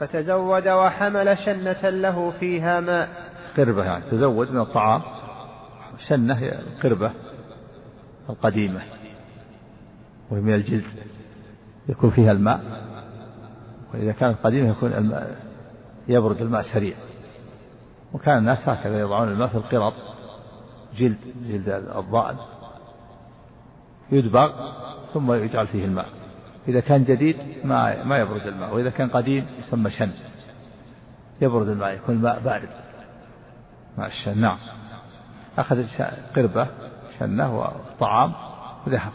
فتزود 0.00 0.68
وحمل 0.68 1.38
شنة 1.38 1.90
له 1.90 2.32
فيها 2.40 2.80
ماء. 2.80 3.08
قربة 3.56 3.84
يعني. 3.84 4.04
تزود 4.10 4.50
من 4.50 4.60
الطعام. 4.60 5.02
شنة 6.08 6.38
القربة 6.38 7.12
القديمة 8.30 8.80
وهي 10.30 10.40
من 10.40 10.54
الجلد 10.54 10.84
يكون 11.88 12.10
فيها 12.10 12.32
الماء 12.32 12.60
وإذا 13.94 14.12
كانت 14.12 14.38
قديمة 14.44 14.70
يكون 14.70 14.92
الماء 14.92 15.36
يبرد 16.08 16.42
الماء 16.42 16.62
سريع. 16.74 16.96
وكان 18.12 18.38
الناس 18.38 18.68
هكذا 18.68 19.00
يضعون 19.00 19.28
الماء 19.28 19.48
في 19.48 19.54
القرب 19.54 19.92
جلد 20.96 21.18
جلد 21.48 21.68
الضأن 21.68 22.36
يدبغ 24.12 24.52
ثم 25.12 25.32
يجعل 25.32 25.66
فيه 25.66 25.84
الماء. 25.84 26.06
إذا 26.68 26.80
كان 26.80 27.04
جديد 27.04 27.36
ما 27.64 28.04
ما 28.04 28.18
يبرد 28.18 28.46
الماء 28.46 28.74
وإذا 28.74 28.90
كان 28.90 29.08
قديم 29.08 29.46
يسمى 29.58 29.90
شن. 29.90 30.10
يبرد 31.40 31.68
الماء 31.68 31.94
يكون 31.94 32.14
الماء 32.14 32.40
بارد. 32.40 32.68
مع 33.98 34.06
الشن. 34.06 34.40
نعم. 34.40 34.58
أخذ 35.60 35.84
قربة 36.36 36.66
شنة 37.18 37.58
وطعام 37.58 38.32
وذهب. 38.86 39.12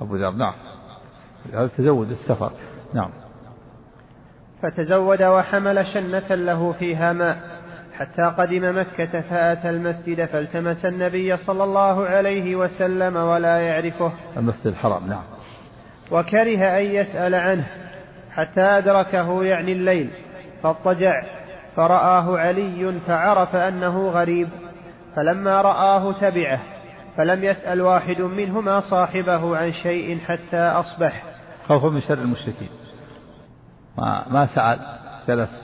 أبو 0.00 0.16
ذر 0.16 0.30
نعم. 0.30 0.54
هذا 1.52 1.66
تزود 1.66 2.10
السفر. 2.10 2.50
نعم. 2.94 3.10
فتزود 4.62 5.22
وحمل 5.22 5.86
شنة 5.86 6.34
له 6.34 6.72
فيها 6.72 7.12
ماء. 7.12 7.38
حتى 7.92 8.22
قدم 8.22 8.78
مكة 8.78 9.20
فأتى 9.20 9.70
المسجد 9.70 10.24
فالتمس 10.24 10.84
النبي 10.84 11.36
صلى 11.36 11.64
الله 11.64 12.06
عليه 12.06 12.56
وسلم 12.56 13.16
ولا 13.16 13.58
يعرفه. 13.58 14.12
المسجد 14.36 14.66
الحرام 14.66 15.06
نعم. 15.08 15.24
وكره 16.10 16.78
أن 16.78 16.84
يسأل 16.84 17.34
عنه. 17.34 17.66
حتى 18.30 18.60
أدركه 18.60 19.44
يعني 19.44 19.72
الليل. 19.72 20.10
فاضطجع. 20.62 21.24
فرآه 21.76 22.38
علي 22.38 22.92
فعرف 23.06 23.56
أنه 23.56 24.08
غريب. 24.08 24.48
فلما 25.16 25.62
رآه 25.62 26.12
تبعه 26.12 26.60
فلم 27.16 27.44
يسأل 27.44 27.80
واحد 27.80 28.20
منهما 28.20 28.80
صاحبه 28.80 29.56
عن 29.56 29.72
شيء 29.72 30.18
حتى 30.18 30.56
أصبح. 30.56 31.22
خوفا 31.68 31.88
من 31.88 32.00
شر 32.00 32.18
المشركين. 32.18 32.68
ما 33.98 34.28
ما 34.28 34.46
سأل 34.46 34.78
جلس 35.28 35.62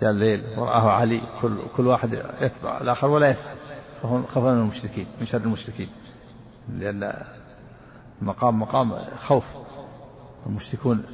جاء 0.00 0.10
الليل 0.10 0.58
ورآه 0.58 0.90
علي 0.90 1.20
كل 1.42 1.58
كل 1.76 1.86
واحد 1.86 2.12
يتبع 2.40 2.80
الآخر 2.80 3.10
ولا 3.10 3.28
يسأل. 3.28 3.56
خوفا 4.02 4.52
من 4.52 4.58
المشركين 4.58 5.06
من 5.20 5.26
شر 5.26 5.38
المشركين. 5.38 5.88
لأن 6.68 7.12
المقام 8.22 8.60
مقام 8.60 8.94
خوف. 9.26 9.44
المشركون 10.46 11.04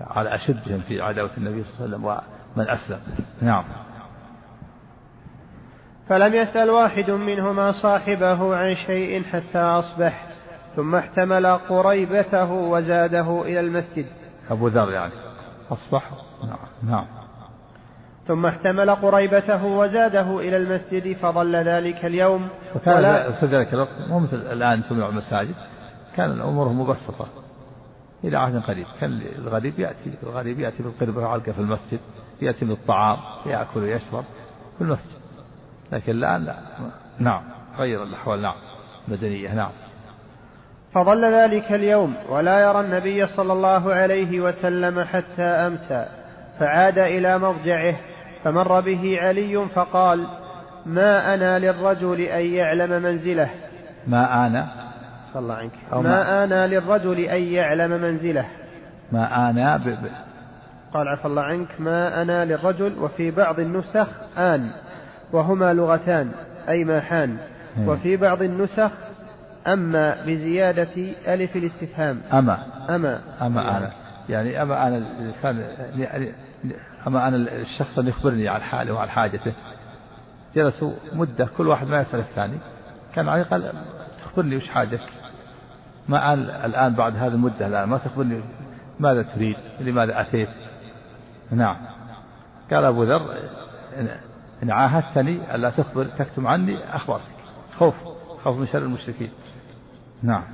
على 0.00 0.34
أشدهم 0.34 0.80
في 0.80 1.00
عداوة 1.00 1.30
النبي 1.38 1.64
صلى 1.64 1.96
الله 1.96 2.10
عليه 2.10 2.20
وسلم 2.20 2.22
ومن 2.56 2.70
أسلم. 2.70 3.00
نعم. 3.42 3.64
فلم 6.08 6.34
يسأل 6.34 6.70
واحد 6.70 7.10
منهما 7.10 7.72
صاحبه 7.72 8.56
عن 8.56 8.74
شيء 8.74 9.22
حتى 9.22 9.58
أصبح 9.58 10.26
ثم 10.76 10.94
احتمل 10.94 11.46
قريبته 11.46 12.52
وزاده 12.52 13.42
إلى 13.42 13.60
المسجد. 13.60 14.06
أبو 14.50 14.68
ذر 14.68 14.92
يعني. 14.92 15.12
أصبح. 15.70 16.10
نعم 16.44 16.58
نعم. 16.82 17.06
ثم 18.28 18.46
احتمل 18.46 18.90
قريبته 18.90 19.64
وزاده 19.64 20.40
إلى 20.40 20.56
المسجد 20.56 21.16
فظل 21.16 21.56
ذلك 21.56 22.04
اليوم. 22.04 22.48
وكان 22.76 23.32
في 23.32 23.46
ذلك 23.46 23.74
الوقت 23.74 24.08
مو 24.08 24.18
مثل 24.18 24.36
الآن 24.36 24.82
تمنع 24.88 25.08
المساجد 25.08 25.54
كان 26.16 26.30
الأمور 26.30 26.68
مبسطة. 26.68 27.26
إلى 28.24 28.38
عهد 28.38 28.62
قريب. 28.62 28.86
كان 29.00 29.20
الغريب 29.38 29.80
يأتي 29.80 30.10
الغريب 30.22 30.60
يأتي 30.60 30.82
بالقربة 30.82 31.22
وعلقة 31.22 31.52
في 31.52 31.58
المسجد 31.58 32.00
يأتي 32.42 32.64
بالطعام 32.64 33.18
يأكل 33.46 33.80
ويشرب 33.80 34.24
في 34.78 34.84
المسجد. 34.84 35.25
لكن 35.92 36.12
الآن 36.12 36.44
لا. 36.44 36.56
نعم. 37.18 37.42
غير 37.78 38.02
الأحوال 38.02 38.42
نعم. 38.42 38.56
مدنية 39.08 39.54
نعم. 39.54 39.70
فظل 40.94 41.24
ذلك 41.24 41.72
اليوم 41.72 42.14
ولا 42.28 42.60
يرى 42.60 42.80
النبي 42.80 43.26
صلى 43.26 43.52
الله 43.52 43.94
عليه 43.94 44.40
وسلم 44.40 45.04
حتى 45.04 45.42
أمسى 45.42 46.06
فعاد 46.58 46.98
إلى 46.98 47.38
مضجعه 47.38 47.96
فمر 48.44 48.80
به 48.80 49.18
علي 49.20 49.68
فقال 49.74 50.26
ما 50.86 51.34
أنا 51.34 51.58
للرجل 51.58 52.20
أن 52.20 52.46
يعلم 52.46 53.02
منزله. 53.02 53.50
ما 54.06 54.46
أنا؟ 54.46 54.68
الله 55.36 55.54
عنك. 55.54 55.72
ما, 55.92 56.00
ما؟ 56.00 56.44
أنا 56.44 56.66
للرجل 56.66 57.20
أن 57.20 57.42
يعلم 57.42 57.90
منزله. 57.90 58.46
ما 59.12 59.50
أنا 59.50 59.76
ب... 59.76 59.88
ب... 59.88 60.10
قال 60.94 61.08
عفى 61.08 61.24
الله 61.24 61.42
عنك 61.42 61.68
ما 61.78 62.22
أنا 62.22 62.44
للرجل 62.44 62.98
وفي 62.98 63.30
بعض 63.30 63.60
النسخ 63.60 64.08
آن. 64.38 64.70
وهما 65.32 65.74
لغتان 65.74 66.30
أي 66.68 66.84
ما 66.84 67.00
حان. 67.00 67.36
وفي 67.86 68.16
بعض 68.16 68.42
النسخ 68.42 68.90
أما 69.66 70.24
بزيادة 70.26 71.12
ألف 71.34 71.56
الاستفهام. 71.56 72.20
أما. 72.32 72.58
أما. 72.90 73.20
أما 73.42 73.76
أنا. 73.76 73.92
يعني 74.28 74.62
أما 74.62 74.86
أنا 74.86 74.96
الإنسان 74.96 75.64
أما 77.06 77.28
أنا 77.28 77.36
الشخص 77.36 77.98
أن 77.98 78.08
يخبرني 78.08 78.48
عن 78.48 78.60
حاله 78.60 78.94
وعن 78.94 79.08
حاجته. 79.08 79.52
جلسوا 80.54 80.92
مدة 81.12 81.48
كل 81.58 81.66
واحد 81.66 81.86
ما 81.86 82.00
يسأل 82.00 82.20
الثاني. 82.20 82.58
كان 83.14 83.28
علي 83.28 83.42
قال 83.42 83.72
تخبرني 84.24 84.56
وش 84.56 84.68
حاجك؟ 84.68 85.00
ما 86.08 86.34
الآن 86.66 86.94
بعد 86.94 87.16
هذه 87.16 87.26
المدة 87.26 87.66
الآن 87.66 87.88
ما 87.88 87.98
تخبرني 87.98 88.40
ماذا 89.00 89.22
تريد 89.22 89.56
لماذا 89.80 90.20
أتيت؟ 90.20 90.48
نعم. 91.50 91.76
قال 92.70 92.84
أبو 92.84 93.04
ذر 93.04 93.36
إن 94.62 94.70
عاهدتني 94.70 95.54
ألا 95.54 95.70
تخبر 95.70 96.04
تكتم 96.04 96.46
عني 96.46 96.96
أخبرتك 96.96 97.22
خوف 97.78 97.94
خوف 98.44 98.56
من 98.56 98.66
شر 98.66 98.78
المشركين. 98.78 99.30
نعم. 100.22 100.44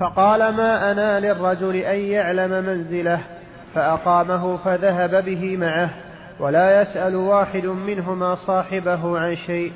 فقال 0.00 0.54
ما 0.56 0.92
أنا 0.92 1.20
للرجل 1.20 1.76
أن 1.76 1.98
يعلم 1.98 2.64
منزله 2.64 3.20
فأقامه 3.74 4.56
فذهب 4.56 5.24
به 5.24 5.56
معه 5.56 5.90
ولا 6.40 6.82
يسأل 6.82 7.16
واحد 7.16 7.66
منهما 7.66 8.34
صاحبه 8.34 9.18
عن 9.18 9.36
شيء 9.36 9.72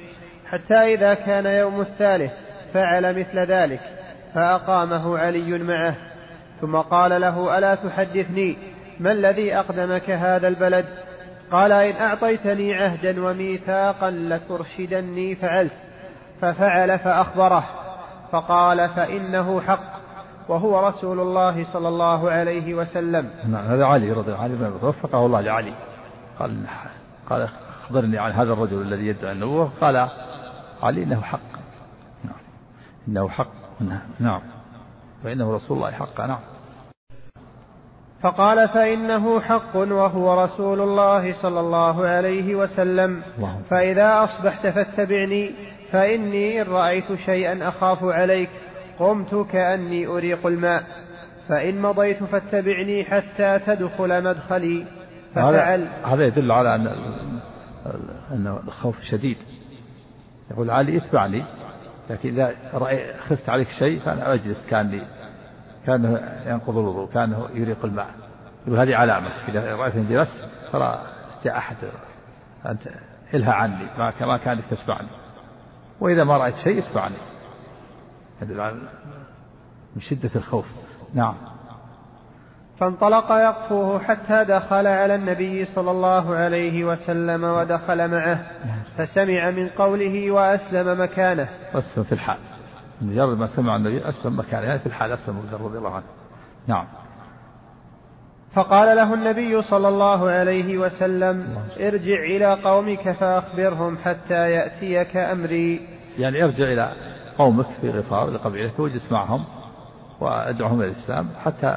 حتى 0.46 0.74
إذا 0.74 1.14
كان 1.14 1.46
يوم 1.46 1.80
الثالث 1.80 2.32
فعل 2.74 3.18
مثل 3.18 3.38
ذلك 3.38 3.80
فأقامه 4.34 5.18
علي 5.18 5.58
معه. 5.58 5.94
ثم 6.60 6.76
قال 6.76 7.20
له 7.20 7.58
ألا 7.58 7.74
تحدثني؟ 7.74 8.56
ما 9.00 9.12
الذي 9.12 9.56
أقدمك 9.56 10.10
هذا 10.10 10.48
البلد؟ 10.48 10.84
قال 11.50 11.72
إن 11.72 11.96
أعطيتني 11.96 12.74
عهدا 12.74 13.24
وميثاقا 13.24 14.10
لترشدني 14.10 15.34
فعلت. 15.34 15.72
ففعل 16.40 16.98
فأخبره. 16.98 17.64
فقال 18.32 18.88
فإنه 18.88 19.60
حق. 19.60 19.98
وهو 20.48 20.88
رسول 20.88 21.20
الله 21.20 21.72
صلى 21.72 21.88
الله 21.88 22.30
عليه 22.30 22.74
وسلم. 22.74 23.30
نعم 23.48 23.64
هذا 23.64 23.86
علي 23.86 24.12
رضي 24.12 24.32
الله 24.32 24.42
عنه. 24.42 24.78
وفقه 24.82 25.26
الله 25.26 25.40
لعلي. 25.40 25.74
قال 26.38 26.66
قال 27.30 27.48
أخبرني 27.84 28.18
عن 28.18 28.32
هذا 28.32 28.52
الرجل 28.52 28.82
الذي 28.82 29.06
يدعي 29.06 29.32
النبوة 29.32 29.70
قال 29.80 30.08
علي 30.82 31.02
إنه 31.02 31.20
حق. 31.20 31.40
نعم. 32.24 32.40
إنه 33.08 33.28
حق. 33.28 33.52
نعم. 34.20 34.40
فإنه 35.24 35.54
رسول 35.54 35.76
الله 35.76 35.90
حق 35.90 36.20
نعم. 36.20 36.38
فقال 38.22 38.68
فإنه 38.68 39.40
حق 39.40 39.76
وهو 39.76 40.44
رسول 40.44 40.80
الله 40.80 41.42
صلى 41.42 41.60
الله 41.60 42.06
عليه 42.06 42.54
وسلم. 42.54 43.22
فإذا 43.70 44.24
أصبحت 44.24 44.66
فاتبعني 44.66 45.50
فإني 45.92 46.62
إن 46.62 46.66
رأيت 46.66 47.14
شيئا 47.14 47.68
أخاف 47.68 48.04
عليك 48.04 48.50
قمت 48.98 49.34
كأني 49.34 50.06
أريق 50.06 50.46
الماء. 50.46 50.82
فإن 51.48 51.82
مضيت 51.82 52.24
فاتبعني 52.24 53.04
حتى 53.04 53.58
تدخل 53.58 54.24
مدخلي. 54.24 54.84
ففعل. 55.34 55.88
هذا 56.04 56.26
يدل 56.26 56.52
على 56.52 56.74
أن 56.74 56.86
أن 58.32 58.58
الخوف 58.66 59.00
شديد. 59.00 59.36
يقول 60.50 60.70
علي 60.70 60.96
اتبعني 60.96 61.44
لكن 62.10 62.28
إذا 62.28 62.54
خفت 63.28 63.48
عليك 63.48 63.68
شيء 63.78 63.98
فأنا 63.98 64.34
أجلس 64.34 64.66
كأني 64.70 65.00
كانه 65.88 66.20
ينقض 66.46 66.78
الوضوء 66.78 67.08
كانه 67.08 67.48
يريق 67.54 67.84
الماء. 67.84 68.10
يقول 68.66 68.78
هذه 68.78 68.96
علامة 68.96 69.28
إذا 69.48 69.76
رأيتني 69.76 70.04
جلست 70.04 70.48
ترى 70.72 71.02
جاء 71.44 71.56
أحد 71.56 71.76
أنت 72.66 72.82
إلها 73.34 73.52
عني 73.52 73.86
ما 74.20 74.36
كانت 74.36 74.62
تتبعني 74.70 75.08
وإذا 76.00 76.24
ما 76.24 76.36
رأيت 76.36 76.56
شيء 76.56 76.78
اتبعني 76.78 77.14
من 79.96 80.02
شدة 80.02 80.30
الخوف. 80.36 80.66
نعم. 81.14 81.34
فانطلق 82.78 83.32
يقفوه 83.32 83.98
حتى 83.98 84.44
دخل 84.44 84.86
على 84.86 85.14
النبي 85.14 85.64
صلى 85.64 85.90
الله 85.90 86.34
عليه 86.34 86.84
وسلم 86.84 87.44
ودخل 87.44 88.10
معه. 88.10 88.46
فسمع 88.96 89.50
من 89.50 89.68
قوله 89.68 90.30
وأسلم 90.30 91.02
مكانه. 91.02 91.48
أسلم 91.74 92.04
في 92.04 92.12
الحال. 92.12 92.38
مجرد 93.00 93.38
ما 93.38 93.46
سمع 93.56 93.76
النبي 93.76 94.08
أسلم 94.08 94.38
مكانه 94.38 94.66
يعني 94.66 94.78
في 94.78 94.86
الحال 94.86 95.12
أسلم 95.12 95.42
رضي 95.52 95.78
الله 95.78 95.94
عنه. 95.94 96.04
نعم. 96.66 96.86
فقال 98.52 98.96
له 98.96 99.14
النبي 99.14 99.62
صلى 99.62 99.88
الله 99.88 100.30
عليه 100.30 100.78
وسلم 100.78 101.58
ارجع 101.80 102.22
إلى 102.36 102.62
قومك 102.62 103.12
فأخبرهم 103.12 103.98
حتى 103.98 104.50
يأتيك 104.50 105.16
أمري. 105.16 105.88
يعني 106.18 106.44
ارجع 106.44 106.64
إلى 106.64 106.92
قومك 107.38 107.66
في 107.80 107.90
غفار 107.90 108.30
لقبيلتك 108.30 108.78
واجلس 108.78 109.12
معهم 109.12 109.44
وادعهم 110.20 110.80
إلى 110.80 110.90
الإسلام 110.90 111.28
حتى 111.44 111.76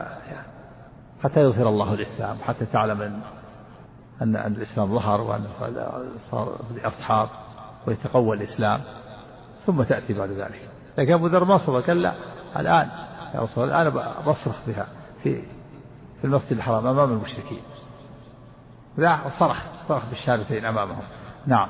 حتى 1.23 1.39
يظهر 1.39 1.69
الله 1.69 1.93
الإسلام 1.93 2.37
حتى 2.37 2.65
تعلم 2.65 3.01
أن 3.01 3.21
أن, 4.21 4.35
الإسلام 4.35 4.87
ظهر 4.87 5.21
وأن 5.21 5.43
صار 6.31 6.55
أصحاب 6.83 7.29
ويتقوى 7.87 8.37
الإسلام. 8.37 8.81
ثم 9.65 9.83
تأتي 9.83 10.13
بعد 10.13 10.29
ذلك. 10.29 10.70
لكن 10.97 11.13
أبو 11.13 11.27
ذر 11.27 11.43
ما 11.43 11.57
صبر 11.57 11.79
قال 11.79 12.01
لا 12.01 12.13
الآن 12.59 12.89
يا 13.35 13.39
رسول 13.39 13.63
الله 13.63 13.81
الآن 13.81 13.93
بصرخ 14.27 14.67
بها 14.67 14.87
في 15.23 15.41
في 16.21 16.27
المسجد 16.27 16.51
الحرام 16.51 16.87
أمام 16.87 17.11
المشركين. 17.11 17.61
لا 18.97 19.19
صرخ 19.39 19.63
صرخ 19.87 20.09
بالشهادتين 20.09 20.65
أمامهم. 20.65 21.03
نعم. 21.47 21.67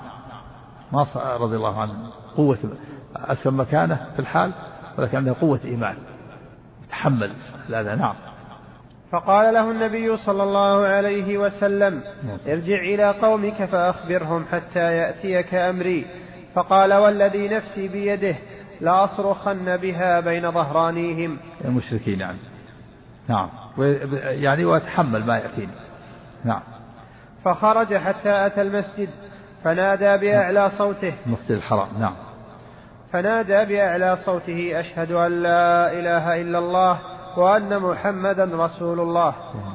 ما 0.91 1.05
رضي 1.39 1.55
الله 1.55 1.81
عنه. 1.81 1.93
قوة 2.37 2.57
أسلم 3.15 3.59
مكانه 3.59 4.07
في 4.13 4.19
الحال 4.19 4.53
ولكن 4.97 5.17
عنده 5.17 5.35
قوة 5.41 5.59
إيمان. 5.65 5.97
يتحمل 6.83 7.31
الأذى 7.69 7.95
نعم. 7.95 8.15
فقال 9.11 9.53
له 9.53 9.71
النبي 9.71 10.17
صلى 10.17 10.43
الله 10.43 10.85
عليه 10.85 11.37
وسلم 11.37 12.03
ارجع 12.47 12.79
إلى 12.79 13.11
قومك 13.11 13.65
فأخبرهم 13.65 14.45
حتى 14.51 14.79
يأتيك 14.79 15.53
أمري. 15.53 16.05
فقال 16.55 16.93
والذي 16.93 17.47
نفسي 17.47 17.87
بيده 17.87 18.35
لأصرخن 18.81 19.77
بها 19.77 20.19
بين 20.19 20.51
ظهرانيهم. 20.51 21.37
المشركين 21.65 22.19
يعني 22.19 22.37
نعم. 23.27 23.49
يعني 24.23 24.65
ويتحمل 24.65 25.25
ما 25.25 25.37
يأتيني. 25.37 25.73
نعم. 26.45 26.61
فخرج 27.45 27.97
حتى 27.97 28.45
أتى 28.45 28.61
المسجد 28.61 29.09
فنادى 29.63 30.17
بأعلى 30.17 30.71
صوته. 30.77 31.13
المسجد 31.25 31.51
الحرام 31.51 31.87
نعم. 31.99 32.15
فنادى 33.13 33.65
بأعلى 33.65 34.17
صوته 34.25 34.79
أشهد 34.79 35.11
أن 35.11 35.43
لا 35.43 35.93
إله 35.93 36.41
إلا 36.41 36.59
الله 36.59 36.97
وأن 37.37 37.79
محمدا 37.79 38.49
رسول 38.53 38.99
الله. 38.99 39.33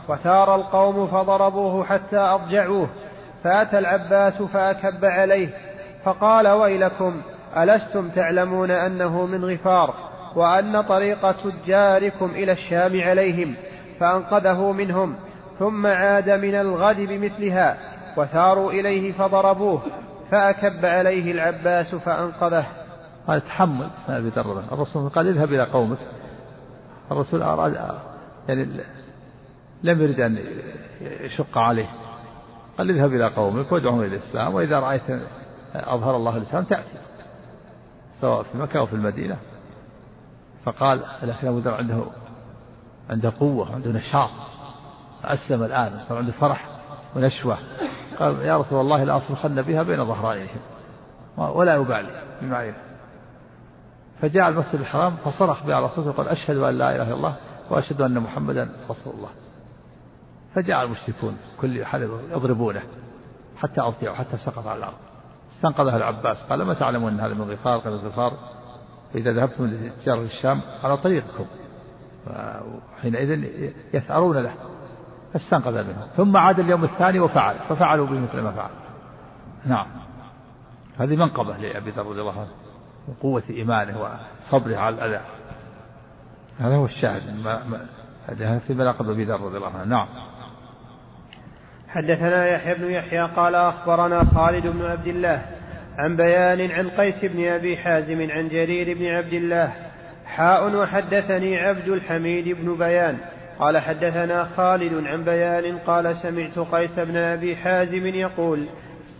وثار 0.08 0.54
القوم 0.54 1.06
فضربوه 1.06 1.84
حتى 1.84 2.18
أضجعوه. 2.18 2.88
فأتى 3.44 3.78
العباس 3.78 4.42
فأكب 4.42 5.04
عليه 5.04 5.48
فقال 6.04 6.48
ويلكم 6.48 7.22
ألستم 7.56 8.08
تعلمون 8.08 8.70
أنه 8.70 9.26
من 9.26 9.44
غفار 9.44 9.94
وأن 10.36 10.82
طريق 10.82 11.32
تجاركم 11.32 12.30
إلى 12.30 12.52
الشام 12.52 13.00
عليهم 13.00 13.54
فأنقذه 14.00 14.72
منهم 14.72 15.14
ثم 15.58 15.86
عاد 15.86 16.30
من 16.30 16.54
الغد 16.54 16.96
بمثلها 16.96 17.76
وثاروا 18.16 18.72
إليه 18.72 19.12
فضربوه 19.12 19.82
فأكب 20.30 20.84
عليه 20.84 21.32
العباس 21.32 21.94
فأنقذه. 21.94 22.66
هذا 23.28 23.38
تحمل 23.38 23.90
ما 24.08 24.18
أبي 24.18 24.32
الرسول 24.72 25.08
قال 25.08 25.28
اذهب 25.28 25.52
إلى 25.52 25.64
قومك. 25.64 25.98
الرسول 27.12 27.42
أراد 27.42 27.74
يعني 28.48 28.68
لم 29.82 30.02
يرد 30.02 30.20
أن 30.20 30.38
يشق 31.00 31.58
عليه. 31.58 31.88
قال 32.78 32.90
اذهب 32.90 33.14
إلى 33.14 33.28
قومك 33.28 33.72
وادعهم 33.72 34.00
إلى 34.00 34.16
الإسلام 34.16 34.54
وإذا 34.54 34.78
رأيت 34.78 35.02
أظهر 35.74 36.16
الله 36.16 36.36
الإسلام 36.36 36.64
تأتي. 36.64 37.05
سواء 38.20 38.42
في 38.42 38.58
مكة 38.58 38.78
أو 38.78 38.86
في 38.86 38.92
المدينة 38.92 39.38
فقال 40.64 41.04
لكن 41.22 41.46
أبو 41.46 41.58
ذر 41.58 41.74
عنده 41.74 42.04
عنده 43.10 43.32
قوة 43.40 43.74
عنده 43.74 43.90
نشاط. 43.90 44.30
أسلم 45.24 45.62
الآن 45.62 46.00
صار 46.08 46.18
عنده 46.18 46.32
فرح 46.32 46.68
ونشوة. 47.16 47.58
قال 48.18 48.42
يا 48.42 48.58
رسول 48.58 48.80
الله 48.80 49.04
لأصرخن 49.04 49.62
بها 49.62 49.82
بين 49.82 50.06
ظهرانيهم 50.06 50.60
ولا 51.36 51.76
أبالي 51.76 52.22
بما 52.42 52.74
فجاء 54.20 54.48
المسجد 54.48 54.80
الحرام 54.80 55.16
فصرخ 55.16 55.66
بها 55.66 55.80
رسول 55.80 56.08
وقال 56.08 56.28
أشهد 56.28 56.56
أن 56.56 56.78
لا 56.78 56.96
إله 56.96 57.02
إلا 57.02 57.14
الله 57.14 57.36
وأشهد 57.70 58.00
أن 58.00 58.20
محمدا 58.20 58.68
رسول 58.90 59.14
الله. 59.14 59.28
فجاء 60.54 60.82
المشركون 60.82 61.36
كل 61.60 61.84
حد 61.84 62.00
يضربونه 62.30 62.82
حتى 63.56 63.80
أرتعوا 63.80 64.14
حتى 64.14 64.36
سقط 64.36 64.66
على 64.66 64.78
الأرض. 64.78 65.05
استنقذها 65.56 65.96
العباس. 65.96 66.46
قال 66.50 66.62
ما 66.62 66.74
تعلمون 66.74 67.12
أن 67.12 67.20
هذا 67.20 67.34
من 67.34 67.50
غفار؟ 67.50 67.78
قال 67.78 67.92
الغفار 67.92 68.32
فإذا 69.12 69.32
ذهبتم 69.32 69.66
لتجار 69.66 70.22
الشام 70.22 70.60
على 70.84 70.96
طريقكم. 70.96 71.44
حينئذ 73.02 73.44
يثأرون 73.94 74.36
له 74.38 74.52
فاستنقذ 75.32 75.84
منهم 75.84 76.06
ثم 76.16 76.36
عاد 76.36 76.58
اليوم 76.58 76.84
الثاني 76.84 77.20
وفعل 77.20 77.54
ففعلوا 77.68 78.06
بمثل 78.06 78.40
ما 78.40 78.52
فعل. 78.52 78.70
نعم. 79.64 79.86
هذه 80.98 81.16
منقبة 81.16 81.56
لأبي 81.56 81.90
ذر 81.90 82.06
رضي 82.06 82.20
الله 82.20 82.40
عنه 82.40 82.50
وقوة 83.08 83.42
إيمانه 83.50 84.00
وصبره 84.00 84.76
على 84.76 84.94
الأذى. 84.94 85.24
هذا 86.58 86.74
هو 86.74 86.84
الشاهد 86.84 87.44
ما 87.44 87.62
ما 88.28 88.58
في 88.58 88.74
مناقب 88.74 89.10
أبي 89.10 89.24
ذر 89.24 89.40
رضي 89.40 89.56
الله 89.56 89.70
عنه. 89.70 89.84
نعم. 89.84 90.08
حدثنا 91.96 92.48
يحيى 92.48 92.74
بن 92.74 92.90
يحيى 92.90 93.20
قال 93.36 93.54
أخبرنا 93.54 94.24
خالد 94.34 94.66
بن 94.66 94.84
عبد 94.84 95.06
الله 95.06 95.42
عن 95.98 96.16
بيان 96.16 96.70
عن 96.70 96.88
قيس 96.88 97.24
بن 97.24 97.48
أبي 97.48 97.76
حازم 97.76 98.30
عن 98.30 98.48
جرير 98.48 98.98
بن 98.98 99.06
عبد 99.06 99.32
الله. 99.32 99.72
حاء 100.26 100.76
وحدثني 100.76 101.58
عبد 101.58 101.88
الحميد 101.88 102.48
بن 102.48 102.76
بيان. 102.78 103.16
قال 103.58 103.78
حدثنا 103.78 104.48
خالد 104.56 105.06
عن 105.06 105.24
بيان 105.24 105.78
قال 105.78 106.16
سمعت 106.16 106.58
قيس 106.58 106.98
بن 106.98 107.16
أبي 107.16 107.56
حازم 107.56 108.06
يقول 108.06 108.66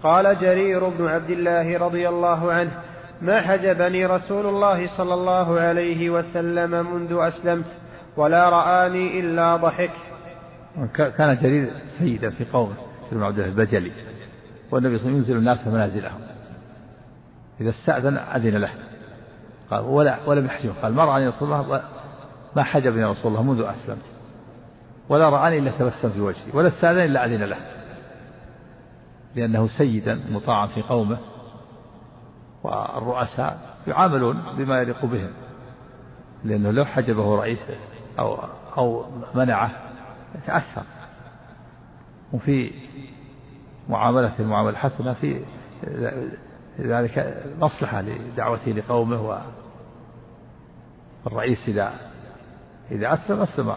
قال 0.03 0.39
جرير 0.41 0.89
بن 0.89 1.09
عبد 1.09 1.31
الله 1.31 1.79
رضي 1.79 2.09
الله 2.09 2.53
عنه 2.53 2.71
ما 3.21 3.41
حجبني 3.41 4.07
رسول 4.07 4.47
الله 4.47 4.97
صلى 4.97 5.15
الله 5.15 5.61
عليه 5.61 6.11
وسلم 6.11 6.71
منذ 6.95 7.19
أسلمت 7.21 7.67
ولا 8.17 8.49
رآني 8.49 9.21
إلا 9.21 9.57
ضحك. 9.57 9.91
كان 10.95 11.37
جرير 11.37 11.71
سيدا 11.99 12.31
في 12.31 12.45
قومه 12.45 12.75
بن 13.13 13.23
عبد 13.23 13.39
الله 13.39 13.51
البجلي. 13.51 13.93
والنبي 14.71 14.73
صلى 14.73 14.81
الله 14.81 14.89
عليه 14.89 14.97
وسلم 14.97 15.17
ينزل 15.17 15.37
الناس 15.37 15.67
منازلهم. 15.67 16.21
إذا 17.61 17.71
استأذن 17.71 18.17
أذن 18.17 18.57
له. 18.57 18.71
قال 19.71 19.85
ولا 19.85 20.19
ولم 20.27 20.47
يحجبه 20.47 20.75
قال 20.83 20.95
ما 20.95 21.05
رآني 21.05 21.29
رسول 21.29 21.53
الله 21.53 21.83
ما 22.57 22.63
حجبني 22.63 23.05
رسول 23.05 23.33
الله 23.33 23.43
منذ 23.43 23.65
أسلمت. 23.65 24.05
ولا 25.09 25.29
رآني 25.29 25.59
إلا 25.59 25.71
تبسم 25.71 26.11
في 26.11 26.21
وجهي 26.21 26.51
ولا 26.55 26.69
استأذن 26.69 27.01
إلا 27.01 27.25
أذن 27.25 27.43
له. 27.43 27.59
لأنه 29.35 29.69
سيدا 29.79 30.19
مطاعا 30.31 30.67
في 30.67 30.83
قومه 30.83 31.19
والرؤساء 32.65 33.61
يعاملون 33.87 34.43
بما 34.59 34.81
يليق 34.81 35.05
بهم. 35.05 35.31
لأنه 36.45 36.71
لو 36.71 36.85
حجبه 36.85 37.37
رئيس 37.37 37.59
أو 38.19 38.39
أو 38.79 39.07
منعه 39.35 39.86
يتأثر 40.37 40.83
وفي 42.33 42.73
معاملة 43.89 44.33
المعاملة 44.41 44.71
الحسنة 44.71 45.13
في 45.13 45.45
ذلك 46.81 47.45
مصلحة 47.59 48.01
لدعوته 48.01 48.73
لقومه 48.73 49.43
والرئيس 51.25 51.69
إذا 51.69 51.93
إذا 52.91 53.15
أسلم 53.15 53.41
أسلم 53.41 53.77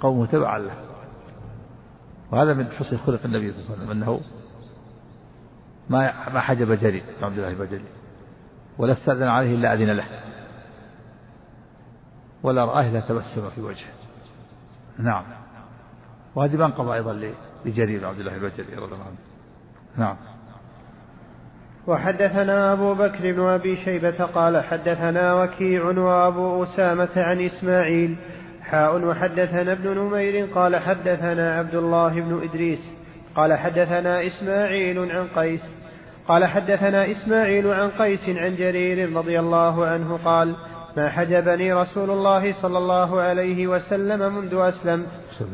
قومه 0.00 0.26
تبعا 0.26 0.58
له. 0.58 0.74
وهذا 2.32 2.54
من 2.54 2.72
حسن 2.72 2.96
خلق 2.96 3.20
النبي 3.24 3.52
صلى 3.52 3.60
الله 3.60 3.72
عليه 3.72 3.84
وسلم 3.84 3.90
أنه 3.90 4.20
ما 5.90 6.28
ما 6.28 6.40
حجب 6.40 6.72
جرير 6.72 7.04
عبد 7.22 7.38
الله 7.38 7.48
البجلي 7.48 7.84
ولا 8.78 8.92
استأذن 8.92 9.28
عليه 9.28 9.54
إلا 9.54 9.74
أذن 9.74 9.90
له. 9.90 10.04
ولا 12.42 12.64
رآه 12.64 12.80
إلا 12.80 13.00
تبسم 13.00 13.50
في 13.50 13.60
وجهه. 13.60 13.92
نعم. 14.98 15.24
وهذه 16.34 16.56
منقبة 16.56 16.94
أيضا 16.94 17.32
لجرير 17.64 18.06
عبد 18.06 18.18
الله 18.18 18.34
البجلي 18.34 18.76
رضي 18.76 18.94
الله 18.94 19.04
عنه. 19.04 19.16
نعم. 19.96 20.16
وحدثنا 21.86 22.72
أبو 22.72 22.94
بكر 22.94 23.32
بن 23.32 23.40
أبي 23.40 23.76
شيبة 23.76 24.24
قال 24.24 24.64
حدثنا 24.64 25.34
وكيع 25.34 25.84
وأبو 25.84 26.62
أسامة 26.62 27.10
عن 27.16 27.40
إسماعيل. 27.40 28.16
حاء 28.62 29.04
وحدثنا 29.04 29.72
ابن 29.72 29.98
نمير 29.98 30.46
قال 30.46 30.76
حدثنا 30.76 31.58
عبد 31.58 31.74
الله 31.74 32.20
بن 32.20 32.42
إدريس. 32.42 32.94
قال 33.36 33.54
حدثنا 33.54 34.26
إسماعيل 34.26 34.98
عن 34.98 35.26
قيس. 35.36 35.74
قال 36.28 36.46
حدثنا 36.46 37.10
إسماعيل 37.10 37.66
عن 37.66 37.90
قيس 37.90 38.28
عن 38.28 38.56
جرير 38.56 39.16
رضي 39.16 39.40
الله 39.40 39.86
عنه 39.86 40.18
قال 40.24 40.56
ما 40.96 41.08
حجبني 41.08 41.72
رسول 41.72 42.10
الله 42.10 42.62
صلى 42.62 42.78
الله 42.78 43.20
عليه 43.20 43.66
وسلم 43.66 44.34
منذ 44.34 44.54
أسلمت 44.54 45.06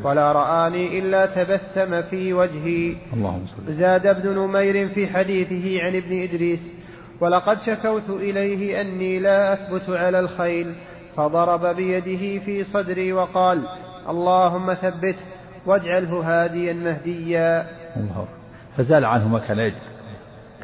ولا 0.04 0.32
رآني 0.32 0.98
إلا 0.98 1.26
تبسم 1.26 2.02
في 2.02 2.32
وجهي. 2.32 2.96
اللهم 3.12 3.44
زاد 3.68 4.06
ابن 4.06 4.38
نمير 4.38 4.88
في 4.88 5.06
حديثه 5.06 5.84
عن 5.84 5.96
ابن 5.96 6.22
إدريس 6.22 6.72
ولقد 7.20 7.58
شكوت 7.66 8.10
إليه 8.10 8.80
أني 8.80 9.18
لا 9.18 9.52
أثبت 9.52 9.90
على 9.90 10.20
الخيل 10.20 10.74
فضرب 11.16 11.76
بيده 11.76 12.44
في 12.44 12.64
صدري 12.64 13.12
وقال 13.12 13.62
اللهم 14.08 14.74
ثبته 14.74 15.24
واجعله 15.66 16.20
هاديا 16.20 16.72
مهديا. 16.72 17.66
الله. 17.96 18.28
فزال 18.76 19.04
عنه 19.04 19.28
ما 19.28 19.38
كان 19.38 19.58
يجد. 19.58 19.74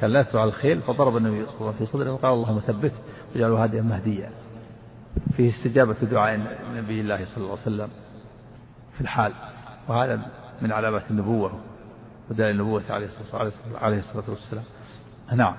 كان 0.01 0.11
لا 0.11 0.21
يثبت 0.21 0.37
على 0.37 0.49
الخيل 0.49 0.81
فضرب 0.81 1.17
النبي 1.17 1.47
صلى 1.47 1.55
الله 1.55 1.67
عليه 1.67 1.77
وسلم 1.77 1.87
في 1.87 1.93
صدره 1.93 2.13
وقال 2.13 2.33
اللهم 2.33 2.61
ثبته 2.61 2.97
واجعله 3.35 3.65
هاديا 3.65 3.83
مهديا. 3.83 4.31
فيه 5.37 5.51
استجابة 5.51 5.95
دعاء 6.11 6.41
نبي 6.75 7.01
الله 7.01 7.25
صلى 7.25 7.37
الله 7.37 7.51
عليه 7.51 7.77
وسلم 7.77 7.89
في 8.95 9.01
الحال. 9.01 9.33
وهذا 9.89 10.21
من 10.63 10.73
علامات 10.73 11.03
النبوة 11.11 11.61
ودليل 12.31 12.51
النبوة 12.51 12.83
عليه 13.81 13.99
الصلاة 13.99 14.31
والسلام. 14.31 14.65
نعم. 15.35 15.55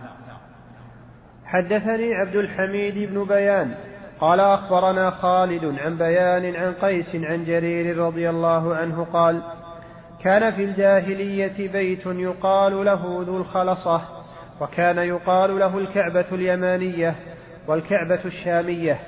حدثني 1.45 2.13
عبد 2.15 2.35
الحميد 2.35 3.09
بن 3.09 3.23
بيان. 3.23 3.75
قال 4.19 4.39
أخبرنا 4.39 5.09
خالد 5.09 5.79
عن 5.79 5.97
بيان 5.97 6.55
عن 6.55 6.73
قيس 6.73 7.15
عن 7.15 7.45
جرير 7.45 7.97
رضي 7.97 8.29
الله 8.29 8.75
عنه 8.75 9.03
قال 9.03 9.41
كان 10.21 10.51
في 10.51 10.63
الجاهلية 10.63 11.71
بيت 11.71 12.05
يقال 12.05 12.85
له 12.85 13.23
ذو 13.27 13.37
الخلصة 13.37 14.01
وكان 14.61 14.97
يقال 14.97 15.59
له 15.59 15.77
الكعبة 15.77 16.25
اليمانية 16.31 17.15
والكعبة 17.67 18.19
الشامية. 18.25 18.99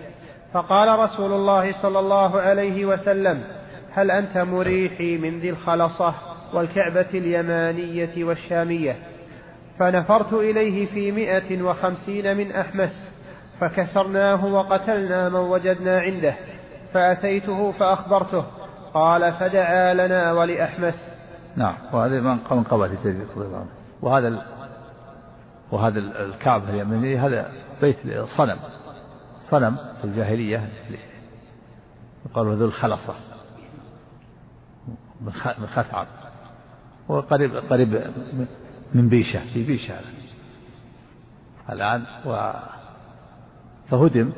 فقال 0.54 1.00
رسول 1.00 1.34
الله 1.34 1.82
صلى 1.82 2.00
الله 2.00 2.42
عليه 2.42 2.86
وسلم 2.86 3.44
هل 3.92 4.12
أنت 4.12 4.38
مريحي 4.38 5.18
من 5.18 5.40
ذي 5.40 5.50
الخلصة 5.50 6.14
والكعبة 6.54 7.08
اليمانية 7.14 8.24
والشامية؟ 8.26 8.96
فنفرت 9.80 10.34
إليه 10.34 10.86
في 10.86 11.12
مئة 11.12 11.64
وخمسين 11.64 12.38
من 12.38 12.52
أحمس 12.52 13.10
فكسرناه 13.60 14.46
وقتلنا 14.46 15.30
من 15.30 15.36
وجدنا 15.40 16.00
عنده 16.00 16.36
فأتيته 16.94 17.72
فأخبرته 17.72 18.46
قال 18.94 19.34
فدعا 19.34 19.94
لنا 19.94 20.32
ولأحمس. 20.32 20.96
نعم 21.58 21.74
وهذا 21.94 22.20
من 22.20 22.64
قبل 22.64 22.90
جديد 23.04 23.28
وهذا 24.02 24.28
ال... 24.28 24.42
وهذا 25.72 26.00
الكعبة 26.00 26.70
اليمنية 26.70 27.28
هذا 27.28 27.52
بيت 27.82 27.98
صنم. 28.38 28.60
صنم 29.52 29.76
في 29.76 30.04
الجاهلية. 30.04 30.70
يقال 32.26 32.58
ذو 32.58 32.66
الخلصة. 32.66 33.16
من 35.60 35.68
خثعم. 35.68 36.06
وقريب 37.08 37.56
قريب 37.56 38.12
من 38.94 39.10
بيشة. 39.10 39.54
في 39.54 39.64
بيشة 39.64 40.00
الآن 41.70 42.06
و 42.26 42.52
فهدم 43.90 44.32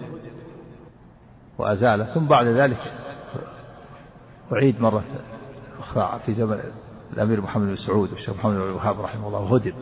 وأزاله. 1.58 2.14
ثم 2.14 2.26
بعد 2.26 2.48
ذلك 2.48 2.94
أعيد 4.54 4.82
مرة 4.82 5.04
أخرى 5.80 6.20
في 6.26 6.34
زمن 6.34 6.60
الأمير 7.14 7.42
محمد 7.42 7.68
بن 7.68 7.76
سعود 7.76 8.12
والشيخ 8.12 8.36
محمد 8.36 8.54
بن 8.54 8.62
الوهاب 8.62 9.02
رحمه 9.02 9.28
الله. 9.28 9.40
وهدم 9.40 9.74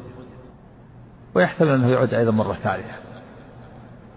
ويحتمل 1.35 1.69
أنه 1.69 1.89
يعود 1.89 2.13
أيضا 2.13 2.31
مرة 2.31 2.53
ثالثة. 2.53 3.08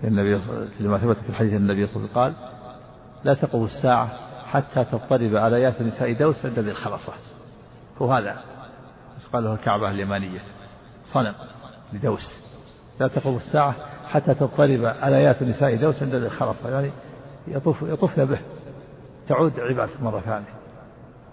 النبي 0.05 0.41
لما 0.81 0.99
ثبت 0.99 1.17
في 1.17 1.29
الحديث 1.29 1.53
النبي 1.53 1.87
صلى 1.87 1.97
الله 1.97 2.09
عليه 2.17 2.33
وسلم 2.33 2.43
قال 2.43 2.53
لا 3.25 3.35
تقوم 3.35 3.65
الساعة 3.65 4.09
حتى 4.47 4.85
تضطرب 4.85 5.35
آليات 5.35 5.83
نساء 5.83 6.13
دوس 6.13 6.47
عند 6.47 6.59
ذي 6.59 6.71
الخلصة. 6.71 7.13
وهذا 8.01 8.43
قال 9.33 9.45
له 9.45 9.55
الكعبة 9.55 9.91
اليمانية. 9.91 10.41
صنم 11.05 11.35
لدوس. 11.93 12.39
لا 13.01 13.09
تقوم 13.09 13.37
الساعة 13.37 13.75
حتى 14.09 14.35
تضطرب 14.35 14.85
آليات 14.85 15.43
نساء 15.43 15.77
دوس 15.77 16.03
عند 16.03 16.15
ذي 16.15 16.27
الخلصة. 16.27 16.71
يعني 16.71 16.91
يطوف 17.49 17.83
يطوفن 17.83 18.25
به. 18.25 18.39
تعود 19.29 19.61
عبادة 19.61 19.93
مرة 20.03 20.21
ثانية. 20.21 20.63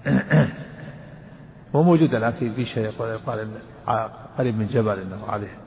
هو 1.76 1.84
موجود 1.84 2.14
الآن 2.14 2.32
في 2.32 2.52
في 2.54 2.66
شيء 2.66 2.92
يقال 3.00 3.50
قريب 4.38 4.58
من 4.58 4.68
جبل 4.68 5.00
إنه 5.00 5.26
عليه 5.28 5.58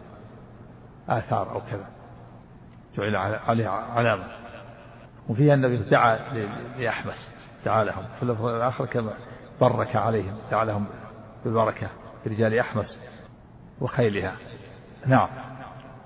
آثار 1.09 1.51
أو 1.51 1.61
كذا. 1.71 2.02
جعل 2.97 3.17
عليه 3.17 3.69
علامة 3.69 4.25
وفيها 5.29 5.55
النبي 5.55 5.77
دعا 5.77 6.19
لأحمس 6.79 7.31
دعا 7.65 7.85
لهم. 7.85 8.05
في 8.17 8.23
اللفظ 8.23 8.47
الآخر 8.47 8.87
كما 8.87 9.13
برك 9.61 9.97
عليهم 9.97 10.35
دعا 10.51 10.65
لهم 10.65 10.87
بالبركة 11.45 11.89
برجال 12.27 12.59
أحمس 12.59 12.99
وخيلها. 13.81 14.37
نعم. 15.07 15.29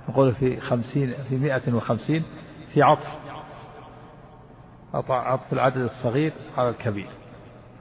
نقول 0.08 0.34
في 0.34 0.60
خمسين 0.60 1.14
في 1.28 1.38
مئة 1.38 1.74
وخمسين 1.74 2.24
في 2.74 2.82
عطف. 2.82 3.08
عطف 4.94 5.52
العدد 5.52 5.76
الصغير 5.76 6.32
على 6.58 6.68
الكبير. 6.68 7.08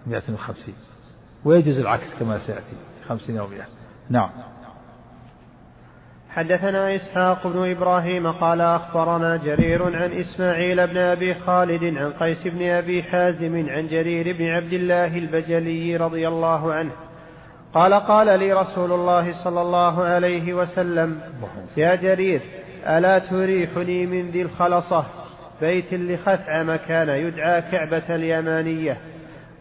مئة 0.08 0.34
وخمسين. 0.34 0.76
ويجوز 1.46 1.78
العكس 1.78 2.16
كما 2.20 2.40
سيأتي 2.40 2.76
خمسين 3.08 3.38
أو 3.38 3.48
مئة. 3.48 3.66
نعم. 4.10 4.30
حدثنا 6.36 6.96
إسحاق 6.96 7.48
بن 7.48 7.72
إبراهيم 7.72 8.32
قال 8.32 8.62
أخبرنا 8.62 9.38
جرير 9.38 9.84
عن 9.84 10.12
إسماعيل 10.12 10.88
بن 10.88 10.98
أبي 10.98 11.34
خالد 11.34 11.98
عن 11.98 12.12
قيس 12.12 12.48
بن 12.48 12.70
أبي 12.70 13.04
حازم 13.04 13.70
عن 13.70 13.88
جرير 13.88 14.38
بن 14.38 14.46
عبد 14.46 14.74
الله 14.74 15.18
البجلي 15.18 15.98
رضي 15.98 16.28
الله 16.28 16.74
عنه. 16.74 16.92
قال 17.74 17.94
قال 17.94 18.40
لي 18.40 18.54
رسول 18.54 18.92
الله 18.92 19.44
صلى 19.44 19.62
الله 19.62 20.04
عليه 20.04 20.54
وسلم 20.54 21.22
يا 21.78 21.96
جرير 21.96 22.42
ألا 22.88 23.20
تريحني 23.20 24.06
من 24.06 24.30
ذي 24.30 24.42
الخلصة؟ 24.42 25.06
بيت 25.62 25.94
لخثعم 25.94 26.76
كان 26.76 27.10
يدعى 27.10 27.62
كعبة 27.62 28.16
اليمانية. 28.16 28.98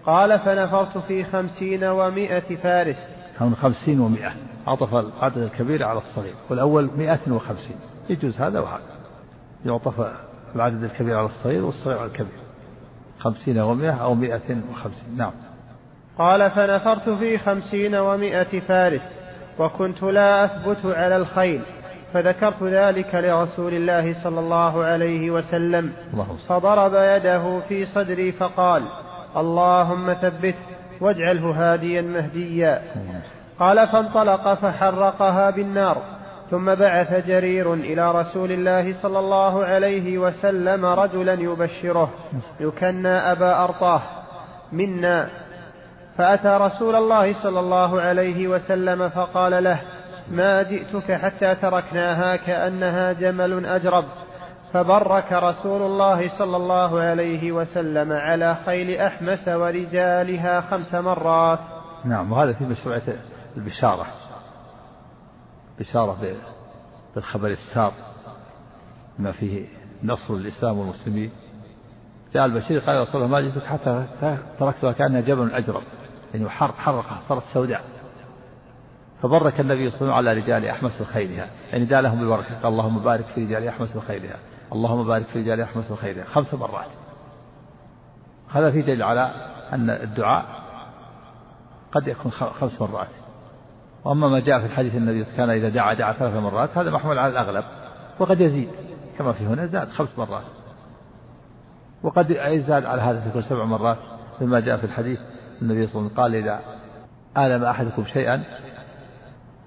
قال 0.07 0.39
فنفرت 0.39 0.99
في 0.99 1.25
خمسين 1.25 1.85
ومائة 1.85 2.57
فارس. 2.57 3.15
خمسين 3.39 4.01
ومائة. 4.01 4.33
عطف 4.67 4.95
العدد 4.95 5.39
الكبير 5.39 5.85
على 5.85 5.99
الصغير 5.99 6.35
والأول 6.51 6.91
مائة 6.97 7.21
وخمسين. 7.29 7.77
يجوز 8.11 8.37
هذا 8.37 8.61
وهذا. 8.61 8.83
يعطف 9.67 10.07
العدد 10.57 10.85
الكبير 10.85 11.17
على 11.17 11.27
الصغير 11.27 11.65
والصغير 11.65 11.99
على 11.99 12.07
الكبير. 12.07 12.39
خمسين 13.19 13.59
ومائة 13.59 14.03
أو 14.03 14.15
مائة 14.15 14.57
وخمسين. 14.73 15.17
نعم. 15.17 15.33
قال 16.19 16.51
فنفرت 16.51 17.09
في 17.09 17.39
خمسين 17.39 17.95
ومائة 17.95 18.61
فارس 18.61 19.21
وكنت 19.59 20.03
لا 20.03 20.45
أثبت 20.45 20.97
على 20.97 21.17
الخيل 21.17 21.63
فذكرت 22.13 22.63
ذلك 22.63 23.15
لرسول 23.15 23.75
الله 23.75 24.23
صلى 24.25 24.41
الله 24.41 24.85
عليه 24.85 25.31
وسلم. 25.31 25.93
فضرب 26.49 26.93
يده 26.95 27.61
في 27.69 27.87
صدري 27.87 28.33
فقال 28.33 28.83
اللهم 29.37 30.13
ثبته 30.13 30.55
واجعله 31.01 31.51
هاديا 31.51 32.03
مهديا. 32.03 32.83
قال 33.61 33.89
فانطلق 33.89 34.55
فحرقها 34.55 35.51
بالنار 35.51 35.97
ثم 36.51 36.75
بعث 36.75 37.27
جرير 37.27 37.75
إلى 37.75 38.13
رسول 38.13 38.53
الله 38.53 39.03
صلى 39.03 39.19
الله 39.19 39.65
عليه 39.65 40.19
وسلم 40.19 40.87
رجلا 40.87 41.33
يبشره 41.33 42.11
يكنى 42.61 43.09
أبا 43.09 43.65
أرطاه 43.65 44.01
منا. 44.73 45.29
فأتى 46.19 46.59
رسول 46.61 46.95
الله 46.95 47.43
صلى 47.43 47.61
الله 47.61 48.01
عليه 48.01 48.49
وسلم 48.49 49.09
فقال 49.09 49.65
له 49.65 49.81
ما 50.31 50.63
جئتك 50.63 51.13
حتى 51.13 51.55
تركناها 51.55 52.37
كأنها 52.37 53.13
جمل 53.13 53.67
أجرب. 53.67 54.05
فبرك 54.73 55.33
رسول 55.33 55.83
الله 55.83 56.39
صلى 56.39 56.57
الله 56.57 57.01
عليه 57.01 57.53
وسلم 57.53 58.13
على 58.13 58.57
خيل 58.67 58.97
أحمس 59.01 59.49
ورجالها 59.49 60.61
خمس 60.61 60.95
مرات. 60.95 61.59
نعم 62.05 62.33
وهذا 62.33 62.53
في 62.53 62.65
مشروعية 62.65 63.03
البشارة. 63.57 64.07
بشارة 65.79 66.37
بالخبر 67.15 67.49
السار. 67.49 67.93
ما 69.19 69.33
فيه 69.33 69.67
نصر 70.03 70.35
الإسلام 70.35 70.79
والمسلمين. 70.79 71.31
جاء 72.35 72.45
البشير 72.45 72.81
قال 72.81 73.01
رسول 73.01 73.23
الله 73.23 73.27
ما 73.27 73.41
جئتك 73.41 73.67
حتى 73.67 74.07
تركتها 74.59 74.93
كأنها 74.93 75.21
جبل 75.21 75.51
أجرب 75.51 75.83
يعني 76.35 76.49
حرقها 76.51 77.21
صارت 77.29 77.43
سوداء. 77.53 77.85
فبرك 79.23 79.61
النبي 79.61 79.91
صلى 79.91 80.01
الله 80.01 80.15
عليه 80.15 80.31
وسلم 80.31 80.31
على 80.31 80.33
رجال 80.41 80.67
أحمس 80.67 81.01
وخيلها 81.01 81.51
يعني 81.73 81.85
دعا 81.85 82.01
لهم 82.01 82.19
بالبركة 82.19 82.55
قال 82.55 82.73
اللهم 82.73 82.99
بارك 82.99 83.25
في 83.25 83.45
رجال 83.45 83.69
أحمس 83.69 83.97
وخيلها 83.97 84.37
اللهم 84.73 85.07
بارك 85.07 85.27
في 85.27 85.39
رجال 85.39 85.61
أحمس 85.61 85.91
وخيرها 85.91 86.25
خمس 86.25 86.55
مرات. 86.55 86.91
هذا 88.51 88.71
في 88.71 88.83
دليل 88.83 89.03
على 89.03 89.21
أن 89.73 89.91
الدعاء 89.91 90.45
قد 91.93 92.09
يكون 92.09 92.33
خمس 92.33 92.81
مرات. 92.81 93.09
وأما 94.05 94.29
ما 94.29 94.41
جاء 94.41 94.61
في 94.61 94.67
الحديث 94.67 94.95
النبي 94.95 95.25
كان 95.37 95.51
إذا 95.51 95.69
دعا 95.69 95.95
دعا 95.95 96.13
ثلاث 96.13 96.35
مرات 96.35 96.79
هذا 96.79 96.91
محمول 96.91 97.19
على 97.19 97.33
الأغلب 97.33 97.65
وقد 98.19 98.41
يزيد 98.41 98.69
كما 99.19 99.33
في 99.33 99.47
هنا 99.47 99.67
زاد 99.67 99.89
خمس 99.89 100.19
مرات. 100.19 100.45
وقد 102.03 102.31
يزاد 102.31 102.85
على 102.85 103.03
هذا 103.03 103.29
تكون 103.31 103.43
سبع 103.43 103.65
مرات 103.65 103.99
مما 104.41 104.61
جاء 104.61 104.77
في 104.77 104.85
الحديث 104.85 105.19
النبي 105.63 105.87
صلى 105.87 106.01
الله 106.01 106.11
عليه 106.11 106.13
وسلم 106.13 106.17
قال 106.17 106.35
إذا 106.35 106.61
آلم 107.47 107.65
أحدكم 107.65 108.05
شيئا 108.05 108.45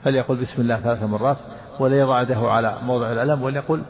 فليقل 0.04 0.36
بسم 0.36 0.62
الله 0.62 0.80
ثلاث 0.80 1.04
مرات 1.04 1.38
ولا 1.80 2.00
يضع 2.00 2.22
يده 2.22 2.52
على 2.52 2.78
موضع 2.84 3.12
الألم 3.12 3.42
وليقل 3.42 3.82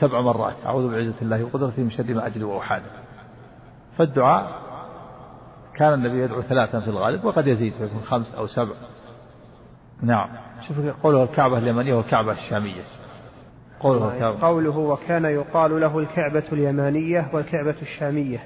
سبع 0.00 0.20
مرات. 0.20 0.54
أعوذ 0.66 0.92
بعزة 0.92 1.14
الله 1.22 1.44
وقدرته 1.44 1.82
من 1.82 1.90
شر 1.90 2.14
ما 2.14 2.26
أجد 2.26 2.42
وأحاذر 2.42 2.90
فالدعاء 3.98 4.52
كان 5.74 5.94
النبي 5.94 6.22
يدعو 6.22 6.42
ثلاثا 6.42 6.80
في 6.80 6.88
الغالب 6.88 7.24
وقد 7.24 7.46
يزيد 7.46 7.72
فيكون 7.72 8.02
خمس 8.02 8.34
أو 8.34 8.46
سبع. 8.46 8.74
نعم. 10.02 10.28
شوف 10.68 10.76
قوله 11.02 11.22
الكعبة 11.22 11.58
اليمنية 11.58 11.94
والكعبة 11.94 12.32
الشامية. 12.32 12.82
قوله 13.80 14.14
الكعبة. 14.14 14.40
قوله 14.40 14.78
وكان 14.78 15.24
يقال 15.24 15.80
له 15.80 15.98
الكعبة 15.98 16.42
اليمانية 16.52 17.28
والكعبة 17.32 17.74
الشامية. 17.82 18.38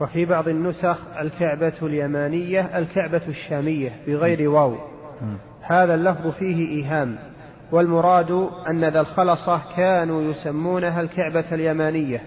وفي 0.00 0.24
بعض 0.24 0.48
النسخ 0.48 0.98
الكعبة 1.20 1.72
اليمانية 1.82 2.78
الكعبة 2.78 3.22
الشامية 3.28 3.92
بغير 4.06 4.50
واو. 4.50 4.76
هذا 5.62 5.94
اللفظ 5.94 6.30
فيه 6.30 6.68
إيهام. 6.68 7.18
والمراد 7.72 8.48
أن 8.68 8.84
ذا 8.84 9.00
الخلصة 9.00 9.60
كانوا 9.76 10.22
يسمونها 10.22 11.00
الكعبة 11.00 11.44
اليمانية 11.52 12.22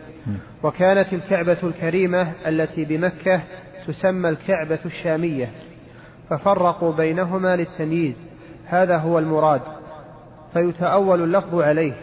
وكانت 0.63 1.13
الكعبة 1.13 1.57
الكريمة 1.63 2.31
التي 2.47 2.85
بمكة 2.85 3.41
تسمى 3.87 4.29
الكعبة 4.29 4.79
الشامية. 4.85 5.51
ففرقوا 6.29 6.93
بينهما 6.93 7.55
للتمييز. 7.55 8.30
هذا 8.71 8.97
هو 8.97 9.19
المراد 9.19 9.61
فيتأول 10.53 11.23
اللفظ 11.23 11.61
عليه 11.61 11.93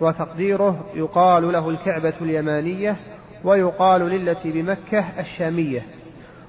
وتقديره 0.00 0.84
يقال 0.94 1.52
له 1.52 1.70
الكعبة 1.70 2.14
اليمانية 2.20 2.96
ويقال 3.44 4.00
للتي 4.00 4.50
بمكة 4.52 5.04
الشامية. 5.18 5.82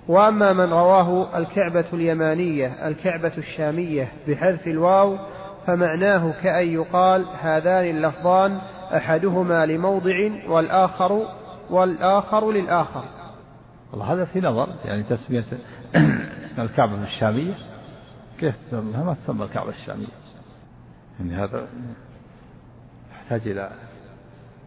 وأما 0.07 0.53
من 0.53 0.73
رواه 0.73 1.37
الكعبة 1.37 1.85
اليمانية 1.93 2.87
الكعبة 2.87 3.31
الشامية 3.37 4.11
بحذف 4.27 4.67
الواو 4.67 5.17
فمعناه 5.67 6.33
كأن 6.43 6.67
يقال 6.67 7.25
هذان 7.41 7.95
اللفظان 7.95 8.57
أحدهما 8.95 9.65
لموضع 9.65 10.29
والآخر 10.47 11.21
والآخر 11.69 12.51
للآخر. 12.51 13.03
والله 13.91 14.13
هذا 14.13 14.25
في 14.25 14.41
نظر 14.41 14.69
يعني 14.85 15.03
تسمية 15.03 15.43
الكعبة 16.59 17.03
الشامية. 17.03 17.72
كيف 18.43 18.55
تسمى؟ 18.67 19.03
ما 19.03 19.13
تسمى 19.13 19.45
الكعبة 19.45 19.69
الشامية. 19.69 20.07
يعني 21.19 21.35
هذا 21.35 21.67
يحتاج 23.11 23.47
إلى 23.47 23.71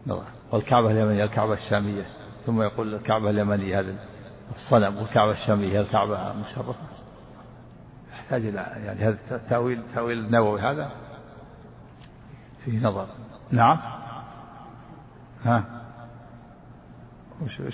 نظر. 0.07 0.23
والكعبة 0.51 0.91
اليمنية 0.91 1.23
الكعبة 1.23 1.53
الشامية. 1.53 2.05
ثم 2.45 2.61
يقول 2.61 2.95
الكعبة 2.95 3.29
اليمنية 3.29 3.79
هذا 3.79 3.95
الصنم 4.55 4.97
والكعبة 4.97 5.31
الشامية 5.31 5.79
الكعبة 5.81 6.31
المشرفة. 6.31 6.75
يحتاج 8.11 8.45
إلى 8.45 8.59
يعني 8.85 8.99
هذا 8.99 9.17
تأويل 9.49 9.81
تأويل 9.95 10.17
النووي 10.17 10.61
هذا 10.61 10.91
فيه 12.65 12.79
نظر. 12.79 13.07
نعم. 13.51 13.77
ها؟ 15.45 15.76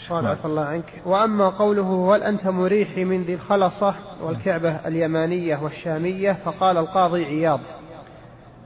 قال 0.09 0.28
عفى 0.28 0.45
الله 0.45 0.66
عنك. 0.66 1.01
وأما 1.05 1.49
قوله 1.49 2.16
هل 2.16 2.24
أنت 2.24 2.47
مريحي 2.47 3.03
من 3.03 3.24
ذي 3.24 3.34
الخلصة 3.34 3.95
والكعبة 4.22 4.70
اليمانية 4.70 5.64
والشامية? 5.64 6.38
فقال 6.45 6.78
القاضي 6.78 7.26
عياض. 7.26 7.59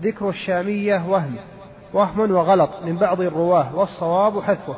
ذكر 0.01 0.29
الشامية 0.29 1.09
وهم 1.09 1.35
وهم 1.93 2.31
وغلط 2.31 2.69
من 2.85 2.95
بعض 2.95 3.21
الرواة 3.21 3.75
والصواب 3.75 4.41
حذفه. 4.41 4.75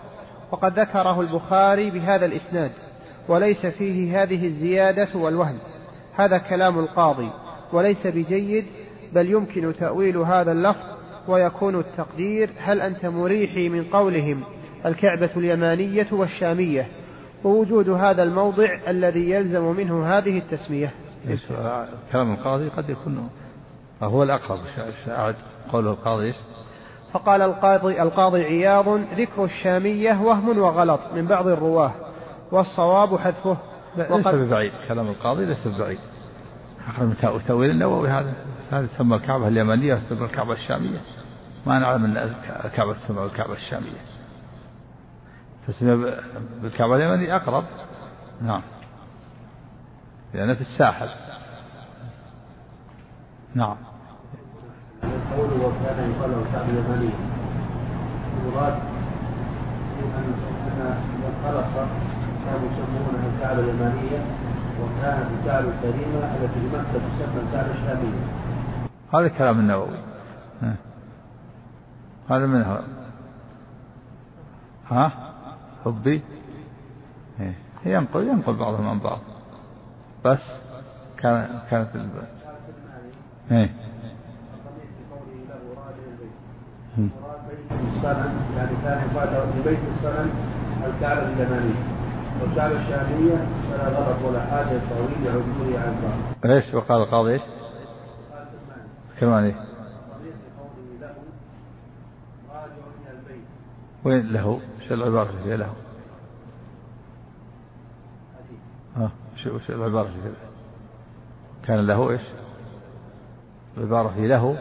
وقد 0.52 0.80
ذكره 0.80 1.22
البخاري 1.22 1.90
بهذا 1.90 2.26
الإسناد 2.26 2.72
وليس 3.28 3.66
فيه 3.66 4.24
هذه 4.24 4.48
الزيادة 4.48 5.08
والوهم. 5.16 5.58
هذا 6.16 6.38
كلام 6.38 6.80
القاضي 6.80 7.30
وليس 7.74 8.08
بجيد 8.08 8.66
بل 9.14 9.32
يمكن 9.32 9.74
تأويل 9.80 10.18
هذا 10.18 10.52
اللفظ 10.52 10.86
ويكون 11.28 11.80
التقدير 11.80 12.50
هل 12.58 12.82
أنت 12.82 13.06
مريحي 13.06 13.70
من 13.70 13.84
قولهم؟ 13.84 14.44
الكعبة 14.86 15.30
اليمانية 15.38 16.08
والشامية 16.12 16.88
ووجود 17.44 17.90
هذا 17.90 18.24
الموضع 18.24 18.78
الذي 18.88 19.30
يلزم 19.30 19.76
منه 19.76 20.06
هذه 20.06 20.38
التسمية. 20.38 20.92
كلام 22.12 22.34
القاضي؟ 22.34 22.70
قد 22.70 22.90
يكون 22.90 23.30
هو 24.02 24.24
الأقرب. 24.24 24.60
قوله 25.72 25.92
القاضي؟ 25.92 26.34
فقال 27.14 27.42
القاضي 27.42 28.02
القاضي 28.02 28.44
عياض 28.44 28.90
ذكر 29.16 29.44
الشامية 29.44 30.22
وهم 30.22 30.58
وغلط 30.58 31.00
من 31.16 31.26
بعض 31.26 31.48
الرواة 31.48 31.92
والصواب 32.52 33.18
حذفه. 33.18 33.58
ليس 33.98 34.28
ببعيد 34.28 34.72
كلام 34.88 35.08
القاضي 35.08 35.46
ليس 35.46 35.68
ببعيد. 35.68 36.00
أخذ 36.88 37.06
من 37.06 37.16
تأويل 37.48 37.70
النووي 37.70 38.10
هذا. 38.10 38.34
هذا 38.72 38.86
يسمى 38.86 39.16
الكعبة 39.16 39.48
اليمنية 39.48 39.94
ويسمى 39.94 40.26
الكعبة 40.26 40.54
الشامية. 40.54 41.00
ما 41.66 41.80
نعلم 41.80 42.06
أن 42.06 42.34
الكعبة 42.66 42.94
تسمى 42.94 43.24
الكعبة 43.24 43.54
الشامية. 43.54 44.19
تسمى 45.70 46.14
بالكعبة 46.62 46.96
اليمنية 46.96 47.36
أقرب. 47.36 47.64
نعم. 48.42 48.62
لأنها 50.34 50.56
في 50.56 50.62
الساحل. 50.62 51.10
نعم. 53.56 53.76
قوله 55.38 55.66
وكان 55.66 56.12
يقال 56.12 56.32
له 56.32 56.42
الكعبة 56.42 56.70
اليمنية 56.70 57.16
المراد 58.46 58.74
أن 60.18 60.24
من 61.20 61.34
خلص 61.44 61.74
كانوا 62.46 62.70
يسمونها 62.72 63.36
الكعبة 63.36 63.60
اليمنية 63.60 64.20
وكانت 64.82 65.28
الكعبة 65.40 65.68
الكريمة 65.68 66.36
التي 66.36 66.60
بمكة 66.60 66.94
تسمى 66.94 67.42
الكعبة 67.48 67.72
الشامية. 67.72 68.24
هذا 69.14 69.28
كلام 69.28 69.60
النووي. 69.60 69.98
هذا 72.30 72.46
منها. 72.46 72.84
ها؟ 74.92 75.29
حبي 75.86 76.22
إيه. 77.40 77.56
ينقل 77.86 78.28
ينقل 78.28 78.56
بعضهم 78.56 78.88
عن 78.88 79.00
بعض 79.00 79.20
بس 80.26 80.42
كان 81.18 81.60
كانت 81.70 81.96
البس 81.96 82.46
إيه 83.52 83.70
يعني 88.58 88.76
كان 88.84 89.10
يقال 89.16 89.50
لبيت 89.60 89.80
الصنم 89.92 90.30
الكعبة 90.86 91.28
اليمانية 91.28 92.00
والكعبة 92.42 92.82
الشامية 92.82 93.46
فلا 93.72 93.88
غلط 93.88 94.26
ولا 94.26 94.40
حاجة 94.40 94.82
طويل 94.90 95.28
عدوله 95.28 95.80
عن 95.80 95.96
بعض. 96.04 96.52
إيش 96.52 96.74
وقال 96.74 97.02
القاضي 97.02 97.34
إيش؟ 97.34 97.42
كرماني 99.20 99.56
وين 104.06 104.34
له؟ 104.34 104.60
العبارة 104.92 105.30
اللي 105.30 105.58
له؟ 105.58 105.74
ها 108.96 109.12
شو 109.36 109.60
العبارة 109.70 110.08
اللي؟ 110.08 110.34
كان 111.68 111.88
له 111.88 112.12
إيش؟ 112.12 112.22
العبارة 113.78 114.10
في 114.10 114.28
له 114.28 114.58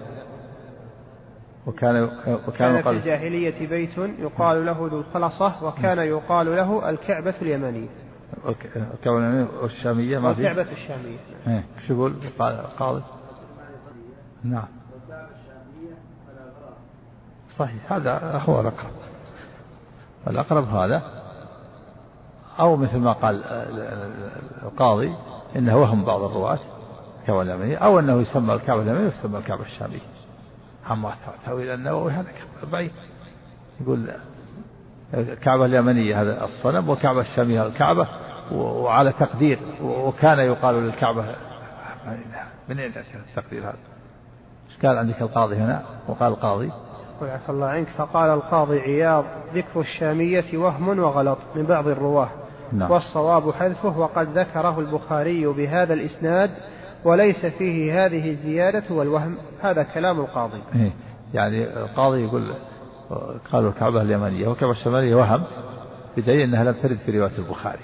وكان 1.67 2.11
وكان 2.49 2.83
في 2.83 2.91
الجاهلية 2.91 3.69
بيت 3.69 3.99
يقال 3.99 4.67
له 4.67 4.89
ذو 4.91 5.01
الخلصة 5.01 5.65
وكان 5.65 5.99
يقال 5.99 6.47
له 6.47 6.91
الكعبة 6.91 7.35
اليمنية 7.43 7.89
الكعبة 8.77 9.19
اليمنية 9.19 9.49
والشامية 9.63 10.19
ما 10.19 10.35
في 10.35 10.41
الكعبة 10.41 10.73
الشامية 10.73 11.19
إيه 11.47 11.65
شو 11.87 11.95
يقول 11.95 12.15
القاضي؟ 12.41 13.03
نعم 14.45 14.69
صحيح 17.59 17.93
هذا 17.93 18.43
هو 18.47 18.61
الأقرب 18.61 18.91
الأقرب 20.29 20.69
هذا 20.69 21.03
أو 22.61 22.77
مثل 22.77 22.99
ما 22.99 23.13
قال 23.13 23.43
القاضي 24.63 25.15
إنه 25.57 25.77
وهم 25.77 26.05
بعض 26.05 26.23
الرواة 26.23 26.59
الكعبة 27.21 27.43
اليمنية 27.43 27.77
أو 27.77 27.99
أنه 27.99 28.21
يسمى 28.21 28.55
الكعبة 28.55 28.83
اليمنية 28.83 29.05
ويسمى 29.05 29.39
الكعبة 29.39 29.63
الشامية. 29.63 30.01
أما 30.91 31.15
تأويل 31.47 31.71
النووي 31.71 32.13
هذا 32.13 32.27
بعيد 32.73 32.91
يقول 33.81 34.11
الكعبة 35.15 35.65
اليمنية 35.65 36.23
هذا 36.23 36.45
الصنم 36.45 36.89
والكعبة 36.89 37.21
الشامية 37.21 37.67
الكعبة 37.67 38.09
وعلى 38.53 39.13
تقدير 39.13 39.59
وكان 39.83 40.39
يقال 40.39 40.75
للكعبة 40.75 41.25
من 42.69 42.79
أين 42.79 42.93
التقدير 43.29 43.63
هذا؟ 43.63 43.77
إيش 44.71 44.87
قال 44.87 44.99
عندك 44.99 45.23
القاضي 45.23 45.57
هنا؟ 45.57 45.83
وقال 46.09 46.33
القاضي 46.33 46.73
وعفى 47.23 47.49
الله 47.49 47.67
عنك 47.67 47.89
فقال 47.89 48.31
القاضي 48.31 48.81
عياض 48.81 49.25
ذكر 49.55 49.81
الشامية 49.81 50.59
وهم 50.59 50.99
وغلط 50.99 51.39
من 51.57 51.63
بعض 51.63 51.89
الرواة. 51.89 52.29
نعم. 52.73 52.91
والصواب 52.91 53.51
حذفه 53.51 53.99
وقد 53.99 54.39
ذكره 54.39 54.81
البخاري 54.81 55.47
بهذا 55.47 55.95
الإسناد 55.95 56.51
وليس 57.05 57.47
فيه 57.47 58.07
هذه 58.07 58.31
الزيادة 58.31 58.85
والوهم. 58.91 59.37
هذا 59.63 59.83
كلام 59.83 60.21
القاضي. 60.21 60.63
إيه 60.75 60.93
يعني 61.35 61.65
القاضي 61.65 62.25
يقول 62.25 62.55
قالوا 63.53 63.71
الكعبة 63.71 64.03
اليمنية 64.03 64.49
والكعبة 64.49 64.73
الشمالية 64.73 65.15
وهم 65.15 65.43
بدليل 66.17 66.41
أنها 66.41 66.65
لم 66.65 66.73
ترد 66.73 66.97
في 66.97 67.19
رواية 67.19 67.39
البخاري. 67.39 67.83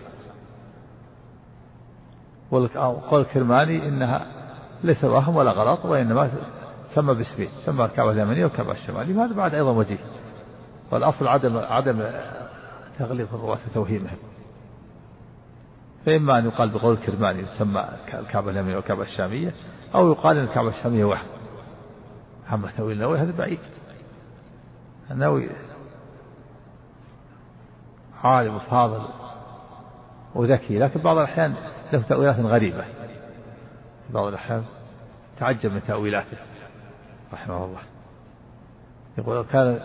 وقال 2.50 3.20
الكرماني 3.20 3.88
إنها 3.88 4.26
ليس 4.84 5.04
وهم 5.04 5.36
ولا 5.36 5.50
غلط 5.50 5.84
وإنما 5.84 6.30
سمى 6.94 7.14
باسمين 7.14 7.48
سمى 7.66 7.84
الكعبة 7.84 8.10
اليمنية 8.10 8.44
والكعبة 8.44 8.72
الشمالية 8.72 9.16
وهذا 9.16 9.34
بعد 9.34 9.54
أيضا 9.54 9.70
وجيه. 9.70 9.98
والأصل 10.90 11.28
عدم 11.28 11.56
عدم 11.56 12.04
تغليظ 12.98 13.34
الرواة 13.34 13.58
وتوهيمهم 13.70 14.16
فإما 16.06 16.38
أن 16.38 16.44
يقال 16.44 16.68
بقول 16.70 16.92
الكرماني 16.94 17.42
يسمى 17.42 17.84
الكعبة 18.14 18.50
اليمنية 18.50 18.76
والكعبة 18.76 19.02
الشامية 19.02 19.54
أو 19.94 20.12
يقال 20.12 20.36
أن 20.38 20.44
الكعبة 20.44 20.68
الشامية 20.68 21.04
وحد 21.04 21.26
أما 22.52 22.70
تأويل 22.76 22.96
النووي 22.96 23.18
هذا 23.18 23.32
بعيد. 23.38 23.58
النووي 25.10 25.48
عالم 28.24 28.54
وفاضل 28.54 29.04
وذكي 30.34 30.78
لكن 30.78 31.00
بعض 31.00 31.18
الأحيان 31.18 31.54
له 31.92 32.02
تأويلات 32.02 32.40
غريبة. 32.40 32.84
بعض 34.10 34.26
الأحيان 34.26 34.64
تعجب 35.38 35.72
من 35.72 35.82
تأويلاته. 35.82 36.36
رحمه 37.32 37.64
الله. 37.64 37.80
يقول 39.18 39.44
كان 39.44 39.80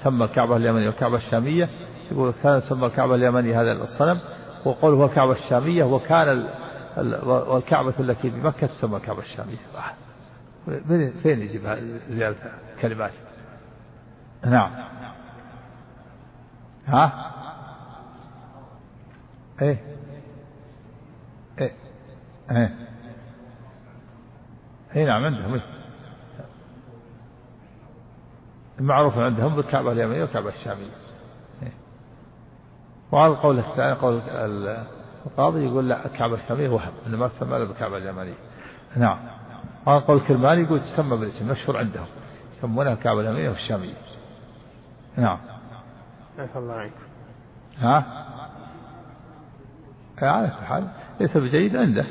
تسمى 0.00 0.24
الكعبة 0.24 0.56
اليمنية 0.56 0.86
والكعبة 0.86 1.16
الشامية. 1.16 1.68
يقول 2.10 2.32
كان 2.42 2.60
تسمى 2.62 2.86
الكعبة 2.86 3.14
اليمنية 3.14 3.60
هذا 3.62 3.72
الصنم. 3.72 4.20
وقوله 4.64 4.96
هو 4.96 5.04
الكعبة 5.04 5.32
الشامية 5.32 5.84
وكان 5.84 6.48
والكعبة 7.26 7.94
التي 8.00 8.30
بمكة 8.30 8.66
تسمى 8.66 8.96
الكعبة 8.96 9.20
الشامية. 9.20 9.56
فين 11.22 11.40
يجيب 11.40 11.78
زيادة 12.10 12.36
كلمات 12.80 13.12
نعم. 14.46 14.70
ها؟ 16.86 17.32
إيه. 19.62 19.78
إيه. 21.60 21.72
إيه. 22.50 22.74
إيه 24.96 25.06
نعم 25.06 25.24
عندهم 25.24 25.54
إيه. 25.54 25.77
المعروف 28.80 29.18
عندهم 29.18 29.56
بالكعبة 29.56 29.92
اليمنية 29.92 30.22
والكعبة 30.22 30.48
الشامية. 30.48 30.90
وعلى 33.12 33.32
القول 33.32 33.58
الثاني 33.58 33.92
قول 33.92 34.20
القاضي 35.26 35.64
يقول 35.64 35.88
لا 35.88 36.06
الكعبة 36.06 36.34
الشامية 36.34 36.68
وهم 36.68 36.92
إنه 37.06 37.16
ما 37.16 37.28
تسمى 37.28 37.56
إلا 37.56 37.64
بالكعبة 37.64 37.96
اليمنية. 37.96 38.34
نعم. 38.96 39.18
وعلى 39.86 39.98
القول 39.98 40.16
الكرماني 40.16 40.62
يقول 40.62 40.80
تسمى 40.80 41.16
بالاسم 41.16 41.48
مشهور 41.48 41.76
عندهم. 41.76 42.06
يسمونها 42.52 42.92
الكعبة 42.92 43.20
اليمنية 43.20 43.48
والشامية. 43.48 43.94
نعم. 45.16 45.38
عفى 46.38 46.58
الله 46.58 46.74
عنك 46.74 46.92
ها؟ 47.78 48.24
على 50.22 50.48
كل 50.48 50.64
حال 50.66 50.88
ليس 51.20 51.36
بجيد 51.36 51.76
عنده. 51.76 52.06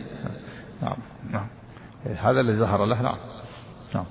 نعم 0.81 0.98
نعم. 1.31 1.48
هذا 2.06 2.39
الذي 2.39 2.60
ظهر 2.60 2.85
له 2.85 3.02
نعم. 3.02 3.18
نعم. 3.95 4.06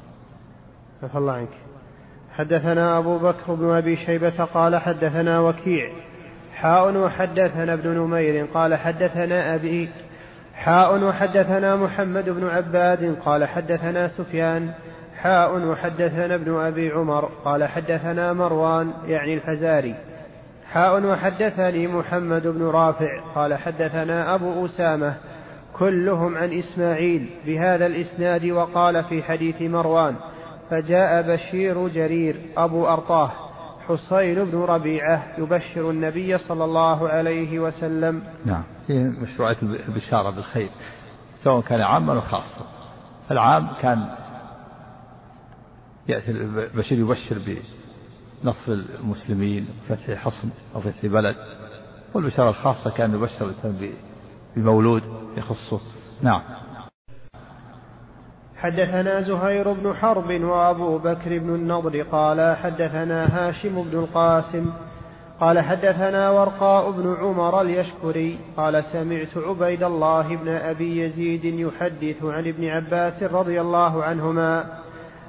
عفى 1.03 1.19
الله 1.19 1.33
عنك 1.33 1.66
حدثنا 2.39 2.99
أبو 2.99 3.19
بكر 3.19 3.55
بن 3.55 3.71
أبي 3.71 3.97
شيبة 3.97 4.45
قال 4.55 4.77
حدثنا 4.77 5.41
وكيع. 5.41 5.91
حاء 6.55 6.97
وحدثنا 6.97 7.73
ابن 7.73 7.91
نمير 7.91 8.47
قال 8.55 8.75
حدثنا 8.75 9.55
أبي. 9.55 9.89
حاء 10.55 11.05
وحدثنا 11.05 11.77
محمد 11.77 12.29
بن 12.31 12.49
عباد 12.49 13.17
قال 13.25 13.45
حدثنا 13.45 14.09
سفيان. 14.09 14.71
حاء 15.17 15.59
وحدثنا 15.59 16.35
ابن 16.35 16.55
أبي 16.55 16.91
عمر 16.91 17.31
قال 17.45 17.65
حدثنا 17.65 18.33
مروان 18.33 18.91
يعني 19.07 19.35
الفزاري. 19.35 19.95
حاء 20.73 21.07
وحدثني 21.07 21.87
محمد 21.87 22.47
بن 22.47 22.63
رافع 22.63 23.21
قال 23.35 23.55
حدثنا 23.55 24.35
أبو 24.35 24.67
أسامة 24.67 25.15
كلهم 25.79 26.37
عن 26.39 26.53
إسماعيل 26.59 27.27
بهذا 27.47 27.87
الإسناد 27.87 28.47
وقال 28.47 29.05
في 29.05 29.23
حديث 29.23 29.63
مروان. 29.63 30.15
فجاء 30.71 31.23
بشير 31.23 31.89
جرير 31.89 32.41
أبو 32.57 32.87
أرطاه 32.87 33.31
حصين 33.89 34.45
بن 34.45 34.59
ربيعة 34.59 35.23
يبشر 35.39 35.91
النبي 35.91 36.39
صلى 36.39 36.65
الله 36.65 37.09
عليه 37.09 37.59
وسلم. 37.59 38.23
نعم 38.45 38.63
في 38.87 38.93
مشروعية 38.93 39.57
البشارة 39.63 40.31
بالخير 40.31 40.71
سواء 41.43 41.61
كان 41.61 41.81
عاما 41.81 42.13
أو 42.13 42.21
خاصا. 42.21 42.67
العام 43.31 43.69
كان 43.83 44.09
يأتي 46.09 46.31
البشير 46.31 46.99
يبشر 46.99 47.37
بنصر 48.43 48.73
المسلمين 48.73 49.69
وفتح 49.91 50.11
حصن 50.11 50.51
أو 50.75 50.81
فتح 50.81 51.07
بلد. 51.07 51.37
والبشارة 52.15 52.51
الخاصة 52.51 52.91
كان 52.91 53.15
يبشر 53.15 53.45
الإنسان 53.45 53.91
بمولود 54.57 55.03
يخصه. 55.37 55.81
نعم. 56.23 56.43
حدثنا 58.59 59.21
زهير 59.21 59.73
بن 59.73 59.95
حرب 59.95 60.31
وأبو 60.43 60.99
بكر 60.99 61.39
بن 61.39 61.55
النضر 61.55 62.03
قال 62.03 62.57
حدثنا 62.57 63.27
هاشم 63.37 63.83
بن 63.83 63.99
القاسم 63.99 64.73
قال 65.41 65.61
حدثنا 65.61 66.31
ورقاء 66.31 66.91
بن 66.91 67.17
عمر 67.21 67.61
اليشكري 67.61 68.39
قال 68.57 68.85
سمعت 68.85 69.37
عبيد 69.37 69.83
الله 69.83 70.37
بن 70.37 70.49
أبي 70.49 71.01
يزيد 71.05 71.45
يحدث 71.45 72.25
عن 72.25 72.49
ابن 72.49 72.69
عباس 72.69 73.23
رضي 73.23 73.61
الله 73.61 74.05
عنهما 74.05 74.65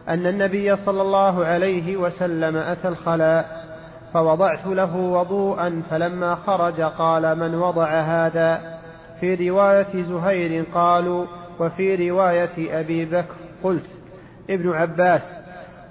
أن 0.10 0.28
النبي 0.28 0.76
صلى 0.76 1.02
الله 1.02 1.46
عليه 1.46 1.98
وسلم 1.98 2.58
أتى 2.58 2.88
الخلاء 2.88 3.68
فوضعت 4.14 4.68
له 4.68 4.96
وضوءا 4.96 5.82
فلما 5.90 6.36
خرج 6.36 6.82
قال 6.82 7.40
من 7.40 7.56
وضع 7.56 7.90
هذا؟ 7.90 8.78
في 9.20 9.50
رواية 9.50 10.04
زهير 10.04 10.66
قالوا 10.74 11.26
وفي 11.60 12.10
رواية 12.10 12.80
أبي 12.80 13.06
بكر 13.06 13.36
قلت 13.64 13.86
ابن 14.50 14.74
عباس 14.74 15.22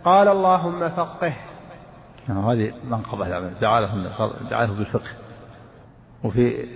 قال 0.04 0.28
اللهم 0.28 0.88
فقه. 0.88 1.32
نعم 2.28 2.50
هذه 2.50 2.72
منقبة 2.84 3.26
يعني 3.26 3.50
دعا 3.60 3.80
له 3.80 4.12
دعا 4.50 4.66
له 4.66 4.74
بالفقه. 4.74 5.10
وفي 6.24 6.66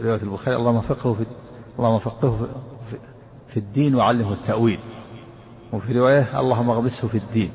رواية 0.00 0.22
البخاري 0.22 0.56
اللهم 0.56 0.80
فقهه 0.80 1.14
في 1.14 1.26
اللهم 1.78 1.98
فقهه 1.98 2.48
في, 3.50 3.56
الدين 3.56 3.94
وعلمه 3.94 4.32
التأويل. 4.32 4.80
وفي 5.72 5.98
رواية 5.98 6.40
اللهم 6.40 6.70
اغمسه 6.70 7.08
في 7.08 7.18
الدين. 7.18 7.52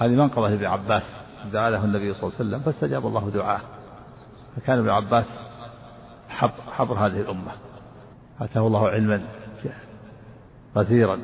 هذه 0.00 0.10
منقبة 0.10 0.48
لابن 0.48 0.64
عباس. 0.64 1.16
دعا 1.52 1.70
له 1.70 1.84
النبي 1.84 2.14
صلى 2.14 2.22
الله 2.22 2.34
عليه 2.40 2.48
وسلم 2.48 2.60
فاستجاب 2.60 3.06
الله 3.06 3.30
دعاه. 3.30 3.60
فكان 4.56 4.78
ابن 4.78 4.88
عباس 4.88 5.38
حبر 6.70 6.94
هذه 6.94 7.20
الأمة. 7.20 7.52
آتاه 8.40 8.66
الله 8.66 8.88
علما. 8.88 9.22
غزيرا 10.76 11.18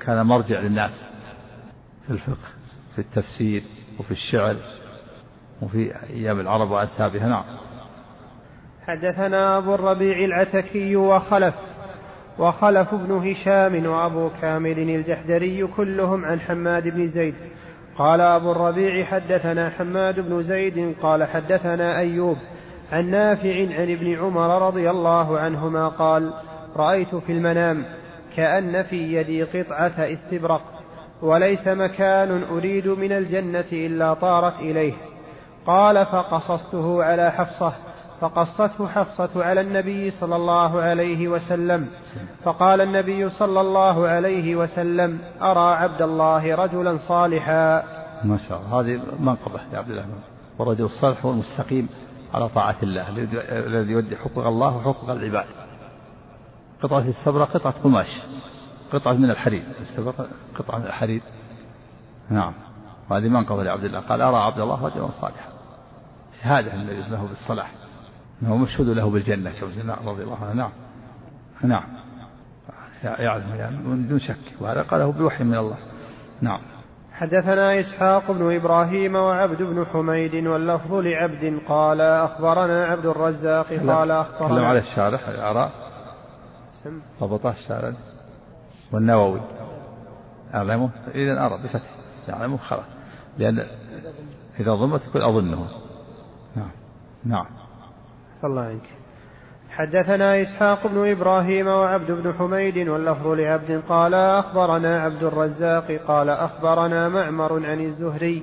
كان 0.00 0.26
مرجع 0.26 0.60
للناس 0.60 1.06
في 2.06 2.10
الفقه 2.10 2.48
في 2.94 2.98
التفسير 2.98 3.62
وفي 4.00 4.10
الشعر 4.10 4.56
وفي 5.62 5.92
أيام 6.10 6.40
العرب 6.40 6.70
وأنسابها 6.70 7.28
نعم. 7.28 7.44
حدثنا 8.86 9.58
أبو 9.58 9.74
الربيع 9.74 10.18
العتكي 10.18 10.96
وخلف 10.96 11.54
وخلف 12.38 12.94
بن 12.94 13.12
هشام 13.12 13.86
وأبو 13.86 14.30
كامل 14.42 14.78
الجحدري 14.78 15.66
كلهم 15.66 16.24
عن 16.24 16.40
حماد 16.40 16.88
بن 16.88 17.08
زيد. 17.08 17.34
قال 17.98 18.20
أبو 18.20 18.52
الربيع 18.52 19.04
حدثنا 19.04 19.70
حماد 19.70 20.20
بن 20.20 20.42
زيد 20.42 20.94
قال 21.02 21.24
حدثنا 21.24 21.98
أيوب 21.98 22.36
عن 22.92 23.10
نافع 23.10 23.56
عن 23.56 23.90
ابن 23.90 24.14
عمر 24.14 24.66
رضي 24.66 24.90
الله 24.90 25.38
عنهما 25.38 25.88
قال 25.88 26.32
رأيت 26.76 27.14
في 27.14 27.32
المنام 27.32 27.84
كأن 28.36 28.82
في 28.82 29.14
يدي 29.14 29.42
قطعة 29.42 29.92
استبرق 29.98 30.62
وليس 31.22 31.68
مكان 31.68 32.42
أريد 32.50 32.88
من 32.88 33.12
الجنة 33.12 33.64
إلا 33.72 34.14
طارت 34.14 34.58
إليه. 34.60 34.94
قال 35.66 36.06
فقصصته 36.06 37.04
على 37.04 37.30
حفصة 37.30 37.72
فقصته 38.20 38.88
حفصة 38.88 39.44
على 39.44 39.60
النبي 39.60 40.10
صلى 40.10 40.36
الله 40.36 40.82
عليه 40.82 41.28
وسلم. 41.28 41.88
فقال 42.44 42.80
النبي 42.80 43.30
صلى 43.30 43.60
الله 43.60 44.08
عليه 44.08 44.56
وسلم 44.56 45.18
أرى 45.42 45.74
عبد 45.74 46.02
الله 46.02 46.54
رجلا 46.54 46.98
صالحا. 47.08 47.82
ما 48.24 48.38
شاء 48.48 48.60
الله. 48.60 48.80
هذه 48.80 49.00
منقبة 49.20 49.60
يا 49.72 49.78
عبد 49.78 49.90
الله. 49.90 50.06
والرجل 50.58 50.84
الصالح 50.84 51.26
هو 51.26 51.30
المستقيم 51.30 51.88
على 52.34 52.48
طاعة 52.48 52.76
الله 52.82 53.08
الذي 53.66 53.92
يؤدي 53.92 54.16
حقوق 54.16 54.46
الله 54.46 54.76
وحقوق 54.76 55.10
العباد. 55.10 55.46
قطعة 56.84 57.08
السبرة 57.08 57.44
قطعة 57.44 57.74
قماش. 57.84 58.06
قطعة 58.92 59.12
من 59.12 59.30
الحرير. 59.30 59.64
السبرة 59.80 60.28
قطعة 60.54 60.78
من 60.78 60.86
الحرير. 60.86 61.22
نعم. 62.30 62.52
وهذه 63.10 63.28
منقبة 63.28 63.62
لعبد 63.62 63.84
الله. 63.84 64.00
قال 64.00 64.22
أرى 64.22 64.36
عبد 64.36 64.58
الله 64.58 64.86
رجلا 64.86 65.08
صالحا. 65.20 65.48
شهادة 66.42 66.74
الذي 66.74 67.10
له 67.10 67.26
بالصلاح. 67.26 67.72
أنه 68.42 68.56
مشهود 68.56 68.88
له 68.88 69.10
بالجنة 69.10 69.50
كما 69.50 69.96
رضي 70.04 70.22
الله 70.22 70.44
عنه. 70.44 70.54
نعم. 70.54 70.70
نعم. 71.62 71.84
يعلم 73.04 73.54
يعني 73.54 73.76
من 73.76 74.08
دون 74.08 74.20
شك. 74.20 74.60
وهذا 74.60 74.82
قاله 74.82 75.12
بوحي 75.12 75.44
من 75.44 75.56
الله. 75.56 75.76
نعم. 76.40 76.60
حدثنا 77.12 77.80
إسحاق 77.80 78.30
بن 78.32 78.56
إبراهيم 78.56 79.14
وعبد 79.14 79.62
بن 79.62 79.86
حميد 79.92 80.46
واللفظ 80.46 80.94
لعبد 80.94 81.60
قال 81.68 82.00
أخبرنا 82.00 82.84
عبد 82.84 83.06
الرزاق 83.06 83.66
قال 83.66 84.10
أخبرنا 84.10 84.68
على 84.68 84.78
الشارح 84.78 85.28
أرى 85.28 85.83
ضبطه 87.20 87.50
الشارع 87.50 87.92
والنووي. 88.92 89.40
أعلمه؟ 90.54 90.90
إذا 91.14 91.46
أرى 91.46 91.62
بفتح. 91.64 91.96
يعلمه 92.28 92.56
خلاص. 92.56 92.84
لأن 93.38 93.66
إذا 94.60 94.74
ضمت 94.74 95.02
يكون 95.08 95.22
أظنه. 95.22 95.68
نعم. 96.56 96.70
نعم. 97.24 97.46
الله 98.44 98.62
عنك 98.62 98.88
حدثنا 99.70 100.42
إسحاق 100.42 100.86
بن 100.86 101.10
إبراهيم 101.10 101.66
وعبد 101.66 102.10
بن 102.10 102.32
حميد 102.32 102.88
واللفظ 102.88 103.26
لعبد 103.26 103.82
قال 103.88 104.14
أخبرنا 104.14 105.00
عبد 105.00 105.22
الرزاق 105.22 105.92
قال 105.92 106.30
أخبرنا 106.30 107.08
معمر 107.08 107.66
عن 107.66 107.80
الزهري 107.80 108.42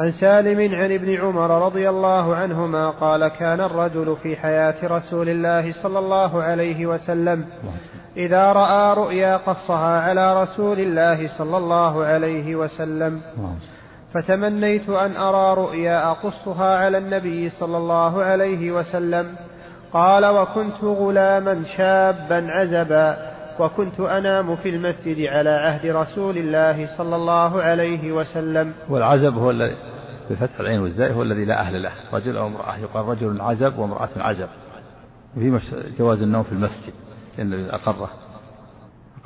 عن 0.00 0.12
سالم 0.12 0.74
عن 0.74 0.92
ابن 0.92 1.20
عمر 1.20 1.64
رضي 1.64 1.88
الله 1.88 2.36
عنهما 2.36 2.90
قال 2.90 3.28
كان 3.28 3.60
الرجل 3.60 4.16
في 4.22 4.36
حياة 4.36 4.74
رسول 4.82 5.28
الله 5.28 5.72
صلى 5.82 5.98
الله 5.98 6.42
عليه 6.42 6.86
وسلم 6.86 7.44
إذا 8.16 8.52
رأى 8.52 8.94
رؤيا 8.94 9.36
قصها 9.36 10.00
على 10.00 10.42
رسول 10.42 10.80
الله 10.80 11.38
صلى 11.38 11.56
الله 11.56 12.04
عليه 12.04 12.56
وسلم. 12.56 13.20
فتمنيت 14.14 14.88
أن 14.88 15.16
أرى 15.16 15.54
رؤيا 15.62 16.10
أقصها 16.10 16.76
على 16.78 16.98
النبي 16.98 17.50
صلى 17.50 17.76
الله 17.76 18.22
عليه 18.22 18.72
وسلم. 18.72 19.36
قال 19.92 20.26
وكنت 20.26 20.84
غلاما 20.84 21.62
شابا 21.76 22.46
عزبا. 22.50 23.31
وكنت 23.60 24.00
أنام 24.00 24.56
في 24.56 24.68
المسجد 24.68 25.26
على 25.26 25.50
عهد 25.50 25.86
رسول 25.86 26.38
الله 26.38 26.96
صلى 26.98 27.16
الله 27.16 27.62
عليه 27.62 28.12
وسلم. 28.12 28.74
والعزب 28.88 29.34
هو 29.34 29.50
الذي 29.50 29.76
بفتح 30.30 30.60
العين 30.60 30.80
والزاء 30.80 31.12
هو 31.12 31.22
الذي 31.22 31.44
لا 31.44 31.60
أهل 31.60 31.82
له. 31.82 31.92
رجل 32.12 32.36
أو 32.36 32.46
امرأة. 32.46 32.78
يقال 32.78 33.06
رجل 33.06 33.40
عزب 33.40 33.78
وامرأة 33.78 34.08
عزب. 34.16 34.48
وفي 35.36 35.60
جواز 35.98 36.22
النوم 36.22 36.42
في 36.42 36.52
المسجد. 36.52 36.92
لأن 37.38 37.70
أقره. 37.70 38.10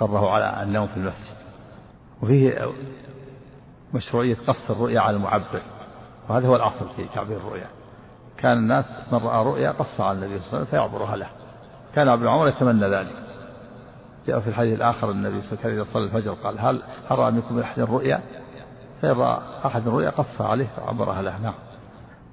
أقره 0.00 0.30
على 0.30 0.62
النوم 0.62 0.86
في 0.86 0.96
المسجد. 0.96 1.36
وفيه 2.22 2.72
مشروعية 3.94 4.36
قص 4.46 4.70
الرؤيا 4.70 5.00
على 5.00 5.16
المعبر. 5.16 5.60
وهذا 6.28 6.48
هو 6.48 6.56
الأصل 6.56 6.88
في 6.96 7.04
تعبير 7.14 7.36
الرؤيا. 7.36 7.66
كان 8.38 8.52
الناس 8.52 8.84
من 9.12 9.18
رأى 9.18 9.44
رؤيا 9.44 9.70
قص 9.70 10.00
على 10.00 10.18
النبي 10.18 10.38
صلى 10.38 10.46
الله 10.46 10.48
عليه 10.48 10.56
وسلم 10.56 10.64
فيعبرها 10.64 11.16
له. 11.16 11.26
كان 11.94 12.08
ابن 12.08 12.28
عمر 12.28 12.48
يتمنى 12.48 12.86
ذلك. 12.86 13.25
جاء 14.26 14.40
في 14.40 14.48
الحديث 14.48 14.74
الآخر 14.74 15.10
النبي 15.10 15.40
صلى 15.40 15.50
الله 15.52 15.64
عليه 15.64 15.74
وسلم 15.74 15.82
إذا 15.82 15.92
صلى 15.92 16.04
الفجر 16.04 16.32
قال 16.32 16.58
هل 16.58 16.82
هل 17.10 17.18
رأى 17.18 17.30
منكم 17.30 17.58
أحد 17.58 17.78
الرؤيا؟ 17.78 18.20
فإن 19.02 19.10
رأى 19.10 19.38
أحد 19.66 19.86
الرؤيا 19.86 20.10
قصها 20.10 20.48
عليه 20.48 20.66
فعبرها 20.76 21.22
له. 21.22 21.38
نعم. 21.38 21.54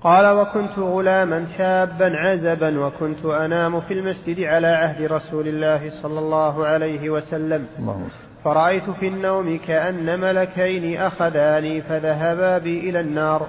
قال 0.01 0.37
وكنت 0.37 0.79
غلاما 0.79 1.47
شابا 1.57 2.11
عزبا 2.17 2.85
وكنت 2.85 3.25
أنام 3.25 3.81
في 3.81 3.93
المسجد 3.93 4.41
على 4.41 4.67
عهد 4.67 5.11
رسول 5.11 5.47
الله 5.47 6.01
صلى 6.01 6.19
الله 6.19 6.65
عليه 6.65 7.09
وسلم. 7.09 7.67
اللهم 7.79 8.07
فرأيت 8.43 8.89
في 8.89 9.07
النوم 9.07 9.59
كأن 9.67 10.19
ملكين 10.19 11.01
أخذاني 11.01 11.81
فذهبا 11.81 12.57
بي 12.57 12.89
إلى 12.89 12.99
النار. 12.99 13.47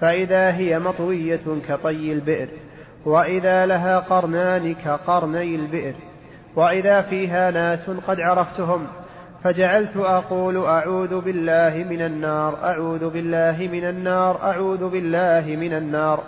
فإذا 0.00 0.54
هي 0.54 0.78
مطوية 0.78 1.60
كطي 1.68 2.12
البئر 2.12 2.48
وإذا 3.06 3.66
لها 3.66 3.98
قرنان 3.98 4.74
كقرني 4.74 5.54
البئر. 5.54 5.94
وإذا 6.56 7.02
فيها 7.02 7.50
ناس 7.50 7.90
قد 8.08 8.20
عرفتهم 8.20 8.86
فجعلت 9.44 9.96
أقول 9.96 10.56
أعوذ 10.66 11.20
بالله 11.20 11.86
من 11.90 12.02
النار 12.02 12.58
أعوذ 12.64 13.10
بالله 13.10 13.68
من 13.72 13.84
النار 13.84 14.42
أعوذ 14.42 14.88
بالله 14.88 15.56
من 15.56 15.72
النار. 15.72 16.20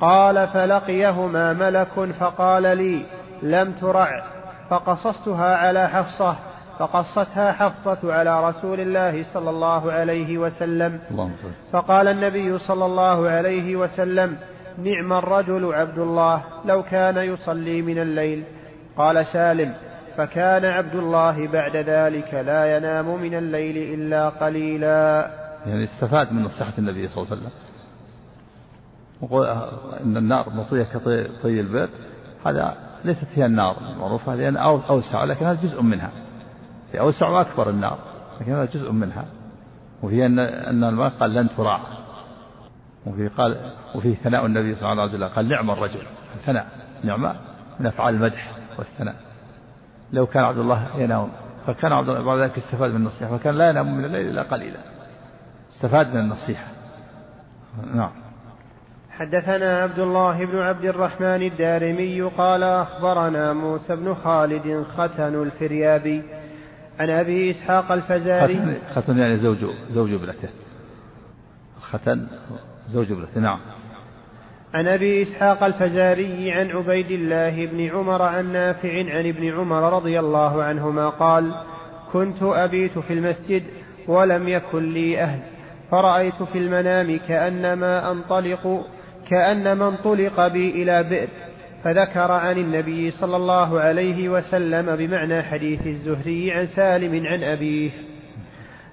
قال 0.00 0.48
فلقيهما 0.48 1.52
ملك 1.52 2.12
فقال 2.20 2.62
لي 2.62 3.06
لم 3.42 3.72
ترع. 3.72 4.22
فقصصتها 4.70 5.56
على 5.56 5.88
حفصة 5.88 6.36
فقصتها 6.78 7.52
حفصة 7.52 8.14
على 8.14 8.48
رسول 8.48 8.80
الله 8.80 9.24
صلى 9.32 9.50
الله 9.50 9.92
عليه 9.92 10.38
وسلم. 10.38 10.98
فقال 11.72 12.08
النبي 12.08 12.58
صلى 12.58 12.84
الله 12.84 13.28
عليه 13.28 13.76
وسلم 13.76 14.36
نعم 14.78 15.12
الرجل 15.12 15.74
عبد 15.74 15.98
الله 15.98 16.42
لو 16.64 16.82
كان 16.82 17.16
يصلي 17.16 17.82
من 17.82 17.98
الليل. 17.98 18.44
قال 18.96 19.26
سالم 19.26 19.74
فكان 20.16 20.64
عبد 20.64 20.94
الله 20.94 21.48
بعد 21.48 21.76
ذلك 21.76 22.34
لا 22.34 22.76
ينام 22.76 23.22
من 23.22 23.34
الليل 23.34 24.00
إلا 24.00 24.28
قليلا. 24.28 25.30
يعني 25.66 25.84
استفاد 25.84 26.32
من 26.32 26.42
نصيحة 26.42 26.72
النبي 26.78 27.08
صلى 27.08 27.22
الله 27.22 27.30
عليه 27.30 27.42
وسلم. 27.42 27.50
إن 30.04 30.16
النار 30.16 30.50
مطية 30.50 30.82
كطي 30.82 31.60
البئر 31.60 31.88
هذا 32.46 32.76
ليست 33.04 33.28
هي 33.34 33.46
النار 33.46 33.76
المعروفة 33.92 34.34
لأن 34.34 34.56
أوسع 34.90 35.24
لكن 35.24 35.46
هذا 35.46 35.62
جزء 35.62 35.82
منها. 35.82 36.10
هي 36.92 37.00
أوسع 37.00 37.28
وأكبر 37.28 37.70
النار 37.70 37.98
لكن 38.40 38.52
هذا 38.52 38.64
جزء 38.64 38.92
منها. 38.92 39.24
وفي 40.02 40.26
أن 40.26 40.38
أن 40.38 41.00
قال 41.00 41.34
لن 41.34 41.48
تراع. 41.56 41.80
وفي 43.06 43.28
قال 43.28 43.70
وفي 43.94 44.14
ثناء 44.14 44.46
النبي 44.46 44.74
صلى 44.74 44.92
الله 44.92 45.02
عليه 45.02 45.12
وسلم 45.12 45.28
قال 45.28 45.48
نعم 45.48 45.70
الرجل. 45.70 46.02
ثناء 46.46 46.66
نعمة 47.04 47.34
من 47.80 47.86
أفعال 47.86 48.14
المدح. 48.14 48.52
والثناء. 48.78 49.14
لو 50.12 50.26
كان 50.26 50.44
عبد 50.44 50.58
الله 50.58 50.88
ينام 50.96 51.28
فكان 51.66 51.92
عبد 51.92 52.08
الله 52.08 52.22
بعد 52.22 52.38
ذلك 52.38 52.58
استفاد 52.58 52.90
من 52.90 52.96
النصيحة 52.96 53.38
فكان 53.38 53.54
لا 53.54 53.68
ينام 53.68 53.98
من 53.98 54.04
الليل 54.04 54.28
إلا 54.28 54.42
قليلا. 54.42 54.78
استفاد 55.76 56.14
من 56.14 56.20
النصيحة. 56.20 56.66
نعم. 57.94 58.10
حدثنا 59.10 59.82
عبد 59.82 59.98
الله 59.98 60.44
بن 60.44 60.58
عبد 60.58 60.84
الرحمن 60.84 61.42
الدارمي 61.42 62.22
قال 62.22 62.62
أخبرنا 62.62 63.52
موسى 63.52 63.96
بن 63.96 64.14
خالد 64.14 64.84
ختن 64.96 65.42
الفريابي 65.42 66.22
عن 67.00 67.10
أبي 67.10 67.50
إسحاق 67.50 67.92
الفزاري. 67.92 68.80
ختن 68.94 69.18
يعني 69.18 69.36
زوج 69.36 69.58
زوج 69.90 70.12
ابنته. 70.12 70.48
ختن 71.80 72.26
زوج 72.92 73.12
ابنته 73.12 73.40
نعم. 73.40 73.60
عن 74.74 74.86
أبي 74.88 75.22
إسحاق 75.22 75.64
الفزاري 75.64 76.52
عن 76.52 76.70
عبيد 76.70 77.10
الله 77.10 77.66
بن 77.66 77.90
عمر 77.90 78.22
عن 78.22 78.52
نافع 78.52 78.98
عن 78.98 79.28
ابن 79.28 79.52
عمر 79.52 79.92
رضي 79.92 80.18
الله 80.20 80.62
عنهما 80.62 81.08
قال 81.08 81.54
كنت 82.12 82.42
أبيت 82.42 82.98
في 82.98 83.12
المسجد 83.12 83.62
ولم 84.08 84.48
يكن 84.48 84.92
لي 84.92 85.20
أهل 85.20 85.38
فرأيت 85.90 86.42
في 86.42 86.58
المنام 86.58 87.20
كأنما 87.28 88.10
أنطلق 88.10 88.86
كأنما 89.30 89.88
انطلق 89.88 90.48
بي 90.48 90.82
إلى 90.82 91.02
بئر 91.02 91.28
فذكر 91.84 92.32
عن 92.32 92.58
النبي 92.58 93.10
صلى 93.10 93.36
الله 93.36 93.80
عليه 93.80 94.28
وسلم 94.28 94.96
بمعنى 94.96 95.42
حديث 95.42 95.86
الزهري 95.86 96.52
عن 96.52 96.66
سالم 96.66 97.26
عن 97.26 97.42
أبيه. 97.42 97.90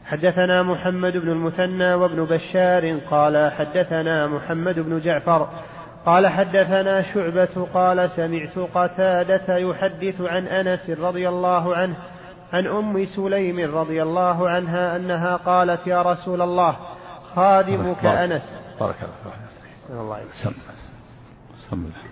حدثنا 0.06 0.64
محمد 0.64 1.18
بن 1.18 1.30
المثنى 1.30 1.94
وابن 1.94 2.26
بشار 2.26 2.98
قال 3.10 3.52
حدثنا 3.52 4.28
محمد 4.28 4.80
بن 4.80 5.00
جعفر 5.00 5.50
قال 6.06 6.28
حدثنا 6.28 7.14
شعبة 7.14 7.68
قال 7.74 8.10
سمعت 8.10 8.60
قتادة 8.74 9.58
يحدث 9.58 10.22
عن 10.22 10.48
أنس 10.48 10.90
رضي 10.90 11.30
الله 11.30 11.76
عنه 11.76 11.96
عن 12.54 12.68
أم 12.68 13.06
سليم 13.06 13.76
رضي 13.78 14.04
الله 14.04 14.50
عنها 14.50 14.96
أنها 14.96 15.36
قالت 15.36 15.88
يا 15.88 16.02
رسول 16.02 16.42
الله 16.42 16.76
خادمك 17.36 18.06
أنس. 18.06 18.60
بارك 18.80 18.96
الله 19.90 20.22
الله 21.72 22.11